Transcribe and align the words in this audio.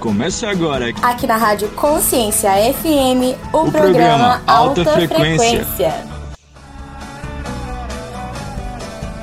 Começa 0.00 0.48
agora. 0.48 0.90
Aqui 1.02 1.26
na 1.26 1.36
Rádio 1.36 1.68
Consciência 1.70 2.50
FM, 2.72 3.34
o, 3.52 3.66
o 3.66 3.72
programa, 3.72 3.72
programa 3.72 4.42
Alta, 4.46 4.80
Alta 4.80 4.92
Frequência. 4.92 5.64
Frequência. 5.64 5.92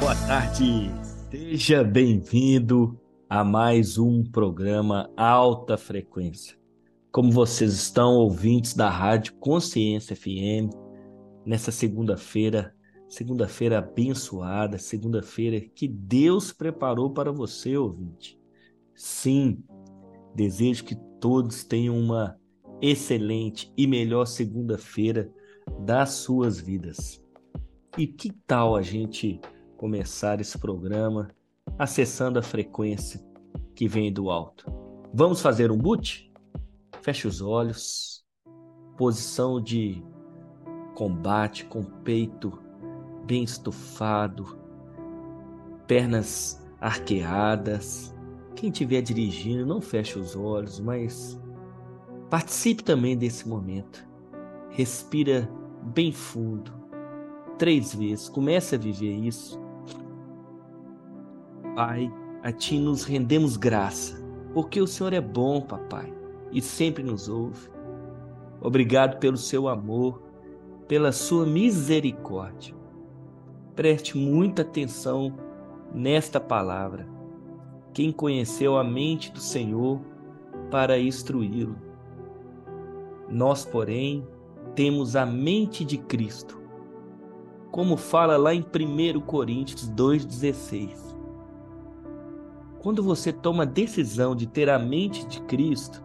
Boa 0.01 0.15
tarde, 0.27 0.91
seja 1.31 1.81
bem-vindo 1.81 2.99
a 3.29 3.41
mais 3.41 3.97
um 3.97 4.21
programa 4.21 5.09
Alta 5.15 5.77
Frequência. 5.77 6.57
Como 7.09 7.31
vocês 7.31 7.71
estão, 7.71 8.15
ouvintes 8.15 8.73
da 8.73 8.89
Rádio 8.89 9.33
Consciência 9.35 10.13
FM, 10.13 10.75
nessa 11.45 11.71
segunda-feira, 11.71 12.75
segunda-feira 13.07 13.77
abençoada, 13.77 14.77
segunda-feira 14.77 15.61
que 15.73 15.87
Deus 15.87 16.51
preparou 16.51 17.11
para 17.11 17.31
você, 17.31 17.77
ouvinte. 17.77 18.37
Sim, 18.93 19.63
desejo 20.35 20.83
que 20.83 20.95
todos 21.19 21.63
tenham 21.63 21.97
uma 21.97 22.37
excelente 22.81 23.71
e 23.77 23.87
melhor 23.87 24.25
segunda-feira 24.25 25.31
das 25.79 26.11
suas 26.11 26.59
vidas. 26.59 27.23
E 27.97 28.05
que 28.05 28.31
tal 28.45 28.75
a 28.75 28.81
gente 28.81 29.39
começar 29.77 30.39
esse 30.41 30.57
programa 30.57 31.29
acessando 31.79 32.37
a 32.37 32.41
frequência 32.41 33.25
que 33.73 33.87
vem 33.87 34.11
do 34.11 34.29
alto? 34.29 34.65
Vamos 35.13 35.41
fazer 35.41 35.71
um 35.71 35.77
boot? 35.77 36.31
Feche 37.01 37.27
os 37.27 37.41
olhos, 37.41 38.25
posição 38.97 39.61
de 39.61 40.03
combate 40.95 41.65
com 41.65 41.83
peito 41.83 42.59
bem 43.25 43.43
estufado, 43.43 44.59
pernas 45.87 46.61
arqueadas, 46.79 48.14
quem 48.55 48.69
estiver 48.69 49.01
dirigindo, 49.01 49.65
não 49.65 49.81
feche 49.81 50.17
os 50.17 50.35
olhos, 50.35 50.79
mas 50.79 51.39
participe 52.29 52.83
também 52.83 53.15
desse 53.15 53.47
momento. 53.47 54.07
Respira 54.69 55.49
bem 55.83 56.11
fundo, 56.11 56.71
três 57.57 57.93
vezes. 57.93 58.29
Comece 58.29 58.75
a 58.75 58.77
viver 58.77 59.13
isso. 59.13 59.59
Pai, 61.75 62.11
a 62.41 62.51
Ti 62.51 62.79
nos 62.79 63.03
rendemos 63.03 63.57
graça, 63.57 64.23
porque 64.53 64.81
o 64.81 64.87
Senhor 64.87 65.11
é 65.11 65.21
bom, 65.21 65.61
papai, 65.61 66.13
e 66.51 66.61
sempre 66.61 67.03
nos 67.03 67.27
ouve. 67.27 67.69
Obrigado 68.61 69.19
pelo 69.19 69.37
seu 69.37 69.67
amor, 69.67 70.23
pela 70.87 71.11
sua 71.11 71.45
misericórdia. 71.45 72.73
Preste 73.75 74.17
muita 74.17 74.61
atenção 74.61 75.37
nesta 75.93 76.39
palavra 76.39 77.14
quem 77.95 78.11
conheceu 78.11 78.77
a 78.77 78.83
mente 78.83 79.31
do 79.31 79.39
Senhor 79.39 80.01
para 80.69 80.99
instruí-lo. 80.99 81.77
Nós, 83.29 83.63
porém, 83.63 84.27
temos 84.75 85.15
a 85.15 85.25
mente 85.25 85.85
de 85.85 85.97
Cristo, 85.97 86.61
como 87.71 87.95
fala 87.95 88.35
lá 88.35 88.53
em 88.53 88.59
1 88.59 89.21
Coríntios 89.21 89.89
2,16. 89.89 91.15
Quando 92.79 93.01
você 93.01 93.31
toma 93.31 93.63
a 93.63 93.65
decisão 93.65 94.35
de 94.35 94.45
ter 94.45 94.69
a 94.69 94.77
mente 94.77 95.25
de 95.27 95.39
Cristo, 95.43 96.03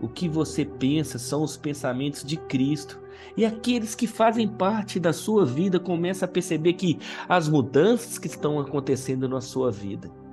o 0.00 0.08
que 0.08 0.26
você 0.26 0.64
pensa 0.64 1.18
são 1.18 1.42
os 1.42 1.54
pensamentos 1.54 2.24
de 2.24 2.38
Cristo. 2.38 2.98
E 3.36 3.44
aqueles 3.44 3.94
que 3.94 4.06
fazem 4.06 4.48
parte 4.48 4.98
da 4.98 5.12
sua 5.12 5.44
vida 5.44 5.78
começam 5.78 6.26
a 6.26 6.32
perceber 6.32 6.72
que 6.72 6.98
as 7.28 7.46
mudanças 7.46 8.18
que 8.18 8.26
estão 8.26 8.58
acontecendo 8.58 9.28
na 9.28 9.42
sua 9.42 9.70
vida 9.70 10.23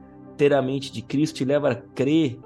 ter 0.41 0.55
a 0.55 0.61
mente 0.61 0.91
de 0.91 1.03
Cristo 1.03 1.35
te 1.35 1.45
leva 1.45 1.69
a 1.69 1.75
crer 1.75 2.39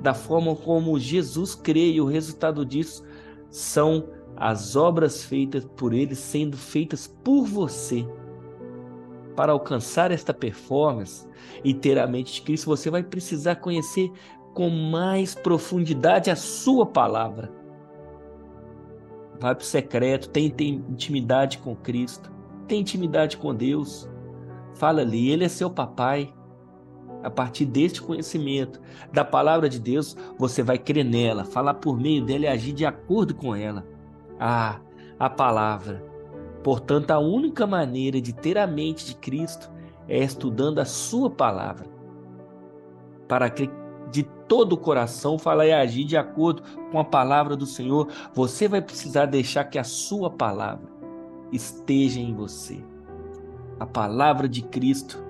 da 0.00 0.14
forma 0.14 0.54
como 0.54 0.96
Jesus 0.96 1.56
crê, 1.56 1.90
e 1.90 2.00
o 2.00 2.06
resultado 2.06 2.64
disso 2.64 3.04
são 3.50 4.08
as 4.36 4.76
obras 4.76 5.24
feitas 5.24 5.64
por 5.64 5.92
Ele 5.92 6.14
sendo 6.14 6.56
feitas 6.56 7.08
por 7.24 7.44
você. 7.44 8.06
Para 9.34 9.50
alcançar 9.50 10.12
esta 10.12 10.32
performance 10.32 11.26
e 11.64 11.74
ter 11.74 11.98
a 11.98 12.06
mente 12.06 12.34
de 12.34 12.42
Cristo, 12.42 12.66
você 12.66 12.88
vai 12.88 13.02
precisar 13.02 13.56
conhecer 13.56 14.12
com 14.54 14.70
mais 14.70 15.34
profundidade 15.34 16.30
a 16.30 16.36
Sua 16.36 16.86
palavra. 16.86 17.50
Vai 19.40 19.52
para 19.56 19.64
o 19.64 19.66
secreto, 19.66 20.28
tem, 20.28 20.48
tem 20.48 20.74
intimidade 20.88 21.58
com 21.58 21.74
Cristo, 21.74 22.30
tem 22.68 22.82
intimidade 22.82 23.36
com 23.36 23.52
Deus. 23.52 24.08
Fala 24.74 25.00
ali, 25.00 25.28
Ele 25.28 25.42
é 25.42 25.48
seu 25.48 25.68
papai. 25.68 26.32
A 27.22 27.30
partir 27.30 27.64
deste 27.64 28.02
conhecimento 28.02 28.80
da 29.12 29.24
palavra 29.24 29.68
de 29.68 29.78
Deus, 29.78 30.16
você 30.36 30.62
vai 30.62 30.78
crer 30.78 31.04
nela, 31.04 31.44
falar 31.44 31.74
por 31.74 31.98
meio 31.98 32.24
dela 32.24 32.44
e 32.44 32.48
agir 32.48 32.72
de 32.72 32.84
acordo 32.84 33.34
com 33.34 33.54
ela. 33.54 33.86
Ah, 34.40 34.80
a 35.18 35.30
palavra. 35.30 36.04
Portanto, 36.64 37.10
a 37.10 37.18
única 37.18 37.66
maneira 37.66 38.20
de 38.20 38.32
ter 38.32 38.58
a 38.58 38.66
mente 38.66 39.06
de 39.06 39.14
Cristo 39.14 39.70
é 40.08 40.18
estudando 40.18 40.80
a 40.80 40.84
sua 40.84 41.30
palavra. 41.30 41.86
Para 43.28 43.48
que 43.48 43.70
de 44.10 44.24
todo 44.46 44.74
o 44.74 44.76
coração 44.76 45.38
falar 45.38 45.66
e 45.66 45.72
agir 45.72 46.04
de 46.04 46.16
acordo 46.16 46.62
com 46.90 46.98
a 46.98 47.04
palavra 47.04 47.56
do 47.56 47.66
Senhor, 47.66 48.08
você 48.34 48.68
vai 48.68 48.82
precisar 48.82 49.26
deixar 49.26 49.64
que 49.64 49.78
a 49.78 49.84
sua 49.84 50.28
palavra 50.28 50.90
esteja 51.52 52.20
em 52.20 52.34
você. 52.34 52.84
A 53.80 53.86
palavra 53.86 54.48
de 54.48 54.62
Cristo 54.62 55.21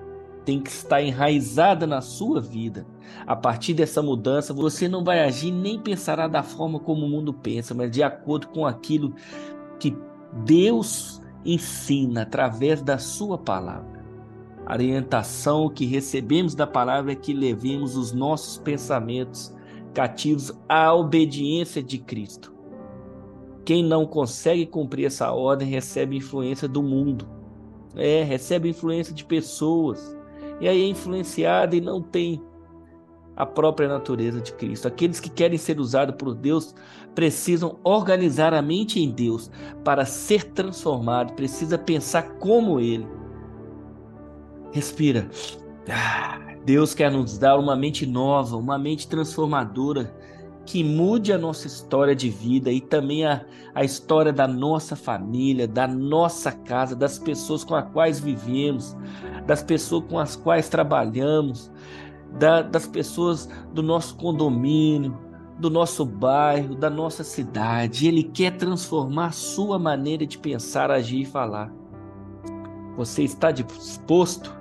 tem 0.45 0.59
que 0.59 0.69
estar 0.69 1.01
enraizada 1.01 1.87
na 1.87 2.01
sua 2.01 2.41
vida. 2.41 2.85
A 3.25 3.35
partir 3.35 3.73
dessa 3.73 4.01
mudança, 4.01 4.53
você 4.53 4.87
não 4.87 5.03
vai 5.03 5.21
agir 5.21 5.51
nem 5.51 5.79
pensará 5.79 6.27
da 6.27 6.43
forma 6.43 6.79
como 6.79 7.05
o 7.05 7.09
mundo 7.09 7.33
pensa, 7.33 7.73
mas 7.73 7.91
de 7.91 8.03
acordo 8.03 8.47
com 8.47 8.65
aquilo 8.65 9.13
que 9.79 9.95
Deus 10.45 11.21
ensina 11.45 12.23
através 12.23 12.81
da 12.81 12.97
sua 12.97 13.37
palavra. 13.37 14.03
A 14.65 14.73
orientação 14.73 15.69
que 15.69 15.85
recebemos 15.85 16.55
da 16.55 16.65
palavra 16.65 17.11
é 17.11 17.15
que 17.15 17.33
levemos 17.33 17.97
os 17.97 18.13
nossos 18.13 18.57
pensamentos 18.57 19.53
cativos 19.93 20.53
à 20.67 20.93
obediência 20.93 21.83
de 21.83 21.97
Cristo. 21.97 22.53
Quem 23.65 23.83
não 23.83 24.05
consegue 24.05 24.65
cumprir 24.65 25.05
essa 25.05 25.31
ordem 25.31 25.69
recebe 25.69 26.17
influência 26.17 26.67
do 26.67 26.81
mundo. 26.81 27.27
É, 27.95 28.23
recebe 28.23 28.69
influência 28.69 29.13
de 29.13 29.23
pessoas, 29.23 30.17
e 30.59 30.67
aí 30.67 30.81
é 30.81 30.87
influenciada 30.87 31.75
e 31.75 31.81
não 31.81 32.01
tem 32.01 32.41
a 33.35 33.45
própria 33.45 33.87
natureza 33.87 34.39
de 34.39 34.53
Cristo. 34.53 34.87
Aqueles 34.87 35.19
que 35.19 35.29
querem 35.29 35.57
ser 35.57 35.79
usados 35.79 36.15
por 36.15 36.35
Deus 36.35 36.75
precisam 37.15 37.79
organizar 37.83 38.53
a 38.53 38.61
mente 38.61 38.99
em 38.99 39.09
Deus 39.09 39.49
para 39.83 40.05
ser 40.05 40.45
transformado, 40.51 41.33
precisa 41.33 41.77
pensar 41.77 42.23
como 42.39 42.79
Ele. 42.79 43.07
Respira. 44.71 45.27
Ah, 45.89 46.39
Deus 46.65 46.93
quer 46.93 47.11
nos 47.11 47.37
dar 47.37 47.59
uma 47.59 47.75
mente 47.75 48.05
nova, 48.05 48.55
uma 48.55 48.77
mente 48.77 49.07
transformadora 49.07 50.13
que 50.65 50.83
mude 50.83 51.33
a 51.33 51.37
nossa 51.37 51.67
história 51.67 52.15
de 52.15 52.29
vida 52.29 52.71
e 52.71 52.79
também 52.79 53.25
a, 53.25 53.45
a 53.75 53.83
história 53.83 54.31
da 54.31 54.47
nossa 54.47 54.95
família, 54.95 55.67
da 55.67 55.87
nossa 55.87 56.51
casa, 56.51 56.95
das 56.95 57.19
pessoas 57.19 57.63
com 57.63 57.75
as 57.75 57.89
quais 57.91 58.19
vivemos, 58.19 58.95
das 59.45 59.61
pessoas 59.61 60.05
com 60.09 60.17
as 60.17 60.35
quais 60.35 60.69
trabalhamos, 60.69 61.71
da, 62.39 62.61
das 62.61 62.87
pessoas 62.87 63.49
do 63.73 63.83
nosso 63.83 64.15
condomínio, 64.15 65.17
do 65.59 65.69
nosso 65.69 66.05
bairro, 66.05 66.75
da 66.75 66.89
nossa 66.89 67.23
cidade. 67.23 68.07
Ele 68.07 68.23
quer 68.23 68.51
transformar 68.57 69.27
a 69.27 69.31
sua 69.31 69.77
maneira 69.77 70.25
de 70.25 70.37
pensar, 70.37 70.89
agir 70.89 71.21
e 71.21 71.25
falar. 71.25 71.71
Você 72.97 73.23
está 73.23 73.51
disposto? 73.51 74.55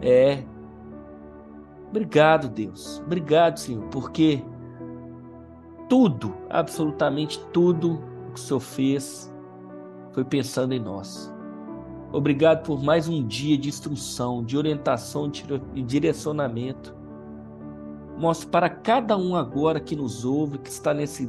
É. 0.00 0.44
Obrigado, 1.90 2.48
Deus. 2.48 3.02
Obrigado, 3.04 3.58
Senhor, 3.58 3.82
porque 3.88 4.42
tudo, 5.90 6.32
absolutamente 6.48 7.44
tudo 7.52 8.00
que 8.32 8.38
o 8.38 8.42
Senhor 8.42 8.60
fez 8.60 9.34
foi 10.12 10.24
pensando 10.24 10.72
em 10.72 10.78
nós. 10.78 11.34
Obrigado 12.12 12.62
por 12.62 12.80
mais 12.80 13.08
um 13.08 13.26
dia 13.26 13.58
de 13.58 13.68
instrução, 13.68 14.44
de 14.44 14.56
orientação 14.56 15.30
e 15.74 15.82
direcionamento. 15.82 16.94
Mostre 18.16 18.46
para 18.46 18.70
cada 18.70 19.16
um 19.16 19.34
agora 19.34 19.80
que 19.80 19.96
nos 19.96 20.24
ouve, 20.24 20.58
que 20.58 20.70
está 20.70 20.94
nesse 20.94 21.28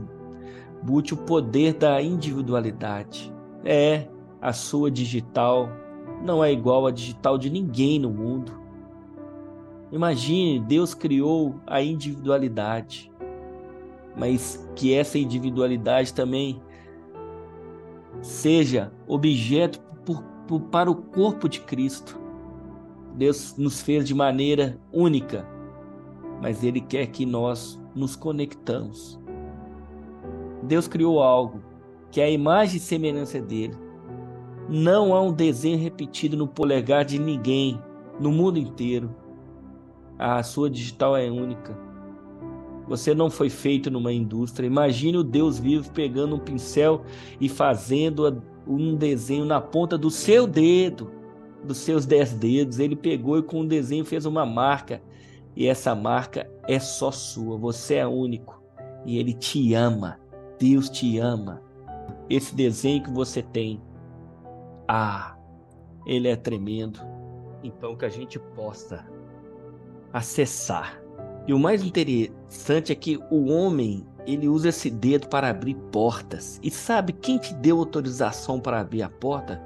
boot, 0.83 1.11
o 1.15 1.17
poder 1.17 1.73
da 1.73 1.99
individualidade. 1.99 3.33
É, 3.65 4.07
a 4.39 4.53
sua 4.53 4.91
digital 4.91 5.69
não 6.23 6.43
é 6.43 6.51
igual 6.51 6.85
à 6.85 6.91
digital 6.91 7.35
de 7.35 7.49
ninguém 7.49 7.97
no 7.97 8.11
mundo. 8.11 8.51
Imagine, 9.91 10.59
Deus 10.59 10.93
criou 10.93 11.55
a 11.65 11.81
individualidade 11.81 13.10
mas 14.15 14.67
que 14.75 14.93
essa 14.93 15.17
individualidade 15.17 16.13
também 16.13 16.61
seja 18.21 18.91
objeto 19.07 19.79
por, 20.05 20.21
por, 20.47 20.61
para 20.61 20.91
o 20.91 20.95
corpo 20.95 21.47
de 21.47 21.61
Cristo. 21.61 22.19
Deus 23.15 23.55
nos 23.57 23.81
fez 23.81 24.07
de 24.07 24.13
maneira 24.13 24.79
única, 24.91 25.47
mas 26.41 26.63
Ele 26.63 26.79
quer 26.79 27.07
que 27.07 27.25
nós 27.25 27.79
nos 27.95 28.15
conectamos. 28.15 29.19
Deus 30.63 30.87
criou 30.87 31.21
algo 31.21 31.61
que 32.09 32.21
é 32.21 32.25
a 32.25 32.29
imagem 32.29 32.77
e 32.77 32.79
semelhança 32.79 33.41
dele. 33.41 33.75
Não 34.69 35.13
há 35.13 35.21
um 35.21 35.33
desenho 35.33 35.77
repetido 35.77 36.37
no 36.37 36.47
polegar 36.47 37.03
de 37.03 37.17
ninguém 37.17 37.81
no 38.19 38.31
mundo 38.31 38.59
inteiro. 38.59 39.13
A 40.17 40.43
sua 40.43 40.69
digital 40.69 41.17
é 41.17 41.29
única. 41.29 41.90
Você 42.91 43.15
não 43.15 43.29
foi 43.29 43.49
feito 43.49 43.89
numa 43.89 44.11
indústria. 44.11 44.67
Imagine 44.67 45.19
o 45.19 45.23
Deus 45.23 45.57
vivo 45.57 45.89
pegando 45.93 46.35
um 46.35 46.39
pincel 46.39 47.03
e 47.39 47.47
fazendo 47.47 48.43
um 48.67 48.97
desenho 48.97 49.45
na 49.45 49.61
ponta 49.61 49.97
do 49.97 50.09
seu 50.11 50.45
dedo, 50.45 51.09
dos 51.63 51.77
seus 51.77 52.05
dez 52.05 52.33
dedos. 52.33 52.79
Ele 52.79 52.97
pegou 52.97 53.37
e 53.37 53.43
com 53.43 53.61
um 53.61 53.65
desenho 53.65 54.03
fez 54.03 54.25
uma 54.25 54.45
marca. 54.45 55.01
E 55.55 55.67
essa 55.67 55.95
marca 55.95 56.51
é 56.67 56.79
só 56.79 57.11
sua. 57.11 57.57
Você 57.59 57.95
é 57.95 58.05
único. 58.05 58.61
E 59.05 59.17
ele 59.17 59.33
te 59.33 59.73
ama. 59.73 60.19
Deus 60.59 60.89
te 60.89 61.17
ama. 61.17 61.61
Esse 62.29 62.53
desenho 62.53 63.01
que 63.01 63.09
você 63.09 63.41
tem. 63.41 63.81
Ah, 64.85 65.37
ele 66.05 66.27
é 66.27 66.35
tremendo. 66.35 66.99
Então 67.63 67.95
que 67.95 68.03
a 68.03 68.09
gente 68.09 68.37
possa 68.37 69.07
acessar. 70.11 71.01
E 71.47 71.53
o 71.53 71.59
mais 71.59 71.81
interessante 72.51 72.91
é 72.91 72.95
que 72.95 73.17
o 73.31 73.49
homem, 73.49 74.05
ele 74.27 74.47
usa 74.49 74.69
esse 74.69 74.89
dedo 74.89 75.29
para 75.29 75.49
abrir 75.49 75.75
portas. 75.91 76.59
E 76.61 76.69
sabe 76.69 77.13
quem 77.13 77.37
te 77.37 77.53
deu 77.53 77.79
autorização 77.79 78.59
para 78.59 78.81
abrir 78.81 79.01
a 79.03 79.09
porta? 79.09 79.61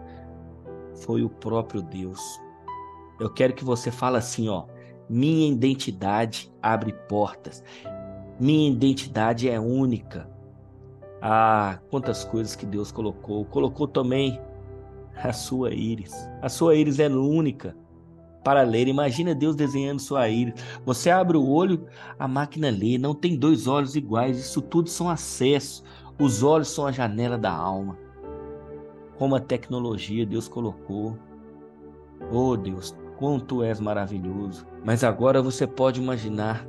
Foi 0.93 1.23
o 1.23 1.29
próprio 1.29 1.81
Deus. 1.81 2.19
Eu 3.19 3.33
quero 3.33 3.53
que 3.53 3.63
você 3.63 3.89
fale 3.89 4.17
assim, 4.17 4.47
ó: 4.47 4.65
minha 5.09 5.51
identidade 5.51 6.53
abre 6.61 6.93
portas. 7.09 7.63
Minha 8.39 8.69
identidade 8.69 9.49
é 9.49 9.59
única. 9.59 10.29
Ah, 11.21 11.79
quantas 11.89 12.23
coisas 12.23 12.55
que 12.55 12.67
Deus 12.67 12.91
colocou. 12.91 13.45
Colocou 13.45 13.87
também 13.87 14.39
a 15.15 15.33
sua 15.33 15.73
íris. 15.73 16.13
A 16.41 16.49
sua 16.49 16.75
íris 16.75 16.99
é 16.99 17.09
única 17.09 17.75
para 18.45 18.61
ler. 18.61 18.87
Imagina 18.87 19.33
Deus 19.33 19.55
desenhando 19.55 19.99
sua 19.99 20.29
íris. 20.29 20.53
Você 20.85 21.09
abre 21.09 21.35
o 21.35 21.49
olho, 21.49 21.87
a 22.19 22.27
máquina 22.27 22.69
lê. 22.69 22.95
Não 22.99 23.15
tem 23.15 23.35
dois 23.35 23.65
olhos 23.65 23.95
iguais. 23.95 24.37
Isso 24.37 24.61
tudo 24.61 24.87
são 24.87 25.09
acessos. 25.09 25.83
Os 26.19 26.43
olhos 26.43 26.67
são 26.67 26.85
a 26.85 26.91
janela 26.91 27.39
da 27.39 27.51
alma. 27.51 27.97
Como 29.17 29.35
a 29.35 29.39
tecnologia 29.39 30.27
Deus 30.27 30.47
colocou. 30.47 31.17
Oh 32.31 32.55
Deus, 32.55 32.95
quanto 33.17 33.63
és 33.63 33.79
maravilhoso. 33.79 34.67
Mas 34.85 35.03
agora 35.03 35.41
você 35.41 35.65
pode 35.65 35.99
imaginar. 35.99 36.67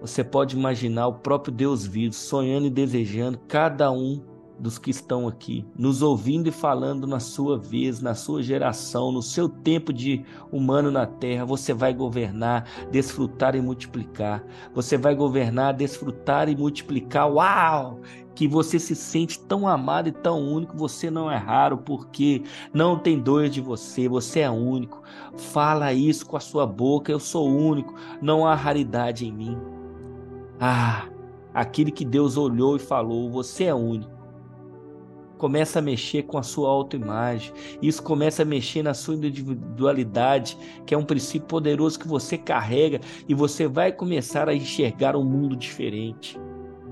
Você 0.00 0.24
pode 0.24 0.56
imaginar 0.56 1.06
o 1.06 1.14
próprio 1.14 1.54
Deus 1.54 1.86
vivo, 1.86 2.12
sonhando 2.12 2.66
e 2.66 2.70
desejando 2.70 3.38
cada 3.46 3.92
um 3.92 4.20
dos 4.58 4.78
que 4.78 4.90
estão 4.90 5.26
aqui, 5.26 5.66
nos 5.76 6.02
ouvindo 6.02 6.48
e 6.48 6.52
falando 6.52 7.06
na 7.06 7.18
sua 7.18 7.58
vez, 7.58 8.00
na 8.00 8.14
sua 8.14 8.42
geração, 8.42 9.10
no 9.10 9.22
seu 9.22 9.48
tempo 9.48 9.92
de 9.92 10.24
humano 10.50 10.90
na 10.90 11.06
terra, 11.06 11.44
você 11.44 11.72
vai 11.72 11.92
governar, 11.92 12.64
desfrutar 12.90 13.54
e 13.56 13.60
multiplicar. 13.60 14.44
Você 14.74 14.96
vai 14.96 15.14
governar, 15.14 15.74
desfrutar 15.74 16.48
e 16.48 16.56
multiplicar. 16.56 17.30
Uau! 17.30 18.00
Que 18.34 18.48
você 18.48 18.78
se 18.78 18.94
sente 18.94 19.38
tão 19.40 19.68
amado 19.68 20.08
e 20.08 20.12
tão 20.12 20.40
único, 20.40 20.76
você 20.76 21.10
não 21.10 21.30
é 21.30 21.36
raro, 21.36 21.78
porque 21.78 22.42
não 22.72 22.98
tem 22.98 23.20
dois 23.20 23.52
de 23.52 23.60
você, 23.60 24.08
você 24.08 24.40
é 24.40 24.50
único. 24.50 25.02
Fala 25.36 25.92
isso 25.92 26.24
com 26.24 26.36
a 26.36 26.40
sua 26.40 26.66
boca, 26.66 27.12
eu 27.12 27.20
sou 27.20 27.46
único, 27.46 27.94
não 28.22 28.46
há 28.46 28.54
raridade 28.54 29.26
em 29.26 29.32
mim. 29.32 29.58
Ah, 30.58 31.08
aquele 31.52 31.90
que 31.90 32.06
Deus 32.06 32.38
olhou 32.38 32.76
e 32.76 32.78
falou, 32.78 33.30
você 33.30 33.64
é 33.64 33.74
único 33.74 34.11
começa 35.42 35.80
a 35.80 35.82
mexer 35.82 36.22
com 36.22 36.38
a 36.38 36.42
sua 36.44 36.68
autoimagem. 36.68 37.52
Isso 37.82 38.00
começa 38.00 38.42
a 38.42 38.44
mexer 38.44 38.80
na 38.80 38.94
sua 38.94 39.16
individualidade, 39.16 40.56
que 40.86 40.94
é 40.94 40.96
um 40.96 41.04
princípio 41.04 41.48
poderoso 41.48 41.98
que 41.98 42.06
você 42.06 42.38
carrega 42.38 43.00
e 43.28 43.34
você 43.34 43.66
vai 43.66 43.90
começar 43.90 44.48
a 44.48 44.54
enxergar 44.54 45.16
um 45.16 45.24
mundo 45.24 45.56
diferente. 45.56 46.38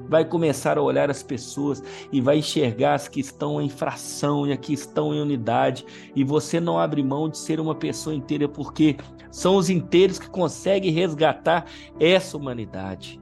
Vai 0.09 0.25
começar 0.25 0.79
a 0.79 0.83
olhar 0.83 1.09
as 1.09 1.23
pessoas 1.23 1.81
e 2.11 2.21
vai 2.21 2.39
enxergar 2.39 2.95
as 2.95 3.07
que 3.07 3.21
estão 3.21 3.63
em 3.63 3.69
fração 3.69 4.45
e 4.49 4.53
as 4.53 4.59
que 4.59 4.73
estão 4.73 5.15
em 5.15 5.21
unidade. 5.21 5.87
E 6.17 6.25
você 6.25 6.59
não 6.59 6.77
abre 6.77 7.05
mão 7.05 7.29
de 7.29 7.39
ser 7.39 7.61
uma 7.61 7.77
pessoa 7.77 8.17
inteira, 8.17 8.49
porque 8.49 8.97
são 9.31 9.55
os 9.55 9.71
inteiros 9.71 10.19
que 10.19 10.29
conseguem 10.29 10.91
resgatar 10.91 11.67
essa 12.01 12.37
humanidade. 12.37 13.21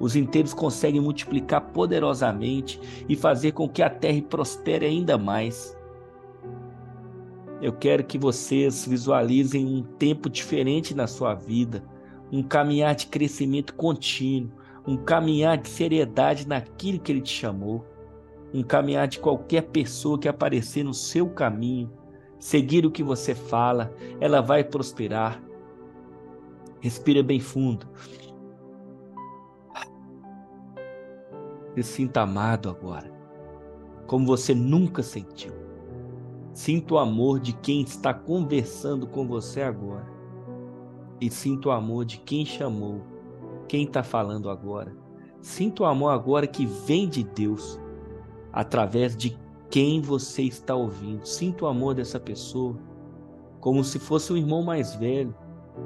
Os 0.00 0.14
inteiros 0.14 0.54
conseguem 0.54 1.00
multiplicar 1.00 1.60
poderosamente 1.72 2.80
e 3.08 3.16
fazer 3.16 3.52
com 3.52 3.68
que 3.68 3.82
a 3.82 3.90
terra 3.90 4.22
prospere 4.22 4.86
ainda 4.86 5.18
mais. 5.18 5.76
Eu 7.60 7.72
quero 7.72 8.04
que 8.04 8.16
vocês 8.16 8.86
visualizem 8.86 9.66
um 9.66 9.82
tempo 9.82 10.30
diferente 10.30 10.94
na 10.94 11.08
sua 11.08 11.34
vida, 11.34 11.82
um 12.30 12.42
caminhar 12.42 12.94
de 12.94 13.06
crescimento 13.06 13.74
contínuo, 13.74 14.52
um 14.86 14.96
caminhar 14.96 15.58
de 15.58 15.68
seriedade 15.68 16.46
naquilo 16.46 17.00
que 17.00 17.10
Ele 17.10 17.20
te 17.20 17.32
chamou, 17.32 17.84
um 18.54 18.62
caminhar 18.62 19.08
de 19.08 19.18
qualquer 19.18 19.62
pessoa 19.62 20.18
que 20.18 20.28
aparecer 20.28 20.84
no 20.84 20.94
seu 20.94 21.28
caminho, 21.28 21.90
seguir 22.38 22.86
o 22.86 22.90
que 22.90 23.02
você 23.02 23.34
fala, 23.34 23.92
ela 24.20 24.40
vai 24.40 24.62
prosperar. 24.62 25.42
Respira 26.80 27.22
bem 27.22 27.40
fundo. 27.40 27.88
Se 31.74 31.82
sinta 31.82 32.22
amado 32.22 32.68
agora, 32.68 33.12
como 34.06 34.26
você 34.26 34.54
nunca 34.54 35.02
sentiu. 35.02 35.52
Sinta 36.52 36.94
o 36.94 36.98
amor 36.98 37.38
de 37.38 37.52
quem 37.52 37.82
está 37.82 38.12
conversando 38.12 39.06
com 39.06 39.28
você 39.28 39.62
agora. 39.62 40.08
E 41.20 41.30
sinta 41.30 41.68
o 41.68 41.72
amor 41.72 42.04
de 42.04 42.18
quem 42.18 42.44
chamou, 42.44 43.02
quem 43.68 43.84
está 43.84 44.02
falando 44.02 44.50
agora. 44.50 44.96
Sinta 45.40 45.84
o 45.84 45.86
amor 45.86 46.08
agora 46.08 46.48
que 46.48 46.66
vem 46.66 47.08
de 47.08 47.22
Deus, 47.22 47.78
através 48.52 49.16
de 49.16 49.38
quem 49.70 50.00
você 50.00 50.42
está 50.42 50.74
ouvindo. 50.74 51.24
Sinta 51.24 51.64
o 51.64 51.68
amor 51.68 51.94
dessa 51.94 52.18
pessoa, 52.18 52.76
como 53.60 53.84
se 53.84 54.00
fosse 54.00 54.32
um 54.32 54.36
irmão 54.36 54.62
mais 54.62 54.96
velho, 54.96 55.34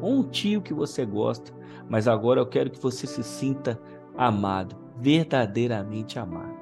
ou 0.00 0.20
um 0.20 0.22
tio 0.22 0.62
que 0.62 0.72
você 0.72 1.04
gosta. 1.04 1.52
Mas 1.86 2.08
agora 2.08 2.40
eu 2.40 2.46
quero 2.46 2.70
que 2.70 2.80
você 2.80 3.06
se 3.06 3.22
sinta 3.22 3.78
amado 4.16 4.81
verdadeiramente 5.02 6.18
amado. 6.18 6.56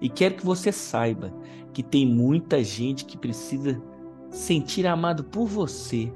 E 0.00 0.08
quero 0.08 0.36
que 0.36 0.46
você 0.46 0.70
saiba 0.70 1.32
que 1.72 1.82
tem 1.82 2.06
muita 2.06 2.62
gente 2.62 3.04
que 3.04 3.18
precisa 3.18 3.82
sentir 4.30 4.86
amado 4.86 5.24
por 5.24 5.46
você 5.46 6.12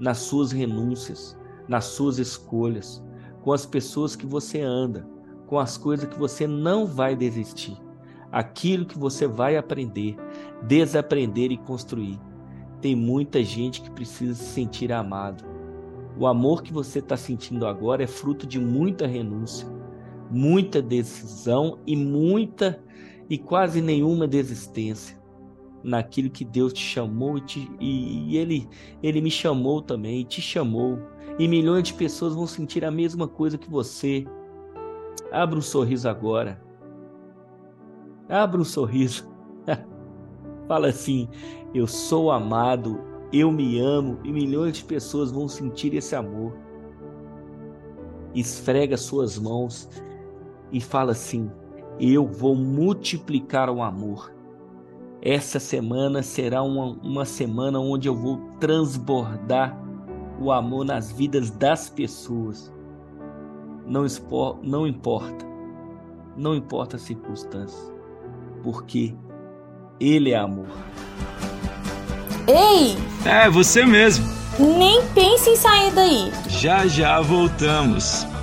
nas 0.00 0.18
suas 0.18 0.50
renúncias, 0.50 1.36
nas 1.68 1.84
suas 1.84 2.18
escolhas, 2.18 3.04
com 3.42 3.52
as 3.52 3.66
pessoas 3.66 4.16
que 4.16 4.26
você 4.26 4.60
anda, 4.60 5.06
com 5.46 5.58
as 5.58 5.76
coisas 5.76 6.08
que 6.08 6.18
você 6.18 6.46
não 6.46 6.86
vai 6.86 7.14
desistir, 7.14 7.76
aquilo 8.32 8.86
que 8.86 8.98
você 8.98 9.26
vai 9.26 9.56
aprender, 9.56 10.16
desaprender 10.62 11.52
e 11.52 11.58
construir. 11.58 12.18
Tem 12.80 12.96
muita 12.96 13.42
gente 13.42 13.82
que 13.82 13.90
precisa 13.90 14.34
se 14.34 14.52
sentir 14.52 14.92
amado. 14.92 15.44
O 16.18 16.26
amor 16.26 16.62
que 16.62 16.72
você 16.72 17.00
está 17.00 17.16
sentindo 17.16 17.66
agora 17.66 18.02
é 18.04 18.06
fruto 18.06 18.46
de 18.46 18.58
muita 18.58 19.06
renúncia, 19.06 19.66
muita 20.30 20.80
decisão 20.80 21.78
e 21.86 21.96
muita 21.96 22.82
e 23.28 23.38
quase 23.38 23.80
nenhuma 23.80 24.26
desistência 24.26 25.22
naquilo 25.84 26.30
que 26.30 26.44
Deus 26.44 26.72
te 26.72 26.80
chamou 26.80 27.36
e, 27.36 27.40
te, 27.42 27.70
e, 27.78 28.30
e, 28.30 28.38
ele, 28.38 28.66
ele 29.02 29.20
me 29.20 29.30
chamou 29.30 29.82
também, 29.82 30.20
e 30.20 30.24
te 30.24 30.40
chamou. 30.40 30.98
E 31.38 31.46
milhões 31.46 31.84
de 31.84 31.94
pessoas 31.94 32.34
vão 32.34 32.46
sentir 32.46 32.84
a 32.84 32.90
mesma 32.90 33.28
coisa 33.28 33.58
que 33.58 33.70
você. 33.70 34.26
Abra 35.30 35.58
um 35.58 35.62
sorriso 35.62 36.08
agora. 36.08 36.60
Abra 38.28 38.60
um 38.60 38.64
sorriso. 38.64 39.28
Fala 40.66 40.88
assim: 40.88 41.28
Eu 41.74 41.86
sou 41.86 42.30
amado, 42.30 42.98
eu 43.32 43.52
me 43.52 43.78
amo, 43.78 44.18
e 44.24 44.32
milhões 44.32 44.78
de 44.78 44.84
pessoas 44.84 45.30
vão 45.30 45.46
sentir 45.48 45.92
esse 45.94 46.16
amor. 46.16 46.56
Esfrega 48.34 48.96
suas 48.96 49.38
mãos 49.38 49.88
e 50.74 50.80
fala 50.80 51.12
assim: 51.12 51.48
Eu 52.00 52.26
vou 52.26 52.56
multiplicar 52.56 53.70
o 53.70 53.80
amor. 53.80 54.34
Essa 55.22 55.58
semana 55.58 56.22
será 56.22 56.62
uma, 56.62 56.98
uma 57.02 57.24
semana 57.24 57.78
onde 57.78 58.08
eu 58.08 58.14
vou 58.14 58.38
transbordar 58.58 59.80
o 60.38 60.52
amor 60.52 60.84
nas 60.84 61.10
vidas 61.12 61.48
das 61.48 61.88
pessoas. 61.88 62.70
Não, 63.86 64.04
expo, 64.04 64.58
não 64.62 64.86
importa, 64.86 65.46
não 66.36 66.54
importa 66.54 66.96
as 66.96 67.02
circunstâncias, 67.02 67.92
porque 68.62 69.14
Ele 70.00 70.32
é 70.32 70.36
amor. 70.36 70.68
Ei! 72.48 72.96
É, 73.24 73.48
você 73.48 73.86
mesmo. 73.86 74.26
Nem 74.58 75.06
pense 75.08 75.50
em 75.50 75.56
sair 75.56 75.92
daí. 75.92 76.32
Já 76.48 76.86
já 76.86 77.20
voltamos. 77.20 78.33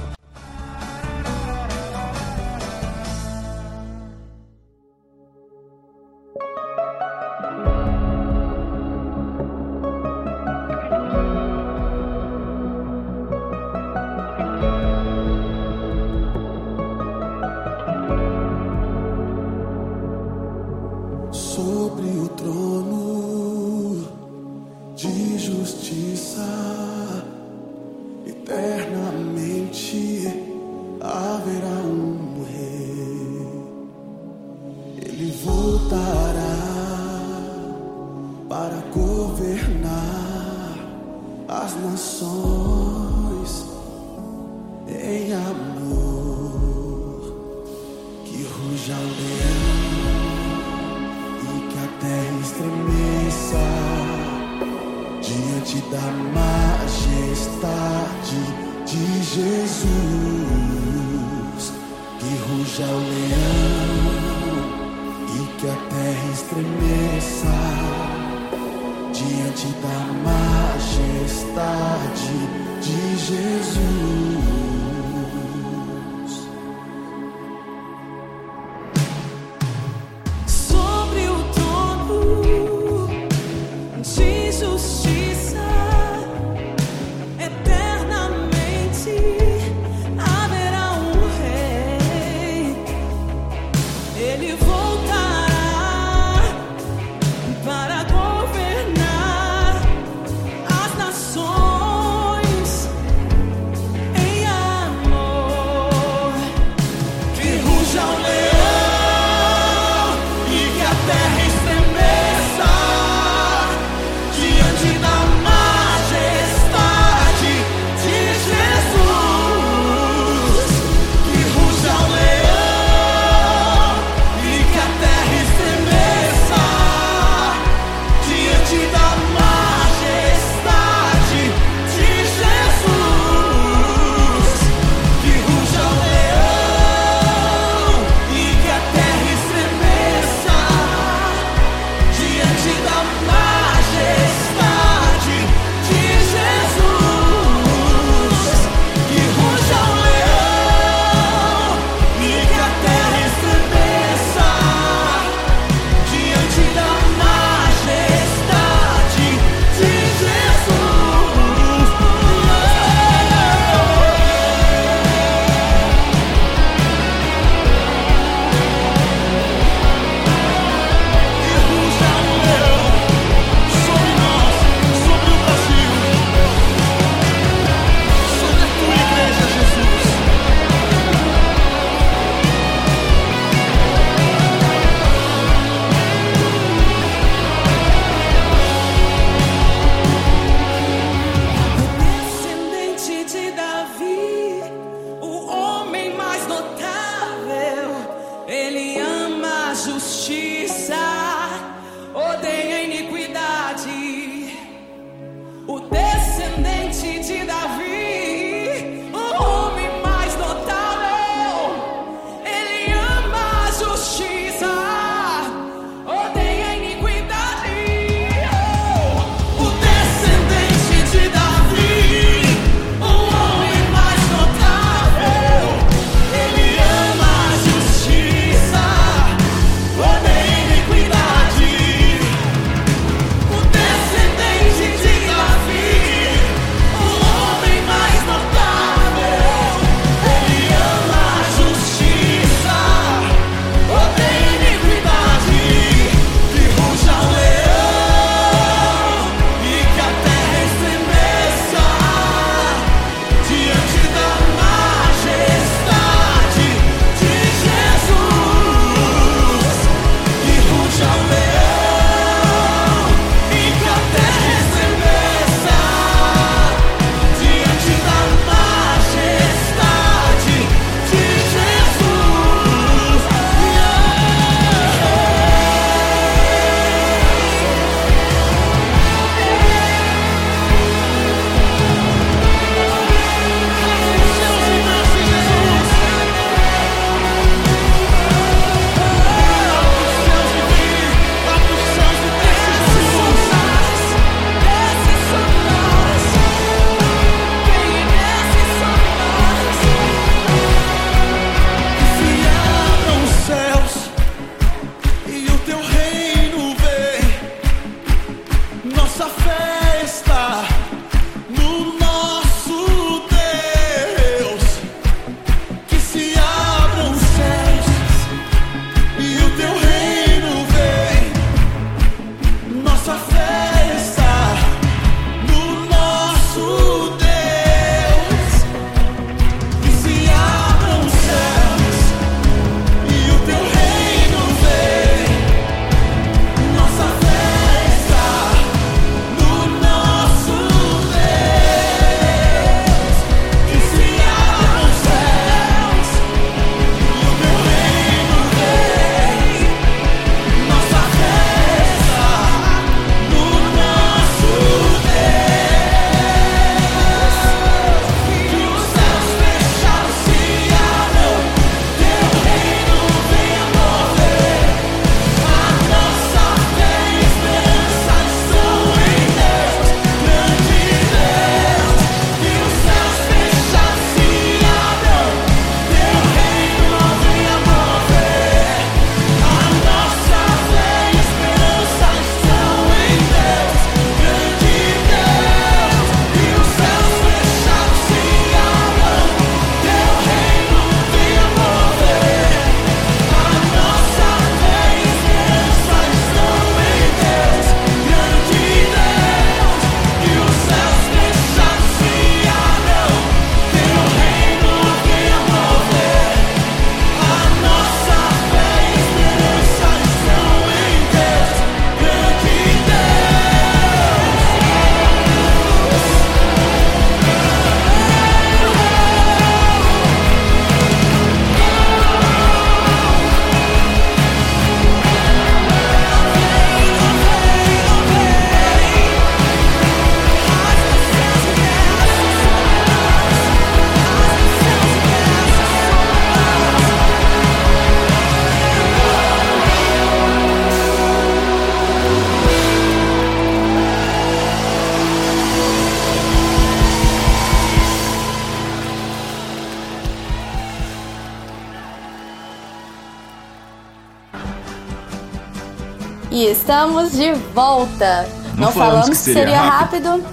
Estamos 456.62 457.14
de 457.14 457.34
volta. 457.56 458.28
Não, 458.56 458.66
Não 458.66 458.72
falamos, 458.72 458.76
falamos, 458.76 459.10
que 459.10 459.16
seria, 459.16 459.42
seria 459.46 459.62
rápido. 459.62 460.10
rápido. 460.10 460.28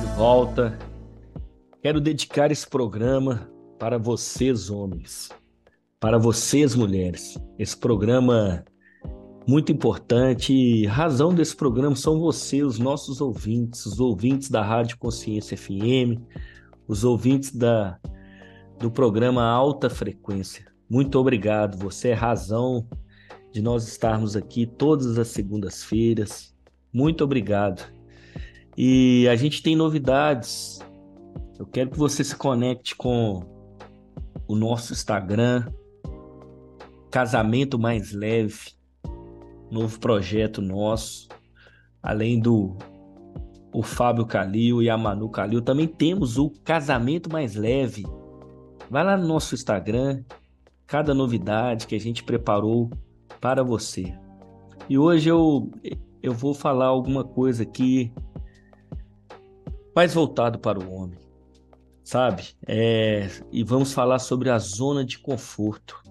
De 0.00 0.06
volta. 0.16 0.78
Quero 1.82 2.00
dedicar 2.00 2.52
esse 2.52 2.66
programa 2.66 3.50
para 3.76 3.98
vocês, 3.98 4.70
homens, 4.70 5.30
para 5.98 6.16
vocês, 6.16 6.76
mulheres. 6.76 7.36
Esse 7.58 7.76
programa 7.76 8.64
muito 9.48 9.72
importante 9.72 10.52
e 10.52 10.86
razão 10.86 11.34
desse 11.34 11.56
programa 11.56 11.96
são 11.96 12.20
vocês, 12.20 12.64
os 12.64 12.78
nossos 12.78 13.20
ouvintes, 13.20 13.84
os 13.84 13.98
ouvintes 13.98 14.48
da 14.48 14.62
Rádio 14.62 14.96
Consciência 14.96 15.56
FM, 15.56 16.22
os 16.86 17.02
ouvintes 17.02 17.52
da, 17.52 17.98
do 18.78 18.92
programa 18.92 19.42
Alta 19.42 19.90
Frequência. 19.90 20.69
Muito 20.90 21.20
obrigado, 21.20 21.78
você 21.78 22.08
é 22.08 22.14
razão 22.14 22.84
de 23.52 23.62
nós 23.62 23.86
estarmos 23.86 24.34
aqui 24.34 24.66
todas 24.66 25.16
as 25.18 25.28
segundas-feiras. 25.28 26.52
Muito 26.92 27.22
obrigado. 27.22 27.82
E 28.76 29.28
a 29.28 29.36
gente 29.36 29.62
tem 29.62 29.76
novidades. 29.76 30.80
Eu 31.56 31.64
quero 31.64 31.90
que 31.90 31.98
você 31.98 32.24
se 32.24 32.34
conecte 32.34 32.96
com 32.96 33.44
o 34.48 34.56
nosso 34.56 34.92
Instagram, 34.92 35.72
Casamento 37.08 37.78
Mais 37.78 38.10
Leve, 38.12 38.72
novo 39.70 40.00
projeto 40.00 40.60
nosso. 40.60 41.28
Além 42.02 42.40
do 42.40 42.76
o 43.72 43.84
Fábio 43.84 44.26
Calil 44.26 44.82
e 44.82 44.90
a 44.90 44.98
Manu 44.98 45.30
Calil, 45.30 45.62
também 45.62 45.86
temos 45.86 46.36
o 46.36 46.50
Casamento 46.64 47.30
Mais 47.30 47.54
Leve. 47.54 48.04
Vai 48.90 49.04
lá 49.04 49.16
no 49.16 49.28
nosso 49.28 49.54
Instagram, 49.54 50.24
cada 50.90 51.14
novidade 51.14 51.86
que 51.86 51.94
a 51.94 52.00
gente 52.00 52.24
preparou 52.24 52.90
para 53.40 53.62
você. 53.62 54.12
E 54.88 54.98
hoje 54.98 55.28
eu, 55.28 55.70
eu 56.20 56.34
vou 56.34 56.52
falar 56.52 56.86
alguma 56.86 57.22
coisa 57.22 57.62
aqui 57.62 58.12
mais 59.94 60.12
voltado 60.12 60.58
para 60.58 60.80
o 60.80 60.92
homem, 60.92 61.20
sabe? 62.02 62.42
É, 62.66 63.28
e 63.52 63.62
vamos 63.62 63.92
falar 63.92 64.18
sobre 64.18 64.50
a 64.50 64.58
zona 64.58 65.04
de 65.04 65.20
conforto. 65.20 66.02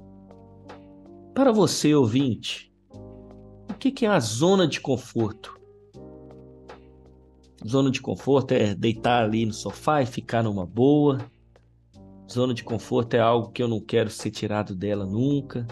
Para 1.35 1.51
você, 1.51 1.93
ouvinte, 1.93 2.73
o 3.69 3.73
que, 3.77 3.91
que 3.91 4.05
é 4.05 4.09
a 4.09 4.19
zona 4.21 4.65
de 4.65 4.79
conforto? 4.79 5.59
Zona 7.67 7.91
de 7.91 8.01
conforto 8.01 8.53
é 8.53 8.73
deitar 8.73 9.25
ali 9.25 9.45
no 9.45 9.53
sofá 9.53 10.01
e 10.01 10.05
ficar 10.05 10.41
numa 10.41 10.65
boa, 10.65 11.17
Zona 12.31 12.53
de 12.53 12.63
conforto 12.63 13.15
é 13.15 13.19
algo 13.19 13.49
que 13.51 13.63
eu 13.63 13.67
não 13.67 13.79
quero 13.79 14.09
ser 14.09 14.29
tirado 14.29 14.75
dela 14.75 15.05
nunca. 15.05 15.65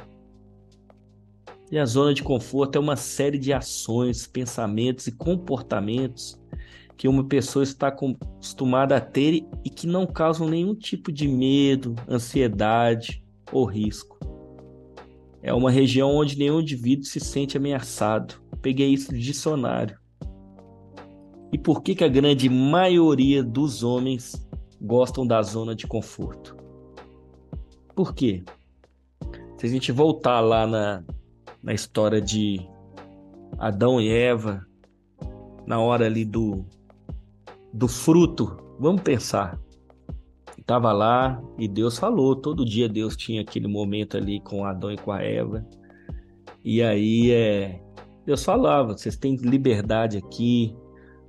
E 1.72 1.78
a 1.78 1.86
zona 1.86 2.14
de 2.14 2.24
conforto 2.24 2.78
é 2.78 2.80
uma 2.80 2.96
série 2.96 3.38
de 3.38 3.54
ações, 3.54 4.26
pensamentos 4.26 5.06
e 5.08 5.12
comportamentos 5.12 6.40
que 6.96 7.08
uma 7.08 7.24
pessoa 7.24 7.62
está 7.62 7.90
acostumada 7.90 8.98
a 8.98 9.02
ter 9.02 9.46
e 9.64 9.70
que 9.70 9.86
não 9.86 10.08
causam 10.08 10.50
nenhum 10.50 10.74
tipo 10.74 11.12
de 11.12 11.28
medo, 11.28 11.94
ansiedade 12.10 13.24
ou 13.52 13.66
risco. 13.66 14.18
É 15.44 15.54
uma 15.54 15.70
região 15.70 16.10
onde 16.10 16.40
nenhum 16.40 16.62
indivíduo 16.62 17.06
se 17.06 17.20
sente 17.20 17.56
ameaçado. 17.56 18.42
Peguei 18.62 18.92
isso 18.92 19.12
do 19.12 19.20
dicionário. 19.20 20.00
E 21.54 21.58
por 21.58 21.84
que, 21.84 21.94
que 21.94 22.04
a 22.04 22.10
grande 22.10 22.50
maioria 22.50 23.44
dos 23.44 23.84
homens 23.84 24.47
gostam 24.82 25.26
da 25.26 25.42
zona 25.42 25.76
de 25.76 25.88
conforto. 25.88 26.56
Por 27.96 28.14
quê? 28.14 28.44
Se 29.58 29.66
a 29.66 29.70
gente 29.70 29.92
voltar 29.92 30.40
lá 30.40 30.68
na, 30.68 31.04
na 31.64 31.74
história 31.74 32.22
de 32.22 32.60
Adão 33.58 34.00
e 34.00 34.10
Eva, 34.10 34.66
na 35.66 35.80
hora 35.80 36.06
ali 36.06 36.24
do, 36.24 36.64
do 37.74 37.88
fruto, 37.88 38.58
vamos 38.80 39.02
pensar. 39.02 39.60
Estava 40.58 40.92
lá 40.92 41.42
e 41.58 41.68
Deus 41.68 41.98
falou, 41.98 42.36
todo 42.36 42.66
dia 42.66 42.88
Deus 42.88 43.16
tinha 43.16 43.42
aquele 43.42 43.68
momento 43.68 44.18
ali 44.18 44.40
com 44.40 44.66
Adão 44.66 44.92
e 44.92 44.98
com 44.98 45.12
a 45.12 45.24
Eva. 45.24 45.66
E 46.64 46.84
aí 46.84 47.32
é, 47.32 47.82
Deus 48.26 48.44
falava, 48.44 48.98
vocês 48.98 49.16
têm 49.16 49.38
liberdade 49.38 50.18
aqui 50.18 50.76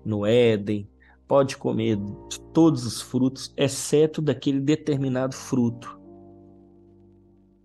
no 0.05 0.27
Éden, 0.27 0.89
pode 1.29 1.59
comer 1.59 1.99
todos 2.53 2.87
os 2.87 3.03
frutos, 3.03 3.53
exceto 3.57 4.23
daquele 4.23 4.61
determinado 4.61 5.35
fruto. 5.35 6.01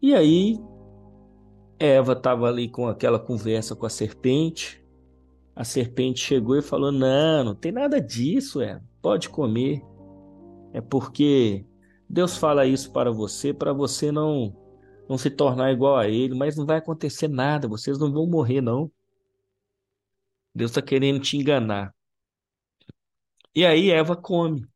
E 0.02 0.13
aí, 0.13 0.60
Eva 1.80 2.12
estava 2.12 2.47
ali 2.47 2.69
com 2.69 2.88
aquela 2.88 3.17
conversa 3.17 3.76
com 3.76 3.86
a 3.86 3.89
serpente. 3.89 4.86
A 5.56 5.63
serpente 5.63 6.19
chegou 6.19 6.58
e 6.58 6.62
falou: 6.62 6.91
Não, 6.91 7.43
não 7.43 7.56
tem 7.56 7.71
nada 7.71 8.02
disso, 8.02 8.62
Eva. 8.62 8.84
Pode 9.02 9.30
comer. 9.30 9.82
É 10.73 10.82
porque 10.82 11.65
Deus 12.10 12.38
fala 12.38 12.65
isso 12.65 12.91
para 12.91 13.12
você, 13.12 13.54
para 13.54 13.71
você 13.71 14.12
não 14.12 14.56
não 15.08 15.17
se 15.17 15.30
tornar 15.30 15.71
igual 15.71 15.97
a 15.97 16.08
ele, 16.08 16.34
mas 16.34 16.56
não 16.56 16.65
vai 16.65 16.78
acontecer 16.78 17.28
nada, 17.28 17.67
vocês 17.67 17.99
não 17.99 18.12
vão 18.12 18.26
morrer, 18.26 18.62
não. 18.62 18.89
Deus 20.56 20.71
está 20.71 20.82
querendo 20.82 21.19
te 21.19 21.38
enganar. 21.38 21.93
E 23.56 23.66
aí 23.66 23.92
Eva 23.92 24.16
come. 24.16 24.68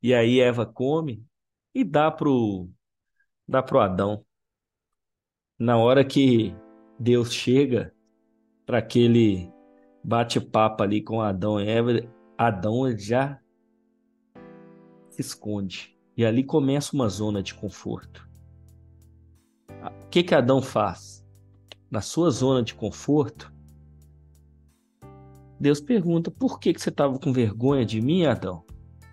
E 0.00 0.14
aí 0.14 0.40
Eva 0.40 0.64
come 0.64 1.24
e 1.74 1.82
dá 1.82 2.10
pro 2.10 2.68
dá 3.46 3.62
pro 3.62 3.80
Adão. 3.80 4.24
Na 5.58 5.76
hora 5.76 6.04
que 6.04 6.54
Deus 6.98 7.32
chega 7.32 7.94
para 8.64 8.78
aquele 8.78 9.52
bate-papo 10.04 10.82
ali 10.82 11.02
com 11.02 11.20
Adão 11.20 11.60
e 11.60 11.68
Eva, 11.68 11.90
Adão 12.38 12.96
já 12.96 13.40
se 15.10 15.20
esconde. 15.20 15.96
E 16.16 16.24
ali 16.24 16.44
começa 16.44 16.94
uma 16.94 17.08
zona 17.08 17.42
de 17.42 17.54
conforto. 17.54 18.28
O 20.04 20.08
que 20.08 20.22
que 20.22 20.34
Adão 20.34 20.62
faz? 20.62 21.24
Na 21.90 22.00
sua 22.00 22.30
zona 22.30 22.62
de 22.62 22.74
conforto, 22.74 23.51
Deus 25.62 25.80
pergunta: 25.80 26.28
por 26.28 26.58
que, 26.58 26.74
que 26.74 26.82
você 26.82 26.88
estava 26.88 27.16
com 27.20 27.32
vergonha 27.32 27.86
de 27.86 28.00
mim, 28.00 28.26
Adão? 28.26 28.64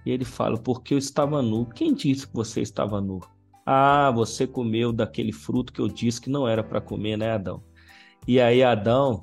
E 0.04 0.10
ele 0.10 0.26
fala: 0.26 0.58
porque 0.58 0.96
eu 0.96 0.98
estava 0.98 1.44
nu. 1.44 1.68
Quem 1.68 1.94
disse 1.94 2.28
que 2.28 2.34
você 2.34 2.62
estava 2.62 3.00
nu? 3.00 3.20
Ah, 3.64 4.12
você 4.16 4.48
comeu 4.48 4.92
daquele 4.92 5.32
fruto 5.32 5.72
que 5.72 5.80
eu 5.80 5.88
disse 5.88 6.20
que 6.20 6.28
não 6.28 6.48
era 6.48 6.64
para 6.64 6.82
comer, 6.82 7.18
né, 7.18 7.34
Adão? 7.34 7.64
E 8.28 8.42
aí, 8.42 8.64
Adão, 8.64 9.22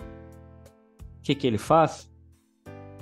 o 1.18 1.22
que, 1.24 1.34
que 1.34 1.48
ele 1.48 1.58
faz? 1.58 2.08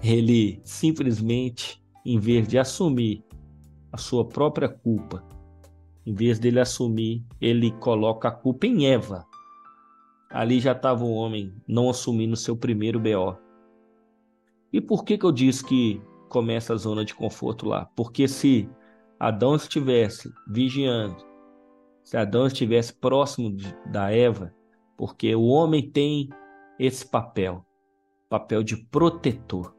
Ele 0.02 0.58
simplesmente, 0.64 1.84
em 2.04 2.18
vez 2.18 2.48
de 2.48 2.58
assumir 2.58 3.22
a 3.92 3.98
sua 3.98 4.26
própria 4.26 4.70
culpa, 4.70 5.22
em 6.06 6.14
vez 6.14 6.38
dele 6.38 6.60
assumir, 6.60 7.22
ele 7.38 7.72
coloca 7.72 8.28
a 8.28 8.32
culpa 8.32 8.66
em 8.66 8.86
Eva. 8.86 9.26
Ali 10.30 10.60
já 10.60 10.72
estava 10.72 11.04
o 11.04 11.12
homem 11.12 11.54
não 11.68 11.90
assumindo 11.90 12.36
seu 12.36 12.56
primeiro 12.56 12.98
BO. 12.98 13.43
E 14.74 14.80
por 14.80 15.04
que, 15.04 15.16
que 15.16 15.24
eu 15.24 15.30
disse 15.30 15.64
que 15.64 16.02
começa 16.28 16.74
a 16.74 16.76
zona 16.76 17.04
de 17.04 17.14
conforto 17.14 17.64
lá? 17.64 17.88
Porque 17.94 18.26
se 18.26 18.68
Adão 19.20 19.54
estivesse 19.54 20.34
vigiando, 20.48 21.24
se 22.02 22.16
Adão 22.16 22.48
estivesse 22.48 22.92
próximo 22.92 23.54
de, 23.54 23.72
da 23.86 24.10
Eva, 24.10 24.52
porque 24.98 25.32
o 25.32 25.44
homem 25.44 25.88
tem 25.88 26.28
esse 26.76 27.08
papel, 27.08 27.64
papel 28.28 28.64
de 28.64 28.76
protetor. 28.76 29.72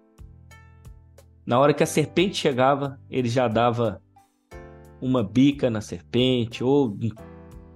Na 1.46 1.60
hora 1.60 1.74
que 1.74 1.84
a 1.84 1.88
serpente 1.88 2.38
chegava, 2.38 2.98
ele 3.10 3.28
já 3.28 3.50
dava 3.50 4.02
uma 5.02 5.22
bica 5.22 5.70
na 5.70 5.82
serpente, 5.82 6.64
ou 6.64 6.98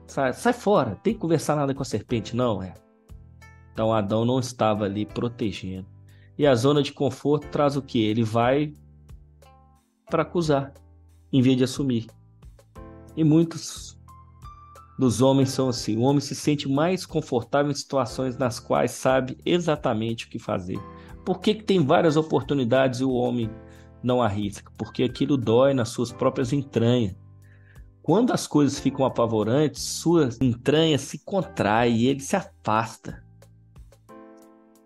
sai, 0.08 0.32
sai 0.32 0.54
fora, 0.54 0.96
tem 1.04 1.16
que 1.16 1.20
conversar 1.20 1.58
nada 1.58 1.76
com 1.76 1.82
a 1.82 1.86
serpente, 1.86 2.34
não 2.34 2.64
é? 2.64 2.74
Então 3.74 3.94
Adão 3.94 4.24
não 4.24 4.40
estava 4.40 4.86
ali 4.86 5.06
protegendo. 5.06 5.99
E 6.40 6.48
a 6.48 6.56
zona 6.56 6.82
de 6.82 6.94
conforto 6.94 7.50
traz 7.50 7.76
o 7.76 7.82
que? 7.82 8.00
Ele 8.00 8.24
vai 8.24 8.72
para 10.10 10.22
acusar, 10.22 10.74
em 11.34 11.42
vez 11.42 11.58
de 11.58 11.66
assumir. 11.66 12.08
E 13.14 13.26
muitos 13.26 14.00
dos 14.98 15.22
homens 15.22 15.50
são 15.50 15.68
assim. 15.68 15.98
O 15.98 16.04
homem 16.04 16.22
se 16.22 16.34
sente 16.34 16.70
mais 16.70 17.06
confortável 17.06 17.70
em 17.70 17.76
situações 17.76 18.38
nas 18.38 18.58
quais 18.58 18.92
sabe 18.92 19.38
exatamente 19.46 20.28
o 20.28 20.30
que 20.30 20.40
fazer. 20.40 20.80
Por 21.26 21.42
que, 21.42 21.56
que 21.56 21.64
tem 21.66 21.86
várias 21.86 22.16
oportunidades 22.16 23.02
e 23.02 23.04
o 23.04 23.12
homem 23.12 23.50
não 24.02 24.22
arrisca? 24.22 24.72
Porque 24.78 25.04
aquilo 25.04 25.36
dói 25.36 25.74
nas 25.74 25.90
suas 25.90 26.10
próprias 26.10 26.54
entranhas. 26.54 27.18
Quando 28.02 28.32
as 28.32 28.48
coisas 28.48 28.80
ficam 28.80 29.06
apavorantes, 29.06 29.84
suas 29.84 30.40
entranhas 30.40 31.02
se 31.02 31.20
contraem 31.20 31.98
e 31.98 32.08
ele 32.08 32.22
se 32.22 32.38
afasta. 32.38 33.28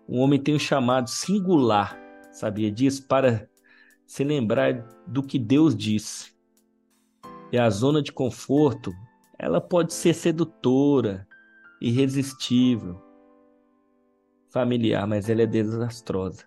O 0.06 0.18
homem 0.18 0.40
tem 0.40 0.54
um 0.54 0.58
chamado 0.58 1.08
singular, 1.08 1.98
sabia 2.30 2.70
disso? 2.70 3.06
Para 3.06 3.48
se 4.06 4.22
lembrar 4.22 4.86
do 5.06 5.22
que 5.22 5.38
Deus 5.38 5.74
disse. 5.74 6.34
E 7.50 7.58
a 7.58 7.70
zona 7.70 8.02
de 8.02 8.12
conforto 8.12 8.92
ela 9.38 9.60
pode 9.60 9.92
ser 9.92 10.14
sedutora, 10.14 11.26
irresistível, 11.80 13.00
familiar, 14.50 15.06
mas 15.06 15.28
ela 15.28 15.42
é 15.42 15.46
desastrosa. 15.46 16.44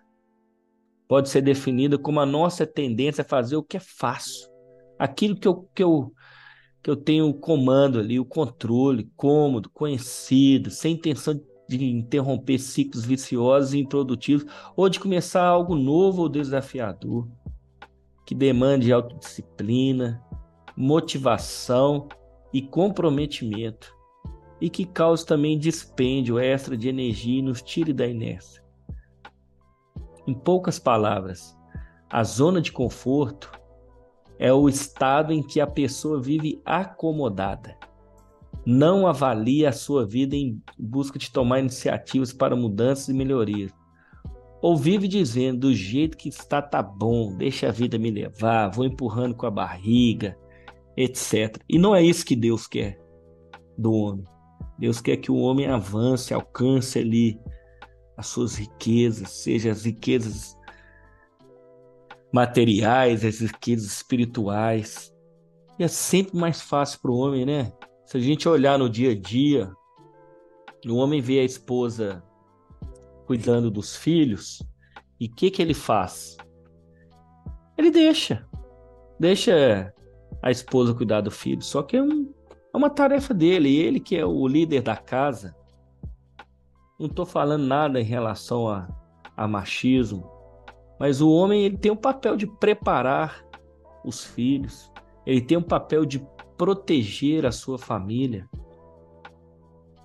Pode 1.06 1.28
ser 1.28 1.42
definida 1.42 1.98
como 1.98 2.20
a 2.20 2.26
nossa 2.26 2.66
tendência 2.66 3.22
a 3.22 3.28
fazer 3.28 3.56
o 3.56 3.62
que 3.62 3.76
é 3.76 3.80
fácil, 3.80 4.48
aquilo 4.98 5.36
que 5.36 5.48
eu, 5.48 5.68
que 5.74 5.82
eu, 5.82 6.12
que 6.82 6.90
eu 6.90 6.96
tenho 6.96 7.28
o 7.28 7.34
comando 7.34 7.98
ali, 7.98 8.18
o 8.18 8.24
controle, 8.24 9.10
cômodo, 9.16 9.70
conhecido, 9.70 10.70
sem 10.70 10.94
intenção 10.94 11.34
de 11.34 11.42
interromper 11.76 12.58
ciclos 12.58 13.04
viciosos 13.04 13.74
e 13.74 13.78
improdutivos, 13.78 14.46
ou 14.76 14.88
de 14.88 14.98
começar 14.98 15.44
algo 15.44 15.74
novo 15.74 16.22
ou 16.22 16.28
desafiador, 16.28 17.28
que 18.24 18.34
demande 18.34 18.92
autodisciplina, 18.92 20.22
motivação 20.76 22.08
e 22.52 22.62
comprometimento, 22.62 23.94
e 24.60 24.68
que 24.68 24.84
cause 24.84 25.24
também 25.24 25.58
dispêndio 25.58 26.38
extra 26.38 26.76
de 26.76 26.88
energia 26.88 27.38
e 27.38 27.42
nos 27.42 27.62
tire 27.62 27.92
da 27.92 28.06
inércia. 28.06 28.62
Em 30.26 30.34
poucas 30.34 30.78
palavras, 30.78 31.56
a 32.10 32.22
zona 32.24 32.60
de 32.60 32.72
conforto 32.72 33.50
é 34.38 34.52
o 34.52 34.68
estado 34.68 35.32
em 35.32 35.42
que 35.42 35.60
a 35.60 35.66
pessoa 35.66 36.20
vive 36.20 36.60
acomodada. 36.64 37.76
Não 38.70 39.06
avalia 39.06 39.70
a 39.70 39.72
sua 39.72 40.04
vida 40.04 40.36
em 40.36 40.62
busca 40.78 41.18
de 41.18 41.32
tomar 41.32 41.58
iniciativas 41.58 42.34
para 42.34 42.54
mudanças 42.54 43.08
e 43.08 43.14
melhorias. 43.14 43.72
Ou 44.60 44.76
vive 44.76 45.08
dizendo, 45.08 45.60
do 45.60 45.74
jeito 45.74 46.18
que 46.18 46.28
está, 46.28 46.60
tá 46.60 46.82
bom, 46.82 47.34
deixa 47.34 47.68
a 47.68 47.72
vida 47.72 47.98
me 47.98 48.10
levar, 48.10 48.68
vou 48.68 48.84
empurrando 48.84 49.34
com 49.34 49.46
a 49.46 49.50
barriga, 49.50 50.36
etc. 50.98 51.56
E 51.66 51.78
não 51.78 51.96
é 51.96 52.02
isso 52.02 52.26
que 52.26 52.36
Deus 52.36 52.66
quer 52.66 53.00
do 53.78 53.90
homem. 53.90 54.26
Deus 54.78 55.00
quer 55.00 55.16
que 55.16 55.32
o 55.32 55.38
homem 55.38 55.66
avance, 55.66 56.34
alcance 56.34 56.98
ali 56.98 57.40
as 58.18 58.26
suas 58.26 58.56
riquezas, 58.56 59.30
seja 59.30 59.70
as 59.70 59.86
riquezas 59.86 60.54
materiais, 62.30 63.24
as 63.24 63.40
riquezas 63.40 63.86
espirituais. 63.86 65.10
E 65.78 65.84
é 65.84 65.88
sempre 65.88 66.36
mais 66.38 66.60
fácil 66.60 67.00
para 67.00 67.10
o 67.10 67.16
homem, 67.16 67.46
né? 67.46 67.72
Se 68.08 68.16
a 68.16 68.20
gente 68.20 68.48
olhar 68.48 68.78
no 68.78 68.88
dia 68.88 69.10
a 69.10 69.14
dia, 69.14 69.70
o 70.86 70.94
homem 70.94 71.20
vê 71.20 71.40
a 71.40 71.44
esposa 71.44 72.24
cuidando 73.26 73.70
dos 73.70 73.94
filhos, 73.96 74.62
e 75.20 75.26
o 75.26 75.30
que, 75.30 75.50
que 75.50 75.60
ele 75.60 75.74
faz? 75.74 76.38
Ele 77.76 77.90
deixa. 77.90 78.48
Deixa 79.20 79.92
a 80.42 80.50
esposa 80.50 80.94
cuidar 80.94 81.20
do 81.20 81.30
filho. 81.30 81.60
Só 81.60 81.82
que 81.82 81.98
é, 81.98 82.02
um, 82.02 82.32
é 82.72 82.76
uma 82.78 82.88
tarefa 82.88 83.34
dele. 83.34 83.76
Ele 83.76 84.00
que 84.00 84.16
é 84.16 84.24
o 84.24 84.48
líder 84.48 84.80
da 84.80 84.96
casa. 84.96 85.54
Não 86.98 87.08
estou 87.08 87.26
falando 87.26 87.66
nada 87.66 88.00
em 88.00 88.04
relação 88.04 88.70
a, 88.70 88.88
a 89.36 89.46
machismo. 89.46 90.26
Mas 90.98 91.20
o 91.20 91.30
homem 91.30 91.62
ele 91.62 91.76
tem 91.76 91.92
o 91.92 91.96
papel 91.96 92.38
de 92.38 92.46
preparar 92.46 93.44
os 94.02 94.24
filhos. 94.24 94.90
Ele 95.26 95.42
tem 95.42 95.58
o 95.58 95.62
papel 95.62 96.06
de 96.06 96.26
proteger 96.58 97.46
a 97.46 97.52
sua 97.52 97.78
família. 97.78 98.48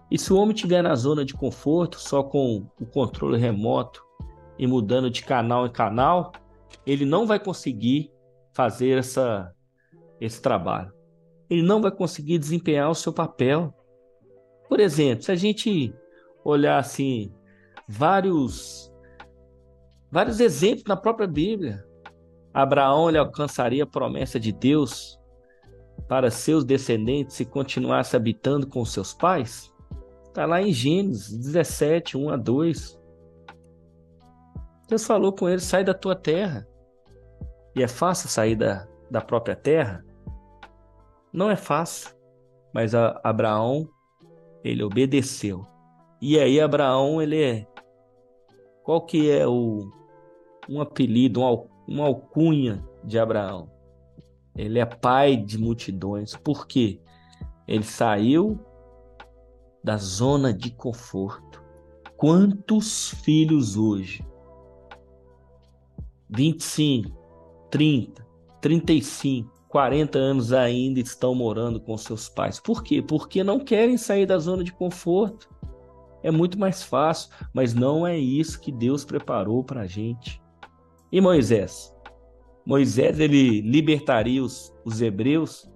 E 0.10 0.18
se 0.18 0.32
o 0.32 0.38
homem 0.38 0.54
estiver 0.54 0.84
na 0.84 0.96
zona 0.96 1.26
de 1.26 1.34
conforto, 1.34 2.00
só 2.00 2.22
com 2.22 2.68
o 2.80 2.86
controle 2.86 3.38
remoto 3.38 4.06
e 4.60 4.68
mudando 4.68 5.10
de 5.10 5.24
canal 5.24 5.66
em 5.66 5.72
canal, 5.72 6.32
ele 6.86 7.04
não 7.04 7.26
vai 7.26 7.40
conseguir 7.40 8.12
fazer 8.54 9.00
essa 9.00 9.52
esse 10.22 10.42
trabalho. 10.42 10.94
Ele 11.50 11.64
não 11.64 11.82
vai 11.82 11.92
conseguir 11.92 12.38
desempenhar 12.38 12.90
o 12.90 12.96
seu 12.96 13.12
papel. 13.12 13.74
Por 14.70 14.80
exemplo, 14.80 15.24
se 15.24 15.32
a 15.32 15.36
gente 15.36 15.94
olhar 16.46 16.78
assim 16.78 17.34
vários 17.88 18.94
vários 20.12 20.40
exemplos 20.40 20.86
na 20.88 20.96
própria 20.96 21.28
Bíblia, 21.28 21.84
Abraão 22.54 23.10
ele 23.10 23.18
alcançaria 23.18 23.84
a 23.84 23.88
promessa 23.88 24.40
de 24.40 24.52
Deus 24.52 25.20
para 26.08 26.30
seus 26.30 26.64
descendentes 26.64 27.36
se 27.36 27.46
continuasse 27.46 28.16
habitando 28.16 28.68
com 28.68 28.84
seus 28.86 29.14
pais? 29.14 29.74
Está 30.28 30.46
lá 30.46 30.62
em 30.62 30.72
Gênesis 30.72 31.38
17, 31.38 32.18
1 32.18 32.30
a 32.30 32.38
2. 32.38 33.00
Deus 34.88 35.06
falou 35.06 35.32
com 35.32 35.48
ele: 35.48 35.62
sai 35.62 35.84
da 35.84 35.94
tua 35.94 36.16
terra. 36.16 36.68
E 37.76 37.82
é 37.82 37.88
fácil 37.88 38.30
sair 38.30 38.56
da, 38.56 38.88
da 39.10 39.22
própria 39.22 39.56
terra? 39.56 40.06
Não 41.32 41.50
é 41.50 41.56
fácil, 41.56 42.16
mas 42.74 42.94
Abraão, 42.94 43.90
ele 44.64 44.84
obedeceu. 44.84 45.66
E 46.22 46.40
aí 46.40 46.62
Abraão, 46.62 47.22
ele 47.22 47.42
é 47.42 47.68
qual 48.84 49.02
que 49.02 49.32
é 49.32 49.48
o 49.48 49.90
um 50.70 50.82
apelido, 50.82 51.42
um, 51.42 51.68
uma 51.88 52.06
alcunha 52.06 52.84
de 53.04 53.18
Abraão? 53.18 53.72
Ele 54.56 54.80
é 54.80 54.86
pai 54.86 55.36
de 55.36 55.58
multidões. 55.58 56.36
Por 56.36 56.68
quê? 56.68 57.00
Ele 57.68 57.84
saiu 57.84 58.60
da 59.84 59.98
zona 59.98 60.54
de 60.54 60.72
conforto. 60.72 61.62
Quantos 62.16 63.10
filhos 63.24 63.76
hoje? 63.76 64.26
25, 66.30 67.12
30, 67.70 68.26
35, 68.62 69.52
40 69.68 70.18
anos 70.18 70.54
ainda 70.54 71.00
estão 71.00 71.36
morando 71.36 71.80
com 71.80 71.98
seus 71.98 72.30
pais. 72.30 72.60
Por 72.60 72.84
quê? 72.84 73.02
Porque 73.02 73.44
não 73.44 73.60
querem 73.60 73.98
sair 73.98 74.26
da 74.26 74.38
zona 74.38 74.64
de 74.64 74.72
conforto. 74.72 75.50
É 76.22 76.32
muito 76.32 76.58
mais 76.58 76.82
fácil, 76.82 77.30
mas 77.54 77.74
não 77.74 78.08
é 78.08 78.18
isso 78.18 78.60
que 78.62 78.72
Deus 78.72 79.04
preparou 79.04 79.64
para 79.64 79.82
a 79.82 79.88
gente. 79.88 80.42
E 81.12 81.20
Moisés? 81.20 81.93
Moisés 82.66 83.20
ele 83.20 83.62
libertaria 83.62 84.44
os, 84.44 84.74
os 84.86 85.02
hebreus 85.02 85.70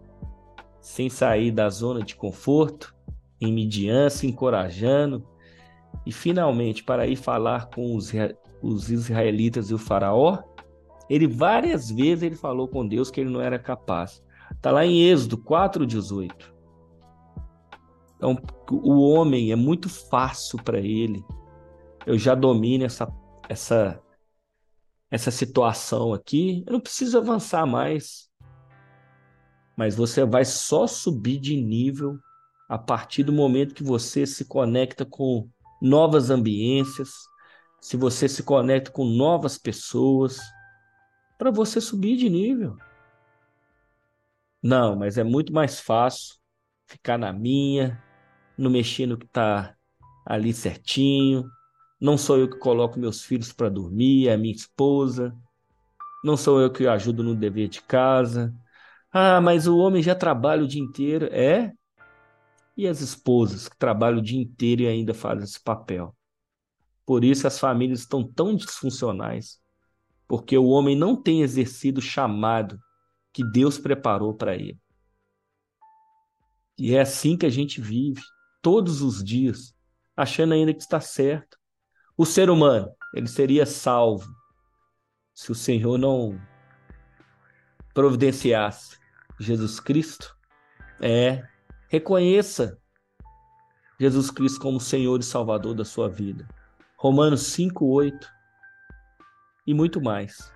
sem 0.80 1.10
sair 1.10 1.52
da 1.52 1.70
zona 1.70 2.02
de 2.02 2.16
conforto, 2.16 2.96
em 3.42 3.52
Midian, 3.52 4.08
encorajando, 4.24 5.28
e 6.06 6.12
finalmente 6.12 6.84
para 6.84 7.06
ir 7.06 7.18
falar 7.18 7.70
com 7.70 7.96
os, 7.96 8.12
os 8.62 8.90
israelitas 8.90 9.70
e 9.70 9.74
o 9.74 9.78
faraó, 9.78 10.42
ele 11.10 11.28
várias 11.28 11.92
vezes 11.92 12.24
ele 12.24 12.36
falou 12.36 12.68
com 12.68 12.88
Deus 12.88 13.12
que 13.12 13.20
ele 13.22 13.30
não 13.30 13.42
era 13.42 13.60
capaz. 13.60 14.24
Está 14.52 14.72
lá 14.72 14.86
em 14.86 15.04
Êxodo 15.04 15.38
4,18. 15.38 16.32
Então, 18.16 18.38
o 18.72 19.02
homem 19.10 19.52
é 19.52 19.56
muito 19.56 19.90
fácil 19.90 20.62
para 20.64 20.80
ele. 20.80 21.24
Eu 22.06 22.18
já 22.18 22.34
domino 22.34 22.84
essa, 22.84 23.08
essa, 23.48 24.02
essa 25.10 25.32
situação 25.32 26.14
aqui. 26.14 26.64
Eu 26.66 26.74
não 26.74 26.80
preciso 26.80 27.18
avançar 27.18 27.66
mais. 27.66 28.30
Mas 29.76 29.96
você 29.96 30.26
vai 30.26 30.44
só 30.44 30.88
subir 30.88 31.40
de 31.40 31.56
nível 31.56 32.20
a 32.68 32.78
partir 32.78 33.24
do 33.24 33.32
momento 33.32 33.74
que 33.74 33.84
você 33.84 34.26
se 34.26 34.46
conecta 34.46 35.06
com 35.06 35.50
novas 35.82 36.30
ambiências, 36.30 37.12
se 37.80 37.96
você 37.96 38.28
se 38.28 38.44
conecta 38.44 38.92
com 38.92 39.06
novas 39.06 39.58
pessoas 39.58 40.40
para 41.38 41.52
você 41.52 41.80
subir 41.80 42.18
de 42.18 42.30
nível. 42.30 42.76
Não, 44.62 44.96
mas 44.96 45.18
é 45.18 45.24
muito 45.24 45.54
mais 45.54 45.80
fácil 45.80 46.36
ficar 46.88 47.18
na 47.18 47.32
minha, 47.32 48.04
não 48.58 48.72
mexer 48.72 49.06
no 49.06 49.18
que 49.18 49.26
está 49.26 49.76
ali 50.26 50.52
certinho. 50.52 51.50
Não 52.00 52.18
sou 52.18 52.38
eu 52.38 52.50
que 52.50 52.58
coloco 52.58 53.00
meus 53.00 53.24
filhos 53.24 53.52
para 53.52 53.70
dormir, 53.70 54.28
é 54.28 54.34
a 54.34 54.38
minha 54.38 54.54
esposa. 54.54 55.36
Não 56.24 56.38
sou 56.38 56.62
eu 56.62 56.72
que 56.72 56.88
ajudo 56.88 57.24
no 57.24 57.36
dever 57.36 57.68
de 57.68 57.82
casa. 57.82 58.54
Ah, 59.12 59.42
mas 59.42 59.68
o 59.68 59.78
homem 59.78 60.04
já 60.04 60.14
trabalha 60.14 60.64
o 60.64 60.68
dia 60.68 60.82
inteiro. 60.82 61.28
É? 61.32 61.74
E 62.76 62.88
as 62.88 63.02
esposas 63.02 63.68
que 63.68 63.78
trabalham 63.78 64.20
o 64.20 64.22
dia 64.22 64.40
inteiro 64.40 64.84
e 64.84 64.88
ainda 64.88 65.14
fazem 65.14 65.44
esse 65.44 65.60
papel? 65.60 66.16
Por 67.06 67.24
isso 67.24 67.48
as 67.48 67.60
famílias 67.60 68.02
estão 68.02 68.24
tão 68.24 68.56
disfuncionais 68.56 69.60
porque 70.28 70.58
o 70.58 70.66
homem 70.66 70.96
não 70.96 71.16
tem 71.16 71.42
exercido 71.42 72.00
o 72.00 72.04
chamado 72.04 72.80
que 73.32 73.44
Deus 73.44 73.78
preparou 73.78 74.34
para 74.34 74.56
ele. 74.56 74.80
E 76.78 76.94
é 76.94 77.02
assim 77.02 77.38
que 77.38 77.46
a 77.46 77.50
gente 77.50 77.80
vive, 77.80 78.22
todos 78.62 79.02
os 79.02 79.24
dias, 79.24 79.74
achando 80.16 80.54
ainda 80.54 80.74
que 80.74 80.82
está 80.82 81.00
certo. 81.00 81.57
O 82.18 82.26
ser 82.26 82.50
humano, 82.50 82.90
ele 83.14 83.28
seria 83.28 83.66
salvo 83.66 84.28
se 85.36 85.52
o 85.52 85.56
Senhor 85.56 86.00
não 86.00 86.40
providenciasse 87.94 88.98
Jesus 89.40 89.80
Cristo. 89.80 90.36
É, 91.00 91.44
reconheça 91.90 92.80
Jesus 94.00 94.32
Cristo 94.32 94.60
como 94.60 94.80
Senhor 94.80 95.20
e 95.20 95.24
Salvador 95.24 95.76
da 95.76 95.86
sua 95.86 96.10
vida. 96.10 96.48
Romanos 96.98 97.42
5:8 97.56 98.28
e 99.68 99.74
muito 99.74 100.02
mais. 100.02 100.52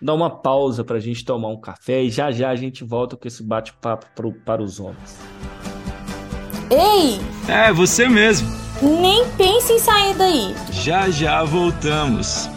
dar 0.00 0.14
uma 0.14 0.30
pausa 0.30 0.84
para 0.84 0.96
a 0.96 1.00
gente 1.00 1.24
tomar 1.24 1.48
um 1.48 1.60
café 1.60 2.02
e 2.02 2.10
já 2.10 2.30
já 2.30 2.50
a 2.50 2.56
gente 2.56 2.84
volta 2.84 3.16
com 3.16 3.26
esse 3.26 3.42
bate-papo 3.42 4.06
para 4.44 4.62
os 4.62 4.78
homens. 4.78 5.18
Ei! 6.70 7.18
É, 7.52 7.72
você 7.72 8.08
mesmo. 8.08 8.63
Nem 8.82 9.24
pense 9.36 9.72
em 9.72 9.78
sair 9.78 10.14
daí. 10.14 10.54
Já 10.70 11.08
já 11.10 11.44
voltamos. 11.44 12.48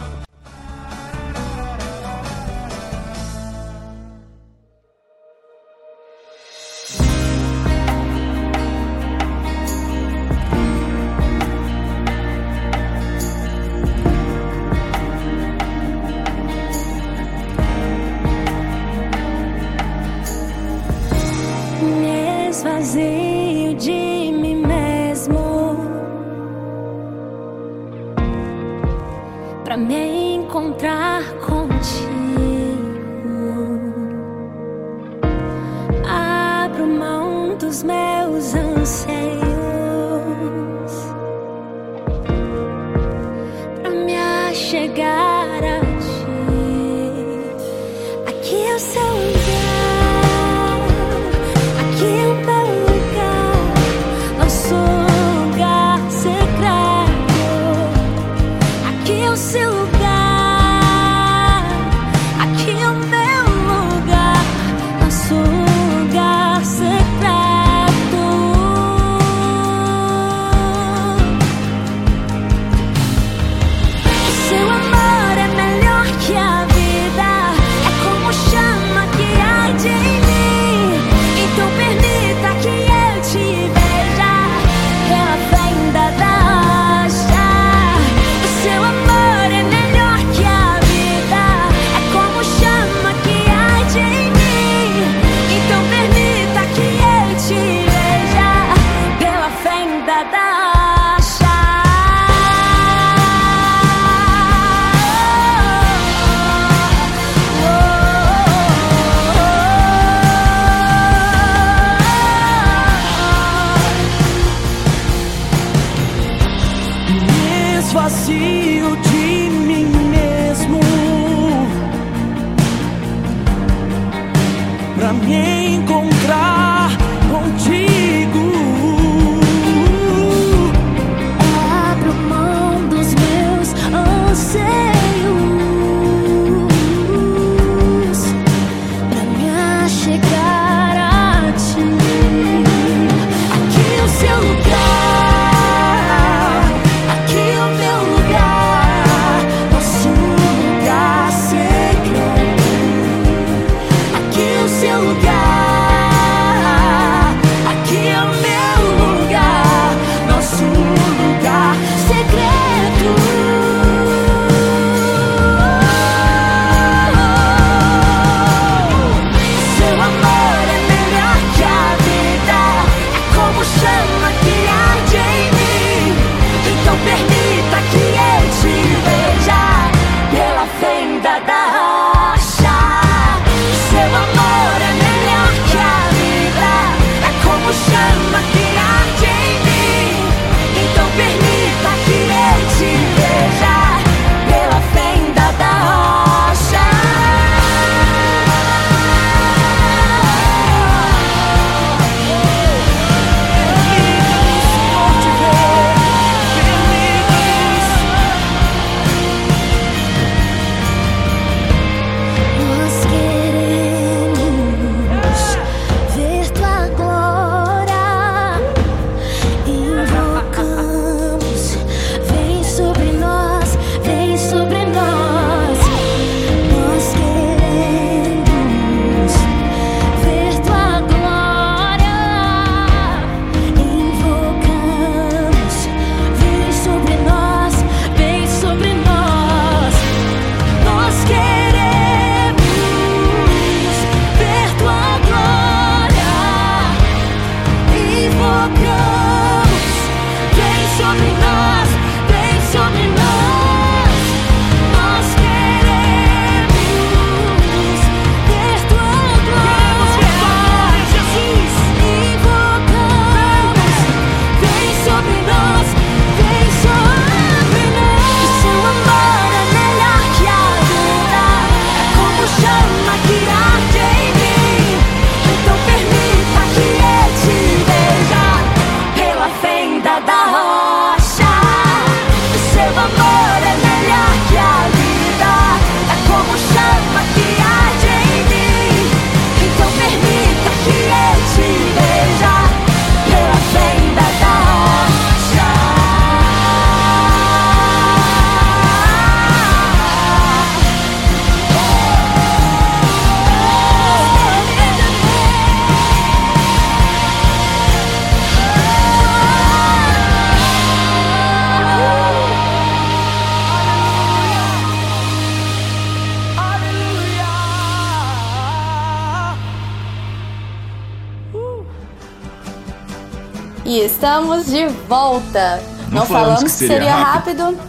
Estamos 324.18 324.66
de 324.66 324.88
volta. 325.06 325.76
Não, 326.10 326.20
Não 326.20 326.26
falamos, 326.26 326.26
falamos, 326.26 326.62
que 326.64 326.70
seria, 326.70 326.94
seria 326.96 327.14
rápido. 327.14 327.62
rápido. 327.62 327.82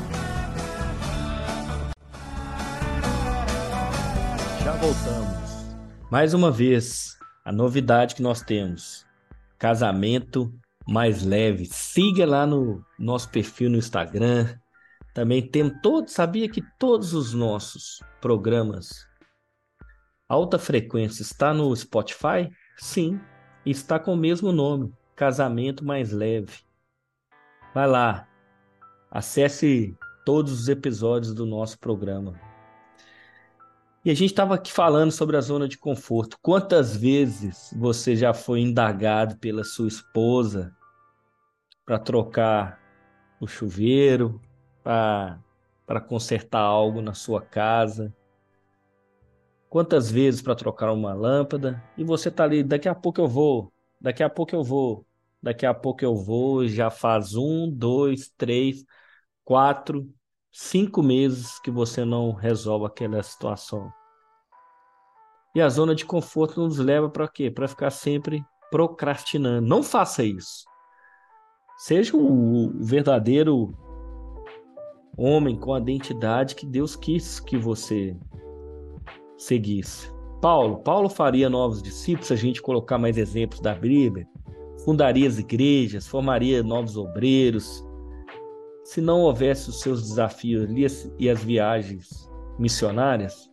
Já 4.64 4.72
voltamos. 4.74 5.66
Mais 6.12 6.36
uma 6.36 6.52
vez, 6.52 7.18
a 7.44 7.52
novidade 7.52 8.14
que 8.14 8.22
nós 8.22 8.44
temos: 8.44 9.08
casamento 9.58 10.54
mais 10.88 11.24
leve. 11.24 11.66
Siga 11.66 12.28
lá 12.28 12.46
no 12.46 12.86
nosso 13.00 13.30
perfil 13.30 13.72
no 13.72 13.78
Instagram. 13.78 14.56
Também 15.16 15.42
tem 15.42 15.68
todo, 15.82 16.10
sabia 16.10 16.48
que 16.48 16.62
todos 16.78 17.12
os 17.16 17.34
nossos 17.34 18.04
programas 18.22 19.08
alta 20.28 20.60
frequência 20.60 21.24
está 21.24 21.56
no 21.56 21.76
Spotify? 21.76 22.48
Sim, 22.78 23.20
está 23.66 23.98
com 23.98 24.14
o 24.14 24.18
mesmo 24.18 24.52
nome, 24.52 24.94
Casamento 25.20 25.84
Mais 25.84 26.14
Leve. 26.14 26.62
Vai 27.76 27.86
lá, 27.86 28.26
acesse 29.12 29.94
todos 30.26 30.54
os 30.62 30.70
episódios 30.70 31.34
do 31.34 31.46
nosso 31.46 31.78
programa. 31.78 32.40
E 34.06 34.10
a 34.10 34.14
gente 34.14 34.30
estava 34.30 34.56
aqui 34.56 34.72
falando 34.72 35.12
sobre 35.12 35.36
a 35.36 35.42
zona 35.42 35.68
de 35.68 35.78
conforto. 35.78 36.40
Quantas 36.42 36.96
vezes 36.96 37.76
você 37.78 38.16
já 38.16 38.34
foi 38.34 38.62
indagado 38.62 39.38
pela 39.40 39.66
sua 39.66 39.90
esposa 39.90 40.74
para 41.86 42.00
trocar 42.00 42.80
o 43.42 43.46
chuveiro, 43.46 44.40
para 44.82 46.00
consertar 46.08 46.62
algo 46.62 47.02
na 47.02 47.14
sua 47.14 47.42
casa? 47.42 48.16
quantas 49.70 50.10
vezes 50.10 50.42
para 50.42 50.56
trocar 50.56 50.92
uma 50.92 51.14
lâmpada 51.14 51.84
e 51.96 52.04
você 52.04 52.32
tá 52.32 52.44
ali, 52.44 52.64
daqui 52.64 52.90
a 52.90 52.96
pouco 52.96 53.22
eu 53.22 53.28
vou, 53.28 53.72
daqui 54.02 54.24
a 54.24 54.30
pouco 54.30 54.56
eu 54.56 54.64
vou, 54.64 55.06
daqui 55.42 55.66
a 55.66 55.74
pouco 55.74 56.04
eu 56.04 56.16
vou, 56.16 56.68
já 56.68 56.90
faz 56.90 57.36
um, 57.36 57.70
dois, 57.70 58.32
três, 58.38 58.84
quatro, 59.44 60.08
cinco 60.52 61.02
meses 61.02 61.60
que 61.60 61.72
você 61.72 62.04
não 62.04 62.34
resolve 62.34 62.86
aquela 62.86 63.22
situação. 63.24 63.92
E 65.56 65.62
a 65.62 65.70
zona 65.70 65.96
de 65.96 66.06
conforto 66.06 66.62
nos 66.62 66.78
leva 66.78 67.10
para 67.10 67.28
quê? 67.28 67.50
Para 67.50 67.68
ficar 67.68 67.90
sempre 67.90 68.44
procrastinando. 68.70 69.68
Não 69.68 69.82
faça 69.82 70.24
isso. 70.24 70.64
Seja 71.78 72.16
o 72.16 72.72
verdadeiro 72.84 73.74
homem 75.18 75.58
com 75.58 75.74
a 75.74 75.80
identidade 75.80 76.56
que 76.56 76.66
Deus 76.66 76.96
quis 76.96 77.40
que 77.40 77.58
você 77.58 78.16
seguisse. 79.38 80.12
Paulo, 80.42 80.80
Paulo 80.80 81.10
faria 81.10 81.50
novos 81.50 81.82
discípulos 81.82 82.28
se 82.28 82.34
a 82.34 82.38
gente 82.38 82.62
colocar 82.62 82.98
mais 82.98 83.18
exemplos 83.18 83.60
da 83.60 83.74
Bíblia, 83.74 84.28
fundaria 84.90 85.28
as 85.28 85.38
igrejas, 85.38 86.08
formaria 86.08 86.64
novos 86.64 86.98
obreiros. 86.98 87.86
Se 88.84 89.00
não 89.00 89.22
houvesse 89.22 89.70
os 89.70 89.82
seus 89.82 90.02
desafios 90.02 90.68
e 91.20 91.30
as 91.30 91.44
viagens 91.44 92.28
missionárias, 92.58 93.52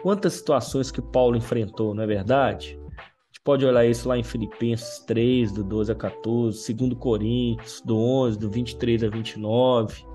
quantas 0.00 0.34
situações 0.34 0.92
que 0.92 1.02
Paulo 1.02 1.36
enfrentou, 1.36 1.92
não 1.92 2.04
é 2.04 2.06
verdade? 2.06 2.78
A 2.86 3.26
gente 3.26 3.40
pode 3.42 3.66
olhar 3.66 3.84
isso 3.84 4.08
lá 4.08 4.16
em 4.16 4.22
Filipenses 4.22 5.00
3, 5.08 5.50
do 5.50 5.64
12 5.64 5.90
a 5.90 5.94
14, 5.96 6.72
2 6.72 6.94
Coríntios, 6.94 7.80
do 7.84 7.98
11, 7.98 8.38
do 8.38 8.48
23 8.48 9.02
a 9.02 9.08
29. 9.08 10.06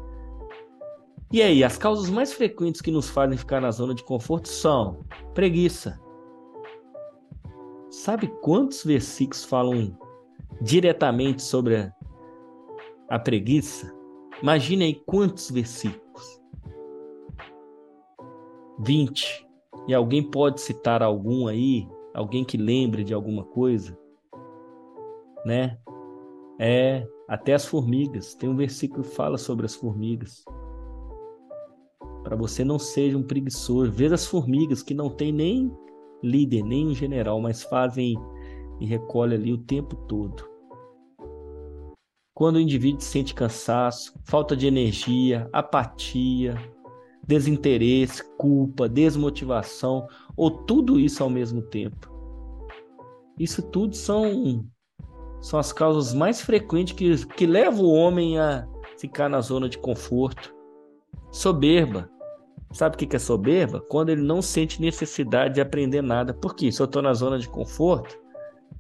E 1.34 1.42
aí, 1.42 1.66
as 1.66 1.78
causas 1.78 2.10
mais 2.10 2.32
frequentes 2.32 2.80
que 2.80 2.92
nos 2.92 3.10
fazem 3.10 3.38
ficar 3.38 3.60
na 3.60 3.72
zona 3.72 3.94
de 3.94 4.06
conforto 4.06 4.48
são 4.48 5.04
preguiça. 5.34 6.00
Sabe 7.90 8.28
quantos 8.42 8.86
versículos 8.86 9.44
falam 9.44 9.98
diretamente 10.62 11.42
sobre 11.42 11.76
a, 11.78 11.94
a 13.10 13.20
preguiça? 13.20 13.94
Imagine 14.42 14.86
aí 14.86 14.96
quantos 15.06 15.50
versículos. 15.50 16.42
20. 18.80 19.48
E 19.88 19.94
alguém 19.94 20.24
pode 20.24 20.62
citar 20.62 21.02
algum 21.02 21.48
aí? 21.48 21.88
Alguém 22.14 22.44
que 22.44 22.58
lembre 22.58 23.04
de 23.04 23.14
alguma 23.14 23.44
coisa? 23.44 23.98
Né? 25.46 25.78
É, 26.60 27.08
até 27.28 27.54
as 27.54 27.66
formigas. 27.66 28.36
Tem 28.36 28.50
um 28.50 28.56
versículo 28.56 29.04
que 29.04 29.10
fala 29.10 29.38
sobre 29.38 29.66
as 29.66 29.76
formigas 29.76 30.44
para 32.24 32.36
você 32.36 32.64
não 32.64 32.80
seja 32.80 33.18
um 33.18 33.24
preguiçoso. 33.24 33.92
Veja 33.92 34.16
as 34.16 34.26
formigas 34.26 34.82
que 34.82 34.94
não 34.94 35.10
tem 35.10 35.32
nem 35.32 35.72
líder, 36.24 36.64
nem 36.64 36.88
um 36.88 36.94
general, 36.96 37.40
mas 37.42 37.62
fazem 37.64 38.16
e 38.80 38.86
recolhem 38.86 39.38
ali 39.38 39.54
o 39.54 39.58
tempo 39.58 39.96
todo. 40.08 40.48
Quando 42.34 42.56
o 42.56 42.60
indivíduo 42.60 43.02
sente 43.02 43.34
cansaço, 43.34 44.14
falta 44.24 44.56
de 44.56 44.66
energia, 44.66 45.48
apatia, 45.54 46.56
desinteresse, 47.26 48.24
culpa, 48.38 48.90
desmotivação, 48.90 50.08
ou 50.36 50.50
tudo 50.50 51.00
isso 51.00 51.24
ao 51.24 51.30
mesmo 51.30 51.62
tempo. 51.62 52.12
Isso 53.38 53.62
tudo 53.62 53.96
são, 53.96 54.66
são 55.42 55.60
as 55.60 55.72
causas 55.72 56.14
mais 56.14 56.42
frequentes 56.42 56.96
que, 56.96 57.26
que 57.28 57.46
levam 57.46 57.86
o 57.86 57.94
homem 57.94 58.40
a 58.40 58.68
ficar 58.98 59.30
na 59.30 59.42
zona 59.42 59.70
de 59.70 59.78
conforto. 59.78 60.54
Soberba, 61.32 62.10
Sabe 62.74 62.96
o 62.96 62.98
que 62.98 63.16
é 63.16 63.20
soberba? 63.20 63.80
Quando 63.82 64.10
ele 64.10 64.24
não 64.24 64.42
sente 64.42 64.82
necessidade 64.82 65.54
de 65.54 65.62
aprender 65.62 66.02
nada. 66.02 66.34
Por 66.34 66.56
quê? 66.56 66.72
Se 66.72 66.82
eu 66.82 66.86
estou 66.86 67.04
na 67.04 67.14
zona 67.14 67.38
de 67.38 67.48
conforto, 67.48 68.18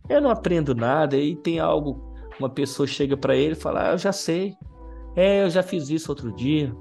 eu 0.09 0.21
não 0.21 0.29
aprendo 0.29 0.75
nada. 0.75 1.17
E 1.17 1.35
tem 1.35 1.59
algo, 1.59 2.13
uma 2.39 2.49
pessoa 2.49 2.87
chega 2.87 3.15
para 3.15 3.35
ele 3.35 3.53
e 3.53 3.59
fala: 3.59 3.89
ah, 3.89 3.91
Eu 3.93 3.97
já 3.97 4.11
sei. 4.11 4.55
É, 5.15 5.43
eu 5.43 5.49
já 5.49 5.61
fiz 5.61 5.89
isso 5.89 6.11
outro 6.11 6.31
dia. 6.33 6.75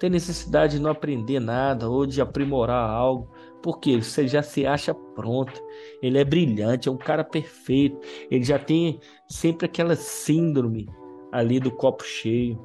Tem 0.00 0.10
necessidade 0.10 0.76
de 0.76 0.82
não 0.82 0.90
aprender 0.90 1.40
nada 1.40 1.88
ou 1.88 2.06
de 2.06 2.20
aprimorar 2.20 2.90
algo. 2.90 3.30
Porque 3.62 4.02
você 4.02 4.28
já 4.28 4.42
se 4.42 4.66
acha 4.66 4.92
pronto. 4.92 5.62
Ele 6.02 6.18
é 6.18 6.24
brilhante, 6.24 6.88
é 6.88 6.92
um 6.92 6.98
cara 6.98 7.24
perfeito. 7.24 7.98
Ele 8.30 8.44
já 8.44 8.58
tem 8.58 9.00
sempre 9.28 9.66
aquela 9.66 9.96
síndrome 9.96 10.86
ali 11.32 11.58
do 11.58 11.70
copo 11.70 12.04
cheio. 12.04 12.58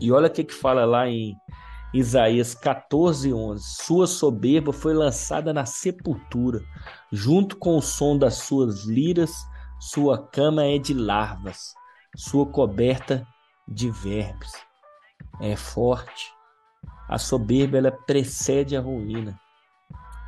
E 0.00 0.10
olha 0.12 0.28
o 0.28 0.30
que, 0.30 0.44
que 0.44 0.54
fala 0.54 0.84
lá 0.84 1.08
em 1.08 1.36
Isaías 1.92 2.54
14, 2.54 3.32
11. 3.32 3.64
Sua 3.64 4.06
soberba 4.06 4.72
foi 4.72 4.92
lançada 4.92 5.52
na 5.52 5.64
sepultura, 5.64 6.62
junto 7.10 7.56
com 7.56 7.76
o 7.76 7.82
som 7.82 8.18
das 8.18 8.34
suas 8.34 8.84
liras, 8.84 9.32
sua 9.80 10.26
cama 10.28 10.64
é 10.64 10.76
de 10.76 10.92
larvas, 10.92 11.72
sua 12.16 12.44
coberta 12.46 13.26
de 13.66 13.90
vermes. 13.90 14.52
É 15.40 15.56
forte. 15.56 16.32
A 17.08 17.16
soberba 17.16 17.78
ela 17.78 17.92
precede 17.92 18.76
a 18.76 18.80
ruína. 18.80 19.38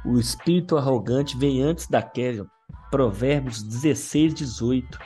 O 0.04 0.18
espírito 0.18 0.78
arrogante 0.78 1.36
vem 1.36 1.62
antes 1.62 1.86
da 1.86 2.00
queda. 2.00 2.46
Provérbios 2.90 3.62
16, 3.62 4.34
18. 4.34 4.98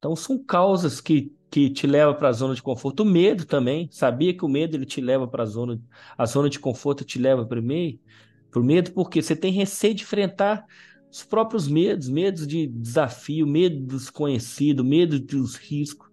Então 0.00 0.16
são 0.16 0.42
causas 0.42 1.00
que 1.00 1.32
que 1.50 1.68
te 1.68 1.86
leva 1.86 2.14
para 2.14 2.28
a 2.28 2.32
zona 2.32 2.54
de 2.54 2.62
conforto. 2.62 3.00
O 3.00 3.04
medo 3.04 3.44
também. 3.44 3.88
Sabia 3.90 4.32
que 4.32 4.44
o 4.44 4.48
medo 4.48 4.76
ele 4.76 4.86
te 4.86 5.00
leva 5.00 5.26
para 5.26 5.42
a 5.42 5.46
zona. 5.46 5.80
A 6.16 6.24
zona 6.24 6.48
de 6.48 6.60
conforto 6.60 7.04
te 7.04 7.18
leva 7.18 7.44
primeiro 7.44 7.98
para 8.50 8.60
o 8.60 8.64
medo, 8.64 8.92
porque 8.92 9.22
você 9.22 9.36
tem 9.36 9.52
receio 9.52 9.94
de 9.94 10.02
enfrentar 10.02 10.64
os 11.10 11.24
próprios 11.24 11.68
medos, 11.68 12.08
medos 12.08 12.46
de 12.46 12.66
desafio, 12.66 13.46
medo 13.46 13.80
do 13.80 13.96
desconhecido, 13.96 14.84
medo 14.84 15.20
dos 15.20 15.54
riscos, 15.56 16.08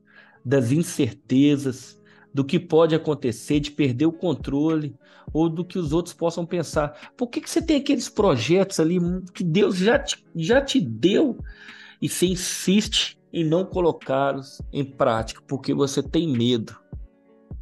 das 0.46 0.72
incertezas, 0.72 2.00
do 2.32 2.44
que 2.44 2.60
pode 2.60 2.94
acontecer, 2.94 3.60
de 3.60 3.72
perder 3.72 4.06
o 4.06 4.12
controle, 4.12 4.96
ou 5.34 5.50
do 5.50 5.66
que 5.66 5.80
os 5.80 5.94
outros 5.94 6.14
possam 6.14 6.46
pensar. 6.46 7.12
Por 7.18 7.28
que, 7.28 7.42
que 7.42 7.50
você 7.50 7.62
tem 7.62 7.78
aqueles 7.78 8.08
projetos 8.08 8.80
ali 8.80 9.00
que 9.34 9.44
Deus 9.44 9.78
já 9.78 9.98
te, 9.98 10.24
já 10.36 10.62
te 10.62 10.80
deu 10.80 11.38
e 12.00 12.08
você 12.08 12.28
insiste 12.28 13.16
em 13.38 13.44
não 13.44 13.64
colocá-los 13.64 14.60
em 14.74 14.84
prática, 14.84 15.42
porque 15.48 15.72
você 15.72 16.02
tem 16.02 16.28
medo, 16.28 16.76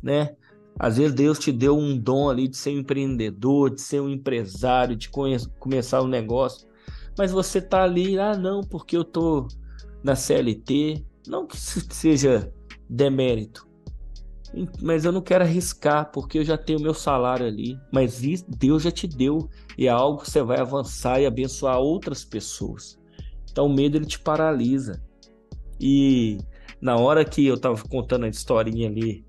né? 0.02 0.34
Às 0.80 0.96
vezes 0.96 1.14
Deus 1.14 1.38
te 1.38 1.52
deu 1.52 1.78
um 1.78 1.98
dom 1.98 2.30
ali 2.30 2.48
de 2.48 2.56
ser 2.56 2.70
um 2.70 2.80
empreendedor, 2.80 3.74
de 3.74 3.82
ser 3.82 4.02
um 4.02 4.10
empresário, 4.10 4.96
de 4.96 5.10
começar 5.60 6.02
um 6.02 6.08
negócio, 6.08 6.66
mas 7.18 7.32
você 7.32 7.62
tá 7.62 7.84
ali, 7.84 8.18
ah, 8.18 8.38
não, 8.38 8.62
porque 8.62 8.96
eu 8.96 9.04
tô 9.04 9.48
na 10.02 10.16
CLT, 10.16 11.06
não 11.28 11.46
que 11.46 11.58
seja 11.58 12.54
demérito, 12.90 13.68
mas 14.82 15.04
eu 15.04 15.12
não 15.12 15.22
quero 15.22 15.44
arriscar 15.44 16.10
porque 16.10 16.40
eu 16.40 16.46
já 16.46 16.58
tenho 16.58 16.80
meu 16.80 16.94
salário 16.94 17.46
ali, 17.46 17.78
mas 17.92 18.22
Deus 18.48 18.84
já 18.84 18.92
te 18.92 19.08
deu 19.08 19.50
e 19.78 19.88
é 19.88 19.90
algo 19.90 20.22
que 20.22 20.32
você 20.32 20.42
vai 20.42 20.60
avançar 20.60 21.20
e 21.20 21.26
abençoar 21.26 21.80
outras 21.80 22.24
pessoas. 22.24 22.98
Então 23.52 23.66
o 23.66 23.74
medo 23.74 23.98
ele 23.98 24.06
te 24.06 24.20
paralisa. 24.20 25.04
E 25.80 26.38
na 26.82 26.98
hora 26.98 27.26
que 27.26 27.46
eu 27.46 27.60
tava 27.60 27.82
contando 27.88 28.26
a 28.26 28.30
historinha 28.30 28.88
ali, 28.88 29.26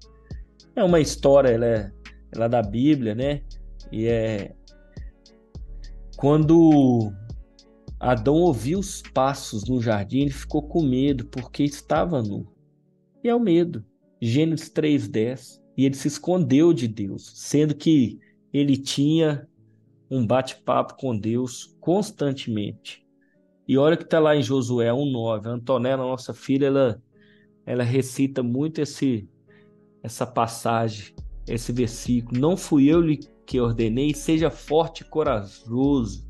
é 0.75 0.85
uma 0.85 1.01
história, 1.01 1.49
ela 1.49 1.67
é, 1.67 1.93
ela 2.33 2.45
é 2.45 2.49
da 2.49 2.63
Bíblia, 2.63 3.15
né? 3.15 3.43
E 3.91 4.07
é 4.07 4.55
quando 6.17 7.13
Adão 8.01 8.37
ouviu 8.37 8.79
os 8.79 9.03
passos 9.03 9.65
no 9.69 9.81
jardim, 9.81 10.21
ele 10.21 10.31
ficou 10.31 10.63
com 10.63 10.83
medo 10.83 11.27
porque 11.27 11.63
estava 11.63 12.23
nu. 12.23 12.47
E 13.23 13.29
é 13.29 13.35
o 13.35 13.41
medo. 13.41 13.85
Gênesis 14.21 14.71
3:10. 14.71 15.61
E 15.77 15.85
ele 15.85 15.95
se 15.95 16.09
escondeu 16.09 16.73
de 16.73 16.89
Deus, 16.89 17.33
sendo 17.35 17.75
que 17.75 18.19
ele 18.51 18.79
tinha 18.79 19.47
um 20.11 20.27
bate-papo 20.27 20.97
com 20.97 21.17
Deus 21.17 21.77
constantemente. 21.81 23.06
E 23.69 23.77
olha 23.77 23.97
que 23.97 24.05
está 24.05 24.21
lá 24.21 24.37
em 24.37 24.43
Josué 24.43 24.93
1:9. 24.93 25.49
A 25.49 25.53
Antonella, 25.53 26.03
nossa 26.05 26.33
filha, 26.33 26.67
ela 26.67 27.03
ela 27.64 27.83
recita 27.83 28.43
muito 28.43 28.81
esse 28.81 29.29
essa 30.03 30.25
passagem, 30.25 31.14
esse 31.49 31.73
versículo. 31.73 32.41
Não 32.41 32.57
fui 32.57 32.87
eu 32.87 33.03
que 33.45 33.61
ordenei, 33.61 34.14
seja 34.14 34.51
forte 34.51 35.03
e 35.03 35.05
corajoso. 35.05 36.27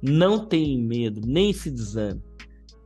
Não 0.00 0.46
tenha 0.46 0.78
medo, 0.78 1.20
nem 1.24 1.52
se 1.52 1.70
desame, 1.70 2.22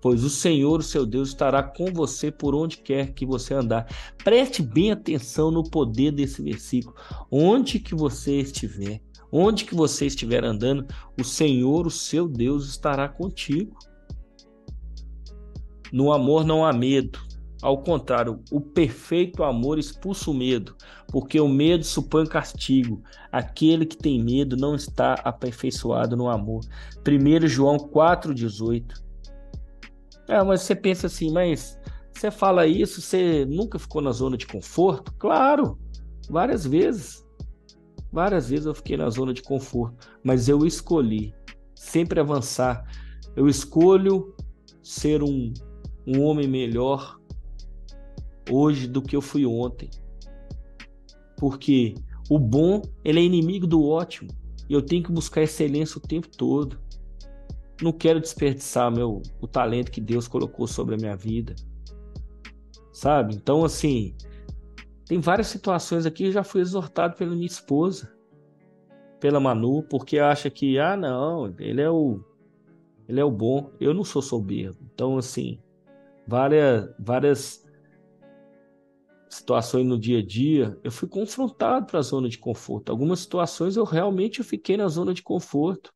pois 0.02 0.22
o 0.22 0.28
Senhor, 0.28 0.80
o 0.80 0.82
seu 0.82 1.06
Deus, 1.06 1.28
estará 1.28 1.62
com 1.62 1.86
você 1.86 2.30
por 2.30 2.54
onde 2.54 2.78
quer 2.78 3.14
que 3.14 3.24
você 3.24 3.54
andar. 3.54 3.86
Preste 4.22 4.62
bem 4.62 4.90
atenção 4.90 5.50
no 5.50 5.62
poder 5.62 6.12
desse 6.12 6.42
versículo. 6.42 6.94
Onde 7.30 7.78
que 7.78 7.94
você 7.94 8.40
estiver, 8.40 9.00
onde 9.30 9.64
que 9.64 9.74
você 9.74 10.06
estiver 10.06 10.44
andando, 10.44 10.86
o 11.18 11.24
Senhor, 11.24 11.86
o 11.86 11.90
seu 11.90 12.28
Deus, 12.28 12.68
estará 12.68 13.08
contigo. 13.08 13.76
No 15.92 16.12
amor 16.12 16.44
não 16.44 16.64
há 16.64 16.72
medo, 16.72 17.18
ao 17.62 17.82
contrário, 17.82 18.40
o 18.50 18.60
perfeito 18.60 19.42
amor 19.42 19.78
expulsa 19.78 20.30
o 20.30 20.34
medo, 20.34 20.76
porque 21.08 21.40
o 21.40 21.48
medo 21.48 21.84
supõe 21.84 22.26
castigo. 22.26 23.02
Aquele 23.32 23.84
que 23.84 23.96
tem 23.96 24.22
medo 24.22 24.56
não 24.56 24.76
está 24.76 25.14
aperfeiçoado 25.14 26.16
no 26.16 26.28
amor. 26.28 26.60
1 27.04 27.48
João 27.48 27.76
4,18. 27.76 29.02
É, 30.28 30.42
mas 30.44 30.62
você 30.62 30.76
pensa 30.76 31.08
assim, 31.08 31.32
mas 31.32 31.76
você 32.12 32.30
fala 32.30 32.66
isso, 32.66 33.00
você 33.00 33.44
nunca 33.46 33.78
ficou 33.78 34.00
na 34.00 34.12
zona 34.12 34.36
de 34.36 34.46
conforto? 34.46 35.12
Claro, 35.18 35.76
várias 36.30 36.64
vezes. 36.64 37.25
Várias 38.12 38.48
vezes 38.48 38.66
eu 38.66 38.74
fiquei 38.74 38.96
na 38.96 39.10
zona 39.10 39.32
de 39.34 39.42
conforto, 39.42 40.08
mas 40.22 40.48
eu 40.48 40.64
escolhi 40.66 41.34
sempre 41.74 42.20
avançar. 42.20 42.84
Eu 43.34 43.48
escolho 43.48 44.34
ser 44.82 45.22
um, 45.22 45.52
um 46.06 46.22
homem 46.22 46.48
melhor, 46.48 47.20
hoje 48.50 48.86
do 48.86 49.02
que 49.02 49.16
eu 49.16 49.20
fui 49.20 49.44
ontem. 49.44 49.90
Porque 51.36 51.94
o 52.30 52.38
bom, 52.38 52.82
ele 53.04 53.20
é 53.20 53.22
inimigo 53.22 53.66
do 53.66 53.84
ótimo. 53.84 54.30
E 54.68 54.72
eu 54.72 54.82
tenho 54.82 55.02
que 55.02 55.12
buscar 55.12 55.42
excelência 55.42 55.98
o 55.98 56.00
tempo 56.00 56.28
todo. 56.28 56.78
Não 57.82 57.92
quero 57.92 58.20
desperdiçar 58.20 58.90
meu, 58.90 59.22
o 59.40 59.46
talento 59.46 59.90
que 59.90 60.00
Deus 60.00 60.26
colocou 60.26 60.66
sobre 60.66 60.94
a 60.94 60.98
minha 60.98 61.16
vida. 61.16 61.54
Sabe? 62.92 63.34
Então, 63.34 63.64
assim, 63.64 64.14
tem 65.06 65.20
várias 65.20 65.46
situações 65.46 66.04
aqui. 66.04 66.24
Eu 66.24 66.32
já 66.32 66.42
fui 66.42 66.60
exortado 66.60 67.16
pela 67.16 67.34
minha 67.34 67.46
esposa, 67.46 68.12
pela 69.20 69.40
Manu, 69.40 69.82
porque 69.84 70.18
acha 70.18 70.50
que, 70.50 70.78
ah, 70.78 70.96
não, 70.96 71.54
ele 71.58 71.80
é 71.80 71.90
o, 71.90 72.20
ele 73.08 73.20
é 73.20 73.24
o 73.24 73.30
bom. 73.30 73.72
Eu 73.80 73.94
não 73.94 74.04
sou 74.04 74.20
soberbo. 74.20 74.78
Então, 74.92 75.16
assim, 75.16 75.60
várias, 76.26 76.92
várias 76.98 77.64
situações 79.28 79.86
no 79.86 79.98
dia 79.98 80.18
a 80.18 80.26
dia, 80.26 80.78
eu 80.82 80.90
fui 80.90 81.08
confrontado 81.08 81.86
para 81.86 82.00
a 82.00 82.02
zona 82.02 82.28
de 82.28 82.38
conforto. 82.38 82.90
Algumas 82.90 83.20
situações 83.20 83.76
eu 83.76 83.84
realmente 83.84 84.42
fiquei 84.42 84.76
na 84.76 84.88
zona 84.88 85.14
de 85.14 85.22
conforto. 85.22 85.92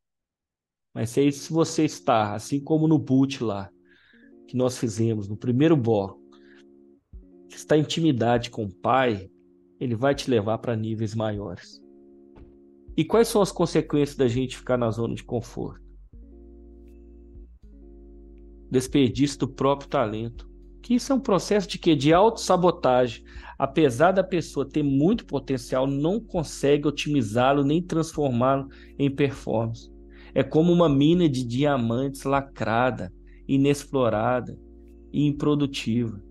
Mas 0.93 1.09
se, 1.09 1.31
se 1.31 1.51
você 1.51 1.85
está, 1.85 2.33
assim 2.33 2.61
como 2.61 2.87
no 2.87 2.99
boot 2.99 3.43
lá, 3.43 3.69
que 4.47 4.55
nós 4.55 4.77
fizemos, 4.77 5.27
no 5.27 5.37
primeiro 5.37 5.75
bloco, 5.75 6.20
está 7.55 7.77
em 7.77 7.81
intimidade 7.81 8.49
com 8.49 8.65
o 8.65 8.73
Pai, 8.73 9.29
ele 9.79 9.95
vai 9.95 10.13
te 10.13 10.29
levar 10.29 10.57
para 10.59 10.75
níveis 10.75 11.15
maiores. 11.15 11.81
E 12.95 13.05
quais 13.05 13.27
são 13.27 13.41
as 13.41 13.51
consequências 13.51 14.17
da 14.17 14.27
gente 14.27 14.57
ficar 14.57 14.77
na 14.77 14.91
zona 14.91 15.15
de 15.15 15.23
conforto? 15.23 15.81
Desperdício 18.69 19.39
do 19.39 19.47
próprio 19.47 19.89
talento 19.89 20.51
que 20.81 20.95
isso 20.95 21.11
é 21.11 21.15
um 21.15 21.19
processo 21.19 21.67
de 21.67 21.77
quê? 21.77 21.95
De 21.95 22.11
autossabotagem. 22.11 23.23
Apesar 23.57 24.11
da 24.11 24.23
pessoa 24.23 24.67
ter 24.67 24.81
muito 24.81 25.25
potencial, 25.25 25.85
não 25.85 26.19
consegue 26.19 26.87
otimizá-lo 26.87 27.63
nem 27.63 27.81
transformá-lo 27.81 28.67
em 28.97 29.09
performance. 29.09 29.91
É 30.33 30.41
como 30.41 30.71
uma 30.71 30.89
mina 30.89 31.29
de 31.29 31.45
diamantes 31.45 32.23
lacrada, 32.23 33.13
inexplorada 33.47 34.57
e 35.13 35.27
improdutiva. 35.27 36.21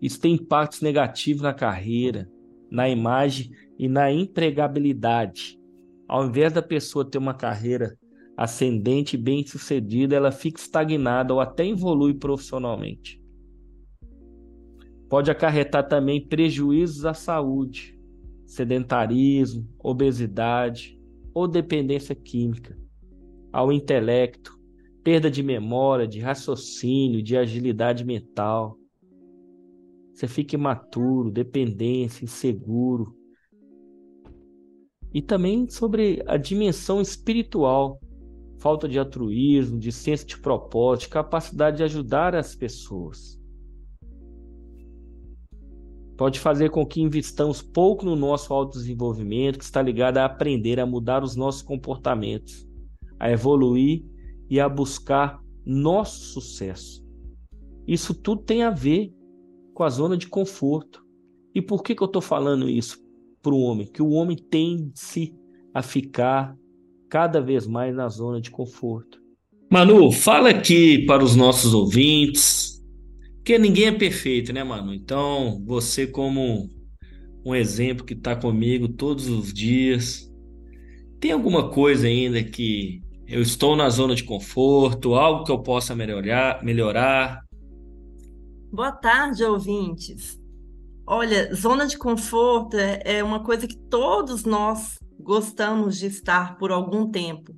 Isso 0.00 0.20
tem 0.20 0.34
impactos 0.34 0.80
negativos 0.80 1.42
na 1.42 1.52
carreira, 1.52 2.28
na 2.70 2.88
imagem 2.88 3.50
e 3.78 3.88
na 3.88 4.10
empregabilidade. 4.12 5.58
Ao 6.08 6.26
invés 6.26 6.52
da 6.52 6.62
pessoa 6.62 7.08
ter 7.08 7.18
uma 7.18 7.34
carreira 7.34 7.96
ascendente 8.36 9.16
e 9.16 9.18
bem-sucedida, 9.18 10.16
ela 10.16 10.32
fica 10.32 10.58
estagnada 10.58 11.34
ou 11.34 11.40
até 11.40 11.66
evolui 11.66 12.14
profissionalmente. 12.14 13.20
Pode 15.10 15.30
acarretar 15.30 15.86
também 15.86 16.26
prejuízos 16.26 17.04
à 17.04 17.12
saúde, 17.12 17.98
sedentarismo, 18.46 19.68
obesidade 19.78 20.98
ou 21.34 21.46
dependência 21.46 22.14
química, 22.14 22.78
ao 23.52 23.72
intelecto, 23.72 24.58
perda 25.04 25.30
de 25.30 25.42
memória, 25.42 26.06
de 26.06 26.18
raciocínio, 26.20 27.22
de 27.22 27.36
agilidade 27.36 28.04
mental. 28.04 28.79
Você 30.20 30.28
fica 30.28 30.54
imaturo, 30.54 31.30
dependência, 31.30 32.24
inseguro. 32.24 33.16
E 35.14 35.22
também 35.22 35.66
sobre 35.66 36.22
a 36.26 36.36
dimensão 36.36 37.00
espiritual 37.00 37.98
falta 38.58 38.86
de 38.86 38.98
altruísmo, 38.98 39.78
de 39.78 39.90
senso 39.90 40.26
de 40.26 40.36
propósito, 40.38 41.04
de 41.04 41.08
capacidade 41.08 41.78
de 41.78 41.84
ajudar 41.84 42.34
as 42.34 42.54
pessoas. 42.54 43.40
Pode 46.18 46.38
fazer 46.38 46.68
com 46.68 46.84
que 46.84 47.00
investamos 47.00 47.62
pouco 47.62 48.04
no 48.04 48.14
nosso 48.14 48.52
autodesenvolvimento, 48.52 49.58
que 49.58 49.64
está 49.64 49.80
ligado 49.80 50.18
a 50.18 50.26
aprender 50.26 50.78
a 50.78 50.84
mudar 50.84 51.24
os 51.24 51.34
nossos 51.34 51.62
comportamentos, 51.62 52.68
a 53.18 53.30
evoluir 53.30 54.04
e 54.50 54.60
a 54.60 54.68
buscar 54.68 55.40
nosso 55.64 56.20
sucesso. 56.20 57.02
Isso 57.86 58.12
tudo 58.12 58.42
tem 58.42 58.62
a 58.62 58.70
ver 58.70 59.18
com 59.80 59.84
a 59.84 59.88
zona 59.88 60.14
de 60.14 60.28
conforto. 60.28 61.02
E 61.54 61.62
por 61.62 61.82
que, 61.82 61.94
que 61.94 62.02
eu 62.02 62.06
estou 62.06 62.20
falando 62.20 62.68
isso 62.68 62.98
para 63.42 63.54
o 63.54 63.62
homem? 63.62 63.86
Que 63.86 64.02
o 64.02 64.10
homem 64.10 64.36
tende-se 64.36 65.34
a 65.72 65.82
ficar 65.82 66.54
cada 67.08 67.40
vez 67.40 67.66
mais 67.66 67.96
na 67.96 68.06
zona 68.10 68.42
de 68.42 68.50
conforto. 68.50 69.18
Manu, 69.72 70.12
fala 70.12 70.50
aqui 70.50 71.06
para 71.06 71.24
os 71.24 71.34
nossos 71.34 71.72
ouvintes, 71.72 72.78
porque 73.36 73.58
ninguém 73.58 73.86
é 73.86 73.92
perfeito, 73.92 74.52
né, 74.52 74.62
Manu? 74.62 74.92
Então, 74.92 75.64
você 75.64 76.06
como 76.06 76.68
um 77.42 77.54
exemplo 77.54 78.04
que 78.04 78.12
está 78.12 78.36
comigo 78.36 78.86
todos 78.86 79.30
os 79.30 79.50
dias, 79.50 80.30
tem 81.18 81.32
alguma 81.32 81.70
coisa 81.70 82.06
ainda 82.06 82.44
que 82.44 83.00
eu 83.26 83.40
estou 83.40 83.74
na 83.74 83.88
zona 83.88 84.14
de 84.14 84.24
conforto, 84.24 85.14
algo 85.14 85.44
que 85.44 85.50
eu 85.50 85.62
possa 85.62 85.96
melhorar, 85.96 86.62
melhorar? 86.62 87.48
Boa 88.72 88.92
tarde, 88.92 89.42
ouvintes. 89.42 90.40
Olha, 91.04 91.52
zona 91.52 91.88
de 91.88 91.98
conforto 91.98 92.76
é, 92.76 93.02
é 93.04 93.24
uma 93.24 93.42
coisa 93.42 93.66
que 93.66 93.76
todos 93.76 94.44
nós 94.44 94.96
gostamos 95.18 95.98
de 95.98 96.06
estar 96.06 96.56
por 96.56 96.70
algum 96.70 97.10
tempo, 97.10 97.52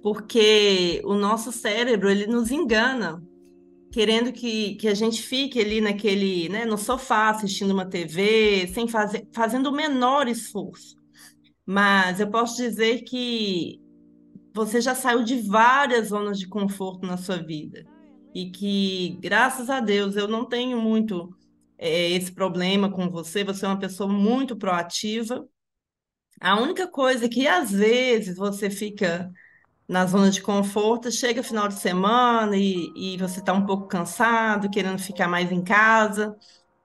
porque 0.00 1.02
o 1.04 1.14
nosso 1.14 1.50
cérebro 1.50 2.08
ele 2.08 2.28
nos 2.28 2.52
engana, 2.52 3.20
querendo 3.90 4.32
que, 4.32 4.76
que 4.76 4.86
a 4.86 4.94
gente 4.94 5.20
fique 5.20 5.58
ali 5.60 5.80
naquele, 5.80 6.48
né, 6.48 6.64
no 6.64 6.78
sofá 6.78 7.30
assistindo 7.30 7.72
uma 7.72 7.84
TV, 7.84 8.68
sem 8.72 8.86
fazer, 8.86 9.26
fazendo 9.32 9.70
o 9.70 9.74
menor 9.74 10.28
esforço. 10.28 10.96
Mas 11.66 12.20
eu 12.20 12.30
posso 12.30 12.56
dizer 12.56 13.02
que 13.02 13.80
você 14.54 14.80
já 14.80 14.94
saiu 14.94 15.24
de 15.24 15.42
várias 15.42 16.10
zonas 16.10 16.38
de 16.38 16.46
conforto 16.46 17.04
na 17.04 17.16
sua 17.16 17.38
vida 17.38 17.97
e 18.34 18.50
que, 18.50 19.18
graças 19.20 19.70
a 19.70 19.80
Deus, 19.80 20.16
eu 20.16 20.28
não 20.28 20.44
tenho 20.44 20.80
muito 20.80 21.34
é, 21.78 22.10
esse 22.10 22.32
problema 22.32 22.90
com 22.90 23.10
você. 23.10 23.44
Você 23.44 23.64
é 23.64 23.68
uma 23.68 23.78
pessoa 23.78 24.08
muito 24.12 24.56
proativa 24.56 25.48
a 26.40 26.60
única 26.60 26.86
coisa 26.86 27.28
que 27.28 27.46
às 27.46 27.70
vezes 27.72 28.36
você 28.36 28.70
fica 28.70 29.30
na 29.88 30.06
zona 30.06 30.30
de 30.30 30.42
conforto, 30.42 31.10
chega 31.10 31.42
final 31.42 31.68
de 31.68 31.74
semana 31.74 32.56
e, 32.56 32.92
e 32.96 33.16
você 33.18 33.40
está 33.40 33.52
um 33.52 33.66
pouco 33.66 33.88
cansado, 33.88 34.70
querendo 34.70 34.98
ficar 35.00 35.28
mais 35.28 35.50
em 35.50 35.62
casa. 35.62 36.36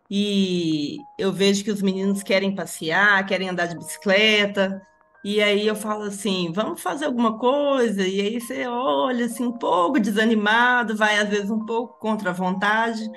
E 0.09 0.97
eu 1.19 1.31
vejo 1.33 1.63
que 1.63 1.71
os 1.71 1.81
meninos 1.81 2.23
querem 2.23 2.55
passear, 2.55 3.25
querem 3.25 3.49
andar 3.49 3.67
de 3.67 3.77
bicicleta. 3.77 4.81
E 5.23 5.41
aí 5.41 5.65
eu 5.65 5.75
falo 5.75 6.03
assim, 6.03 6.51
vamos 6.51 6.81
fazer 6.81 7.05
alguma 7.05 7.37
coisa? 7.39 8.05
E 8.05 8.19
aí 8.19 8.41
você 8.41 8.67
olha 8.67 9.25
assim, 9.25 9.45
um 9.45 9.53
pouco 9.53 9.97
desanimado, 9.97 10.97
vai 10.97 11.17
às 11.17 11.29
vezes 11.29 11.49
um 11.49 11.65
pouco 11.65 11.97
contra 11.97 12.31
a 12.31 12.33
vontade, 12.33 13.09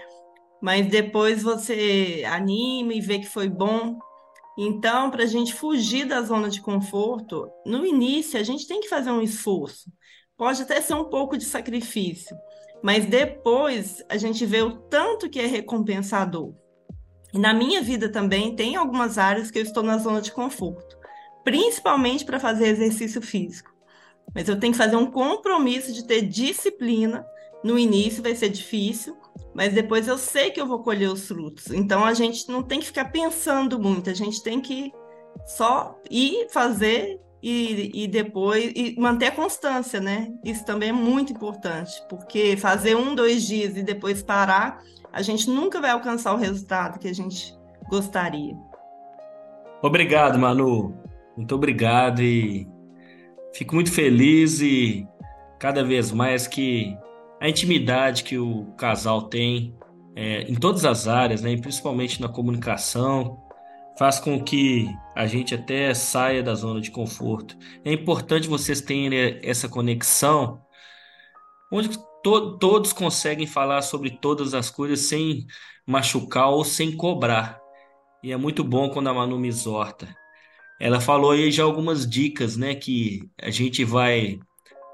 mas 0.63 0.87
depois 0.87 1.43
você 1.43 2.23
anima 2.31 2.95
e 2.95 3.01
vê 3.01 3.19
que 3.19 3.27
foi 3.27 3.49
bom. 3.49 3.99
Então, 4.57 5.11
para 5.11 5.25
a 5.25 5.27
gente 5.27 5.53
fugir 5.53 6.07
da 6.07 6.23
zona 6.23 6.49
de 6.49 6.61
conforto, 6.61 7.51
no 7.67 7.85
início 7.85 8.39
a 8.39 8.43
gente 8.45 8.69
tem 8.69 8.81
que 8.81 8.89
fazer 8.89 9.11
um 9.11 9.21
esforço. 9.21 9.91
Pode 10.37 10.63
até 10.63 10.81
ser 10.81 10.95
um 10.95 11.05
pouco 11.05 11.37
de 11.37 11.45
sacrifício, 11.45 12.37
mas 12.85 13.05
depois 13.05 14.05
a 14.09 14.17
gente 14.17 14.47
vê 14.47 14.63
o 14.63 14.77
tanto 14.77 15.29
que 15.29 15.41
é 15.41 15.47
recompensador. 15.47 16.55
E 17.35 17.39
na 17.39 17.53
minha 17.53 17.83
vida 17.83 18.09
também 18.09 18.55
tem 18.55 18.77
algumas 18.77 19.19
áreas 19.19 19.51
que 19.51 19.59
eu 19.59 19.63
estou 19.65 19.83
na 19.83 19.99
zona 19.99 20.21
de 20.21 20.31
conforto 20.31 20.96
principalmente 21.47 22.25
para 22.25 22.41
fazer 22.41 22.67
exercício 22.67 23.23
físico. 23.23 23.73
Mas 24.35 24.49
eu 24.49 24.59
tenho 24.59 24.73
que 24.73 24.79
fazer 24.79 24.97
um 24.97 25.09
compromisso 25.09 25.93
de 25.93 26.05
ter 26.05 26.23
disciplina. 26.23 27.25
No 27.63 27.79
início 27.79 28.21
vai 28.21 28.35
ser 28.35 28.49
difícil, 28.49 29.17
mas 29.55 29.73
depois 29.73 30.09
eu 30.09 30.19
sei 30.19 30.51
que 30.51 30.61
eu 30.61 30.67
vou 30.67 30.81
colher 30.81 31.09
os 31.09 31.29
frutos. 31.29 31.71
Então 31.71 32.05
a 32.05 32.13
gente 32.15 32.49
não 32.51 32.65
tem 32.65 32.81
que 32.81 32.87
ficar 32.87 33.13
pensando 33.13 33.79
muito, 33.79 34.11
a 34.11 34.15
gente 34.15 34.43
tem 34.43 34.61
que 34.61 34.93
só 35.47 35.97
ir 36.11 36.49
fazer 36.51 37.21
e, 37.41 37.93
e 37.95 38.09
depois 38.09 38.73
e 38.75 38.97
manter 38.99 39.27
a 39.27 39.31
constância, 39.31 40.01
né? 40.01 40.33
Isso 40.45 40.65
também 40.65 40.89
é 40.89 40.93
muito 40.93 41.33
importante, 41.33 41.93
porque 42.09 42.57
fazer 42.57 42.97
um, 42.97 43.15
dois 43.15 43.47
dias 43.47 43.77
e 43.77 43.85
depois 43.85 44.21
parar, 44.21 44.83
a 45.13 45.23
gente 45.23 45.49
nunca 45.49 45.81
vai 45.81 45.93
alcançar 45.93 46.35
o 46.35 46.37
resultado 46.37 46.99
que 46.99 47.07
a 47.07 47.15
gente 47.15 47.57
gostaria. 47.89 48.57
Obrigado, 49.81 50.41
Manu. 50.41 51.06
Muito 51.37 51.55
obrigado 51.55 52.23
e 52.23 52.67
fico 53.55 53.75
muito 53.75 53.93
feliz 53.93 54.61
e 54.61 55.07
cada 55.59 55.85
vez 55.85 56.11
mais 56.13 56.47
que 56.47 56.97
a 57.41 57.49
intimidade 57.49 58.25
que 58.25 58.39
o 58.39 58.73
casal 58.77 59.23
tem 59.23 59.77
é, 60.15 60.43
em 60.43 60.55
todas 60.55 60.85
as 60.85 61.07
áreas, 61.07 61.43
né, 61.43 61.57
principalmente 61.57 62.21
na 62.21 62.29
comunicação, 62.29 63.39
faz 63.99 64.19
com 64.19 64.43
que 64.43 64.89
a 65.15 65.27
gente 65.27 65.55
até 65.55 65.93
saia 65.93 66.43
da 66.43 66.55
zona 66.55 66.81
de 66.81 66.91
conforto. 66.91 67.57
É 67.85 67.93
importante 67.93 68.49
vocês 68.49 68.81
terem 68.81 69.39
essa 69.43 69.69
conexão 69.69 70.63
onde 71.71 71.91
to 72.23 72.59
todos 72.59 72.93
conseguem 72.93 73.47
falar 73.47 73.83
sobre 73.83 74.11
todas 74.11 74.55
as 74.55 74.71
coisas 74.71 75.01
sem 75.01 75.47
machucar 75.87 76.49
ou 76.49 76.65
sem 76.65 76.97
cobrar. 76.97 77.61
E 78.23 78.33
é 78.33 78.37
muito 78.37 78.65
bom 78.65 78.91
quando 78.91 79.09
a 79.09 79.15
Manu 79.15 79.39
me 79.39 79.49
exorta. 79.49 80.09
Ela 80.81 81.01
falou 81.01 81.31
aí 81.31 81.51
já 81.51 81.65
algumas 81.65 82.09
dicas, 82.09 82.57
né? 82.57 82.75
Que 82.75 83.23
a 83.41 83.51
gente 83.51 83.85
vai 83.85 84.39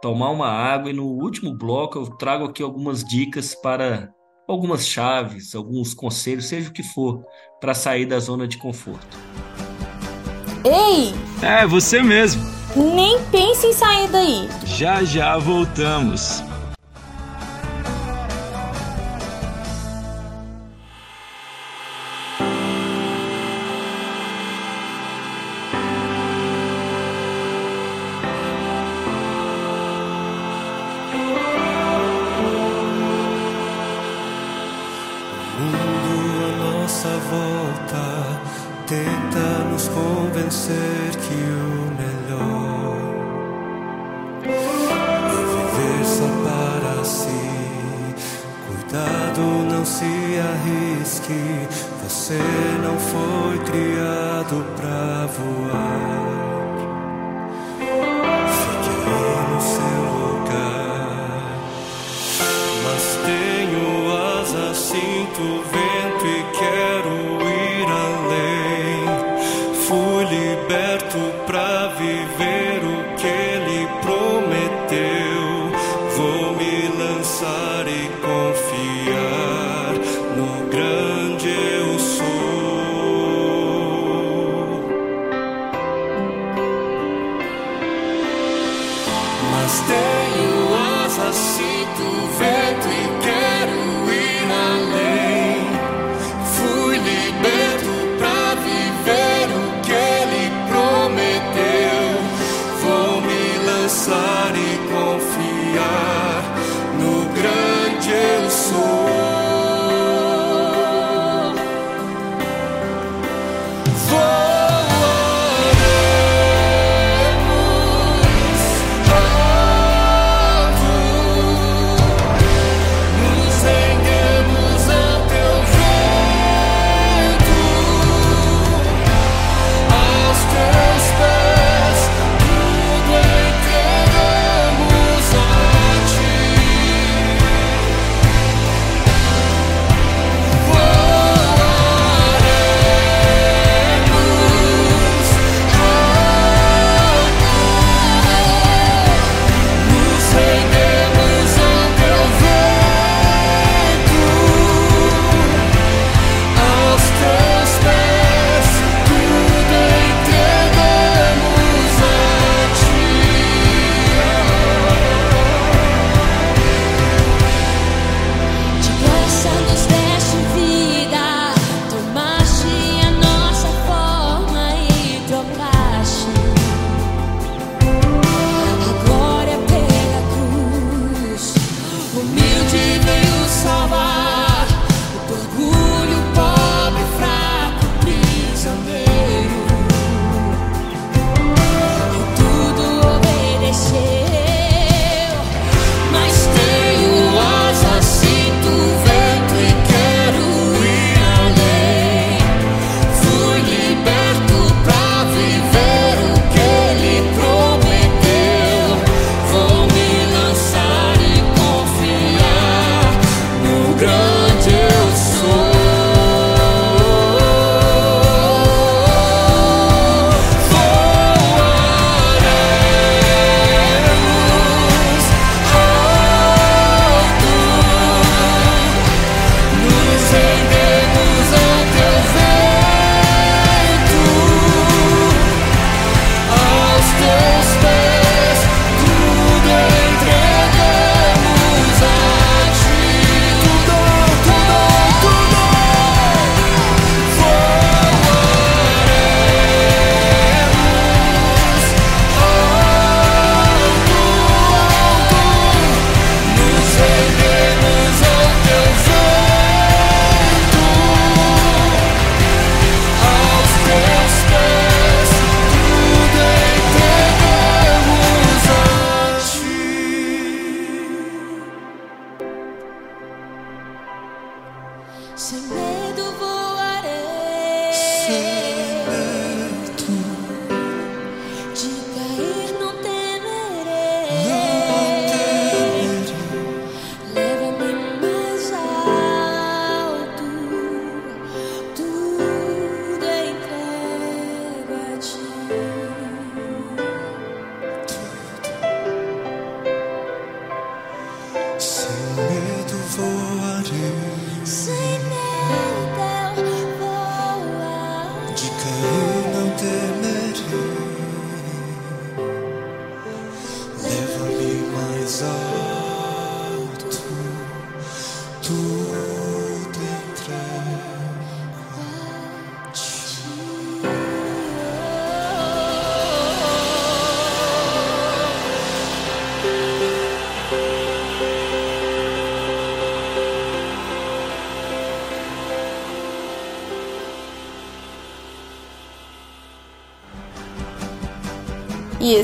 tomar 0.00 0.30
uma 0.30 0.48
água 0.48 0.90
e 0.90 0.94
no 0.94 1.06
último 1.06 1.56
bloco 1.56 1.98
eu 1.98 2.06
trago 2.06 2.44
aqui 2.44 2.62
algumas 2.62 3.04
dicas 3.04 3.54
para 3.54 4.10
algumas 4.48 4.86
chaves, 4.86 5.54
alguns 5.54 5.94
conselhos, 5.94 6.46
seja 6.46 6.68
o 6.68 6.72
que 6.72 6.82
for, 6.82 7.24
para 7.60 7.74
sair 7.74 8.06
da 8.06 8.18
zona 8.18 8.46
de 8.46 8.58
conforto. 8.58 9.16
Ei! 10.64 11.12
É, 11.42 11.66
você 11.66 12.02
mesmo. 12.02 12.42
Nem 12.76 13.22
pense 13.30 13.66
em 13.66 13.72
sair 13.72 14.08
daí. 14.08 14.48
Já 14.64 15.02
já 15.04 15.36
voltamos. 15.38 16.42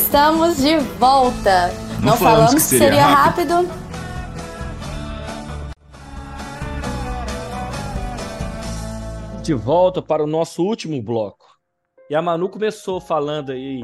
Estamos 0.09 0.57
de 0.57 0.79
volta. 0.99 1.69
Não, 2.01 2.13
Não 2.13 2.17
falamos, 2.17 2.19
falamos, 2.19 2.55
que 2.55 2.61
seria, 2.61 2.87
seria 2.87 3.07
rápido. 3.07 3.55
rápido. 3.57 3.89
De 9.43 9.53
volta 9.53 10.01
para 10.01 10.25
o 10.25 10.27
nosso 10.27 10.63
último 10.65 11.03
bloco. 11.03 11.45
E 12.09 12.15
a 12.15 12.23
Manu 12.23 12.49
começou 12.49 13.03
falando 13.03 13.53
aí 13.53 13.83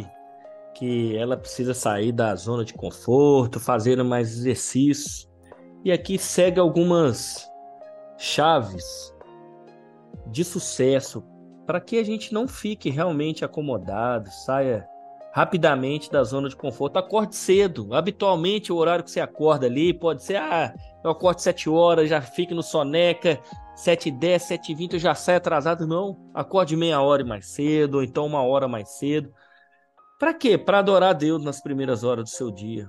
que 0.74 1.14
ela 1.14 1.36
precisa 1.36 1.74
sair 1.74 2.10
da 2.10 2.34
zona 2.34 2.64
de 2.64 2.72
conforto, 2.72 3.60
fazer 3.60 4.02
mais 4.02 4.30
exercícios. 4.30 5.28
E 5.84 5.92
aqui 5.92 6.16
segue 6.16 6.58
algumas 6.58 7.46
chaves 8.16 9.14
de 10.28 10.42
sucesso 10.42 11.22
para 11.66 11.82
que 11.82 11.98
a 11.98 12.02
gente 12.02 12.32
não 12.32 12.48
fique 12.48 12.88
realmente 12.88 13.44
acomodado, 13.44 14.30
saia 14.30 14.88
rapidamente 15.34 16.12
da 16.12 16.22
zona 16.22 16.48
de 16.48 16.54
conforto. 16.54 16.96
Acorde 16.96 17.34
cedo. 17.34 17.92
Habitualmente, 17.92 18.72
o 18.72 18.76
horário 18.76 19.02
que 19.04 19.10
você 19.10 19.18
acorda 19.18 19.66
ali 19.66 19.92
pode 19.92 20.22
ser, 20.22 20.36
ah, 20.36 20.72
eu 21.02 21.10
acordo 21.10 21.40
7 21.40 21.68
horas, 21.68 22.08
já 22.08 22.22
fico 22.22 22.54
no 22.54 22.62
soneca, 22.62 23.40
7 23.74 24.10
h 24.10 24.18
10, 24.20 24.42
7 24.42 24.72
h 24.72 24.78
20 24.78 24.92
eu 24.92 24.98
já 25.00 25.12
saio 25.12 25.38
atrasado. 25.38 25.88
Não, 25.88 26.30
acorde 26.32 26.76
meia 26.76 27.00
hora 27.00 27.24
mais 27.24 27.48
cedo, 27.48 27.96
ou 27.96 28.04
então 28.04 28.24
uma 28.24 28.44
hora 28.44 28.68
mais 28.68 28.90
cedo. 28.90 29.34
Para 30.20 30.32
quê? 30.32 30.56
Para 30.56 30.78
adorar 30.78 31.12
Deus 31.12 31.42
nas 31.42 31.60
primeiras 31.60 32.04
horas 32.04 32.26
do 32.26 32.30
seu 32.30 32.52
dia. 32.52 32.88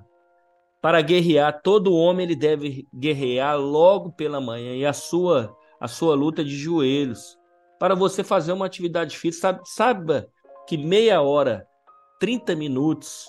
Para 0.79 1.01
guerrear, 1.01 1.61
todo 1.63 1.95
homem 1.95 2.27
ele 2.27 2.35
deve 2.35 2.87
guerrear 2.93 3.57
logo 3.57 4.11
pela 4.11 4.39
manhã 4.39 4.75
e 4.75 4.85
a 4.85 4.93
sua 4.93 5.51
a 5.79 5.87
sua 5.87 6.13
luta 6.13 6.43
de 6.43 6.55
joelhos. 6.55 7.39
Para 7.79 7.95
você 7.95 8.23
fazer 8.23 8.53
uma 8.53 8.67
atividade 8.67 9.17
física, 9.17 9.59
saiba 9.65 10.27
que 10.67 10.77
meia 10.77 11.23
hora 11.23 11.67
30 12.19 12.55
minutos, 12.55 13.27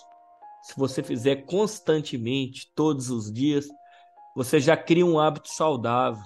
se 0.63 0.75
você 0.77 1.03
fizer 1.03 1.45
constantemente, 1.45 2.73
todos 2.75 3.11
os 3.11 3.33
dias, 3.33 3.69
você 4.35 4.61
já 4.61 4.77
cria 4.77 5.07
um 5.07 5.19
hábito 5.19 5.49
saudável. 5.49 6.23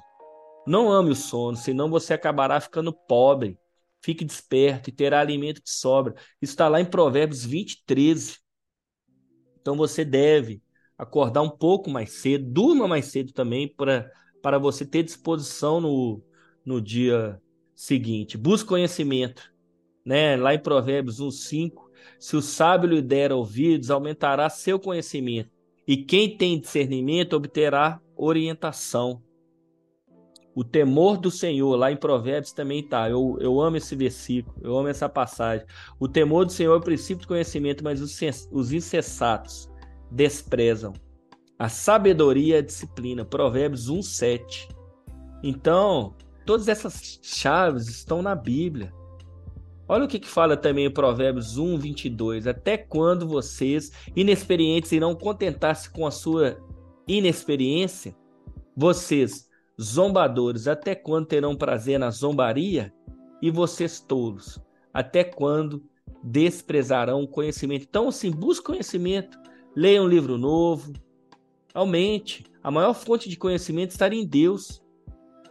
Não 0.66 0.90
ame 0.90 1.10
o 1.10 1.14
sono, 1.14 1.56
senão 1.56 1.90
você 1.90 2.14
acabará 2.14 2.60
ficando 2.60 2.92
pobre. 2.92 3.58
Fique 4.02 4.24
desperto 4.24 4.88
e 4.88 4.92
terá 4.92 5.20
alimento 5.20 5.62
de 5.62 5.70
sobra. 5.70 6.14
Está 6.40 6.68
lá 6.68 6.80
em 6.80 6.84
Provérbios 6.84 7.44
20, 7.44 7.84
13. 7.84 8.38
Então 9.60 9.76
você 9.76 10.04
deve 10.04 10.62
acordar 10.96 11.42
um 11.42 11.50
pouco 11.50 11.90
mais 11.90 12.12
cedo, 12.12 12.44
durma 12.50 12.88
mais 12.88 13.06
cedo 13.06 13.32
também, 13.32 13.68
para, 13.68 14.10
para 14.42 14.58
você 14.58 14.84
ter 14.84 15.02
disposição 15.02 15.80
no, 15.80 16.22
no 16.64 16.80
dia 16.80 17.40
seguinte. 17.74 18.36
Busque 18.36 18.68
conhecimento. 18.68 19.52
Né? 20.04 20.36
Lá 20.36 20.54
em 20.54 20.58
Provérbios 20.58 21.20
1, 21.20 21.30
5, 21.30 21.89
se 22.18 22.36
o 22.36 22.42
sábio 22.42 22.88
lhe 22.88 23.02
der 23.02 23.32
ouvidos, 23.32 23.90
aumentará 23.90 24.48
seu 24.48 24.78
conhecimento. 24.78 25.50
E 25.86 25.96
quem 25.96 26.36
tem 26.36 26.60
discernimento 26.60 27.34
obterá 27.34 28.00
orientação. 28.16 29.22
O 30.54 30.64
temor 30.64 31.16
do 31.16 31.30
Senhor, 31.30 31.74
lá 31.76 31.90
em 31.90 31.96
Provérbios 31.96 32.52
também 32.52 32.80
está. 32.80 33.08
Eu, 33.08 33.38
eu 33.40 33.60
amo 33.60 33.76
esse 33.76 33.94
versículo, 33.94 34.56
eu 34.62 34.76
amo 34.76 34.88
essa 34.88 35.08
passagem. 35.08 35.66
O 35.98 36.08
temor 36.08 36.44
do 36.44 36.52
Senhor 36.52 36.74
é 36.74 36.76
o 36.76 36.82
princípio 36.82 37.22
do 37.22 37.28
conhecimento, 37.28 37.82
mas 37.82 38.00
os, 38.00 38.18
os 38.50 38.72
insensatos 38.72 39.70
desprezam. 40.10 40.92
A 41.58 41.68
sabedoria 41.68 42.56
é 42.56 42.58
a 42.58 42.62
disciplina. 42.62 43.24
Provérbios 43.24 43.88
1, 43.88 44.02
7. 44.02 44.68
Então, 45.42 46.14
todas 46.44 46.68
essas 46.68 47.18
chaves 47.22 47.88
estão 47.88 48.22
na 48.22 48.34
Bíblia. 48.34 48.92
Olha 49.90 50.04
o 50.04 50.08
que, 50.08 50.20
que 50.20 50.28
fala 50.28 50.56
também 50.56 50.84
em 50.84 50.90
Provérbios 50.90 51.58
1, 51.58 51.76
22. 51.76 52.46
Até 52.46 52.78
quando 52.78 53.26
vocês, 53.26 53.90
inexperientes, 54.14 54.92
irão 54.92 55.16
contentar-se 55.16 55.90
com 55.90 56.06
a 56.06 56.12
sua 56.12 56.56
inexperiência? 57.08 58.14
Vocês, 58.76 59.48
zombadores, 59.82 60.68
até 60.68 60.94
quando 60.94 61.26
terão 61.26 61.56
prazer 61.56 61.98
na 61.98 62.08
zombaria? 62.12 62.94
E 63.42 63.50
vocês, 63.50 63.98
tolos, 63.98 64.60
até 64.94 65.24
quando 65.24 65.82
desprezarão 66.22 67.24
o 67.24 67.28
conhecimento? 67.28 67.84
Então, 67.88 68.06
assim, 68.06 68.30
busque 68.30 68.66
conhecimento, 68.66 69.36
leia 69.74 70.00
um 70.00 70.06
livro 70.06 70.38
novo, 70.38 70.92
aumente. 71.74 72.44
A 72.62 72.70
maior 72.70 72.94
fonte 72.94 73.28
de 73.28 73.36
conhecimento 73.36 73.90
está 73.90 74.06
em 74.06 74.24
Deus. 74.24 74.80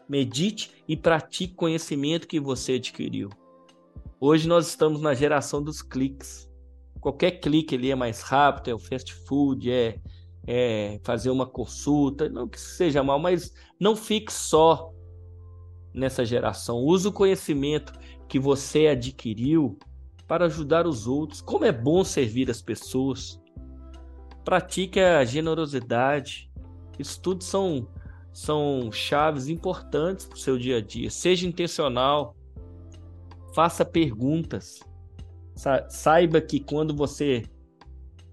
Medite 0.07 0.71
e 0.87 0.95
pratique 0.95 1.55
conhecimento 1.55 2.25
que 2.25 2.39
você 2.39 2.75
adquiriu. 2.75 3.29
Hoje 4.21 4.49
nós 4.49 4.67
estamos 4.67 4.99
na 4.99 5.13
geração 5.13 5.63
dos 5.63 5.81
cliques. 5.81 6.51
Qualquer 6.99 7.39
clique 7.39 7.75
ali 7.75 7.89
é 7.89 7.95
mais 7.95 8.21
rápido, 8.21 8.69
é 8.69 8.73
o 8.73 8.79
fast 8.79 9.13
food, 9.13 9.71
é, 9.71 9.97
é 10.45 10.99
fazer 11.05 11.29
uma 11.29 11.47
consulta, 11.47 12.27
não 12.27 12.45
que 12.45 12.59
seja 12.59 13.01
mal, 13.01 13.17
mas 13.17 13.53
não 13.79 13.95
fique 13.95 14.33
só 14.33 14.91
nessa 15.93 16.25
geração. 16.25 16.83
Use 16.83 17.07
o 17.07 17.13
conhecimento 17.13 17.93
que 18.27 18.37
você 18.37 18.87
adquiriu 18.87 19.79
para 20.27 20.47
ajudar 20.47 20.85
os 20.85 21.07
outros. 21.07 21.39
Como 21.39 21.63
é 21.63 21.71
bom 21.71 22.03
servir 22.03 22.51
as 22.51 22.61
pessoas. 22.61 23.41
Pratique 24.43 24.99
a 24.99 25.23
generosidade. 25.23 26.51
Isso 26.99 27.21
tudo 27.21 27.41
são, 27.41 27.87
são 28.33 28.91
chaves 28.91 29.47
importantes 29.47 30.25
para 30.25 30.35
o 30.35 30.39
seu 30.39 30.57
dia 30.57 30.79
a 30.79 30.81
dia. 30.81 31.09
Seja 31.09 31.47
intencional 31.47 32.35
faça 33.53 33.83
perguntas. 33.85 34.79
Saiba 35.89 36.39
que 36.39 36.59
quando 36.59 36.95
você 36.95 37.43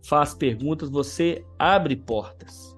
faz 0.04 0.34
perguntas, 0.34 0.88
você 0.88 1.44
abre 1.58 1.96
portas. 1.96 2.76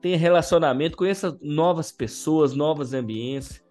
Tenha 0.00 0.16
relacionamento, 0.16 0.96
conheça 0.96 1.38
novas 1.40 1.92
pessoas, 1.92 2.54
novos 2.54 2.92
ambientes. 2.94 3.62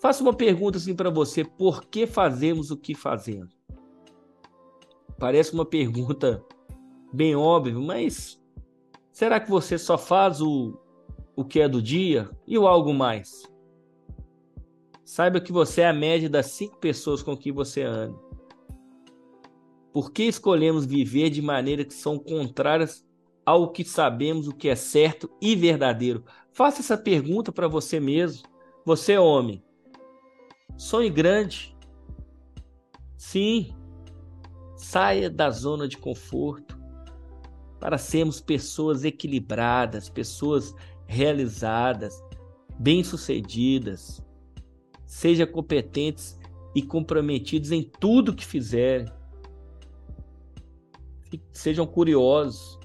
Faça 0.00 0.22
uma 0.22 0.34
pergunta 0.34 0.78
assim 0.78 0.94
para 0.94 1.10
você: 1.10 1.44
por 1.44 1.84
que 1.84 2.06
fazemos 2.06 2.70
o 2.70 2.76
que 2.76 2.94
fazemos? 2.94 3.54
Parece 5.18 5.52
uma 5.52 5.64
pergunta 5.64 6.44
bem 7.12 7.36
óbvia, 7.36 7.78
mas 7.78 8.42
será 9.12 9.38
que 9.38 9.50
você 9.50 9.78
só 9.78 9.96
faz 9.96 10.40
o, 10.40 10.78
o 11.36 11.44
que 11.44 11.60
é 11.60 11.68
do 11.68 11.80
dia 11.80 12.30
e 12.46 12.58
o 12.58 12.66
algo 12.66 12.92
mais? 12.92 13.51
Saiba 15.12 15.42
que 15.42 15.52
você 15.52 15.82
é 15.82 15.88
a 15.88 15.92
média 15.92 16.26
das 16.26 16.46
cinco 16.46 16.78
pessoas 16.78 17.22
com 17.22 17.36
que 17.36 17.52
você 17.52 17.82
anda. 17.82 18.18
Por 19.92 20.10
que 20.10 20.22
escolhemos 20.22 20.86
viver 20.86 21.28
de 21.28 21.42
maneira 21.42 21.84
que 21.84 21.92
são 21.92 22.18
contrárias 22.18 23.06
ao 23.44 23.70
que 23.70 23.84
sabemos 23.84 24.48
o 24.48 24.54
que 24.54 24.70
é 24.70 24.74
certo 24.74 25.30
e 25.38 25.54
verdadeiro? 25.54 26.24
Faça 26.50 26.80
essa 26.80 26.96
pergunta 26.96 27.52
para 27.52 27.68
você 27.68 28.00
mesmo. 28.00 28.48
Você, 28.86 29.18
homem, 29.18 29.62
sonhe 30.78 31.10
grande. 31.10 31.76
Sim, 33.14 33.76
saia 34.78 35.28
da 35.28 35.50
zona 35.50 35.86
de 35.86 35.98
conforto 35.98 36.80
para 37.78 37.98
sermos 37.98 38.40
pessoas 38.40 39.04
equilibradas, 39.04 40.08
pessoas 40.08 40.74
realizadas, 41.06 42.18
bem-sucedidas. 42.78 44.22
Seja 45.12 45.46
competentes 45.46 46.40
e 46.74 46.82
comprometidos 46.82 47.70
em 47.70 47.82
tudo 47.82 48.34
que 48.34 48.46
fizerem. 48.46 49.12
Sejam 51.52 51.86
curiosos. 51.86 52.80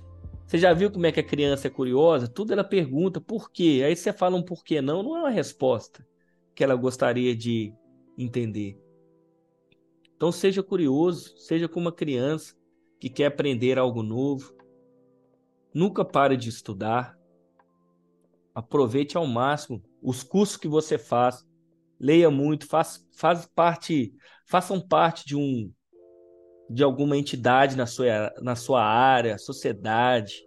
Você 0.45 0.57
já 0.57 0.73
viu 0.73 0.91
como 0.91 1.05
é 1.05 1.11
que 1.11 1.21
a 1.21 1.25
criança 1.25 1.67
é 1.67 1.71
curiosa? 1.71 2.28
Tudo 2.28 2.51
ela 2.51 2.65
pergunta 2.65 3.21
por 3.21 3.49
quê. 3.49 3.82
Aí 3.86 3.95
você 3.95 4.11
fala 4.11 4.36
um 4.36 4.43
porquê 4.43 4.82
não, 4.82 5.01
não 5.01 5.15
é 5.15 5.19
uma 5.21 5.30
resposta 5.30 6.05
que 6.53 6.61
ela 6.61 6.75
gostaria 6.75 7.34
de 7.34 7.73
entender. 8.17 8.78
Então 10.13 10.30
seja 10.30 10.61
curioso, 10.61 11.34
seja 11.38 11.69
como 11.69 11.86
uma 11.86 11.93
criança 11.93 12.57
que 12.99 13.09
quer 13.09 13.28
aprender 13.28 13.80
algo 13.80 14.03
novo. 14.03 14.53
Nunca 15.73 16.03
pare 16.03 16.36
de 16.36 16.49
estudar. 16.49 17.17
Aproveite 18.53 19.15
ao 19.15 19.25
máximo 19.25 19.82
os 20.01 20.23
cursos 20.23 20.57
que 20.57 20.67
você 20.67 20.97
faz 20.97 21.47
leia 22.00 22.30
muito, 22.30 22.68
faz, 22.68 23.06
faz 23.16 23.45
parte, 23.45 24.14
façam 24.45 24.80
parte 24.80 25.26
de 25.26 25.36
um 25.36 25.72
de 26.70 26.84
alguma 26.84 27.18
entidade 27.18 27.78
na 27.78 27.86
sua, 27.86 28.34
na 28.41 28.56
sua 28.56 28.84
área, 28.84 29.38
sociedade. 29.38 30.45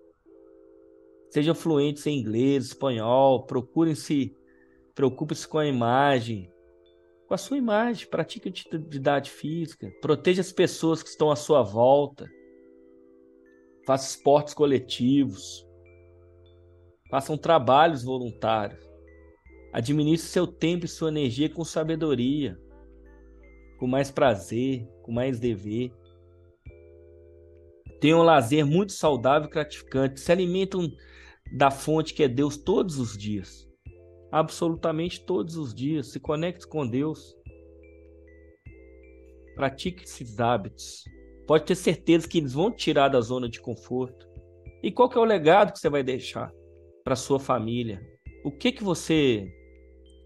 Sejam 1.30 1.54
fluentes 1.54 2.06
em 2.06 2.18
inglês, 2.18 2.66
espanhol, 2.66 3.46
procurem 3.46 3.94
se 3.94 4.34
preocupe-se 4.94 5.48
com 5.48 5.58
a 5.58 5.66
imagem, 5.66 6.52
com 7.26 7.32
a 7.32 7.38
sua 7.38 7.56
imagem, 7.56 8.08
pratique 8.08 8.48
atividade 8.48 9.30
física, 9.30 9.90
proteja 10.02 10.40
as 10.40 10.52
pessoas 10.52 11.02
que 11.02 11.08
estão 11.08 11.30
à 11.30 11.36
sua 11.36 11.62
volta. 11.62 12.28
Faça 13.86 14.10
esportes 14.10 14.52
coletivos. 14.52 15.66
Façam 17.08 17.38
trabalhos 17.38 18.04
voluntários. 18.04 18.89
Administre 19.72 20.28
seu 20.28 20.46
tempo 20.46 20.84
e 20.84 20.88
sua 20.88 21.08
energia 21.08 21.48
com 21.48 21.64
sabedoria, 21.64 22.58
com 23.78 23.86
mais 23.86 24.10
prazer, 24.10 24.86
com 25.02 25.12
mais 25.12 25.38
dever. 25.38 25.92
Tem 28.00 28.14
um 28.14 28.22
lazer 28.22 28.66
muito 28.66 28.92
saudável 28.92 29.48
e 29.48 29.52
gratificante. 29.52 30.20
Se 30.20 30.32
alimentam 30.32 30.90
da 31.52 31.70
fonte 31.70 32.14
que 32.14 32.22
é 32.22 32.28
Deus 32.28 32.56
todos 32.56 32.98
os 32.98 33.16
dias. 33.16 33.68
Absolutamente 34.32 35.24
todos 35.24 35.56
os 35.56 35.74
dias. 35.74 36.08
Se 36.08 36.18
conecte 36.18 36.66
com 36.66 36.86
Deus. 36.86 37.36
Pratique 39.54 40.04
esses 40.04 40.40
hábitos. 40.40 41.04
Pode 41.46 41.64
ter 41.64 41.74
certeza 41.74 42.28
que 42.28 42.38
eles 42.38 42.54
vão 42.54 42.70
tirar 42.70 43.08
da 43.08 43.20
zona 43.20 43.48
de 43.48 43.60
conforto. 43.60 44.28
E 44.82 44.90
qual 44.90 45.08
que 45.08 45.18
é 45.18 45.20
o 45.20 45.24
legado 45.24 45.72
que 45.72 45.78
você 45.78 45.90
vai 45.90 46.02
deixar 46.02 46.50
para 47.04 47.16
sua 47.16 47.38
família? 47.38 48.00
O 48.44 48.50
que 48.50 48.72
que 48.72 48.82
você 48.82 49.52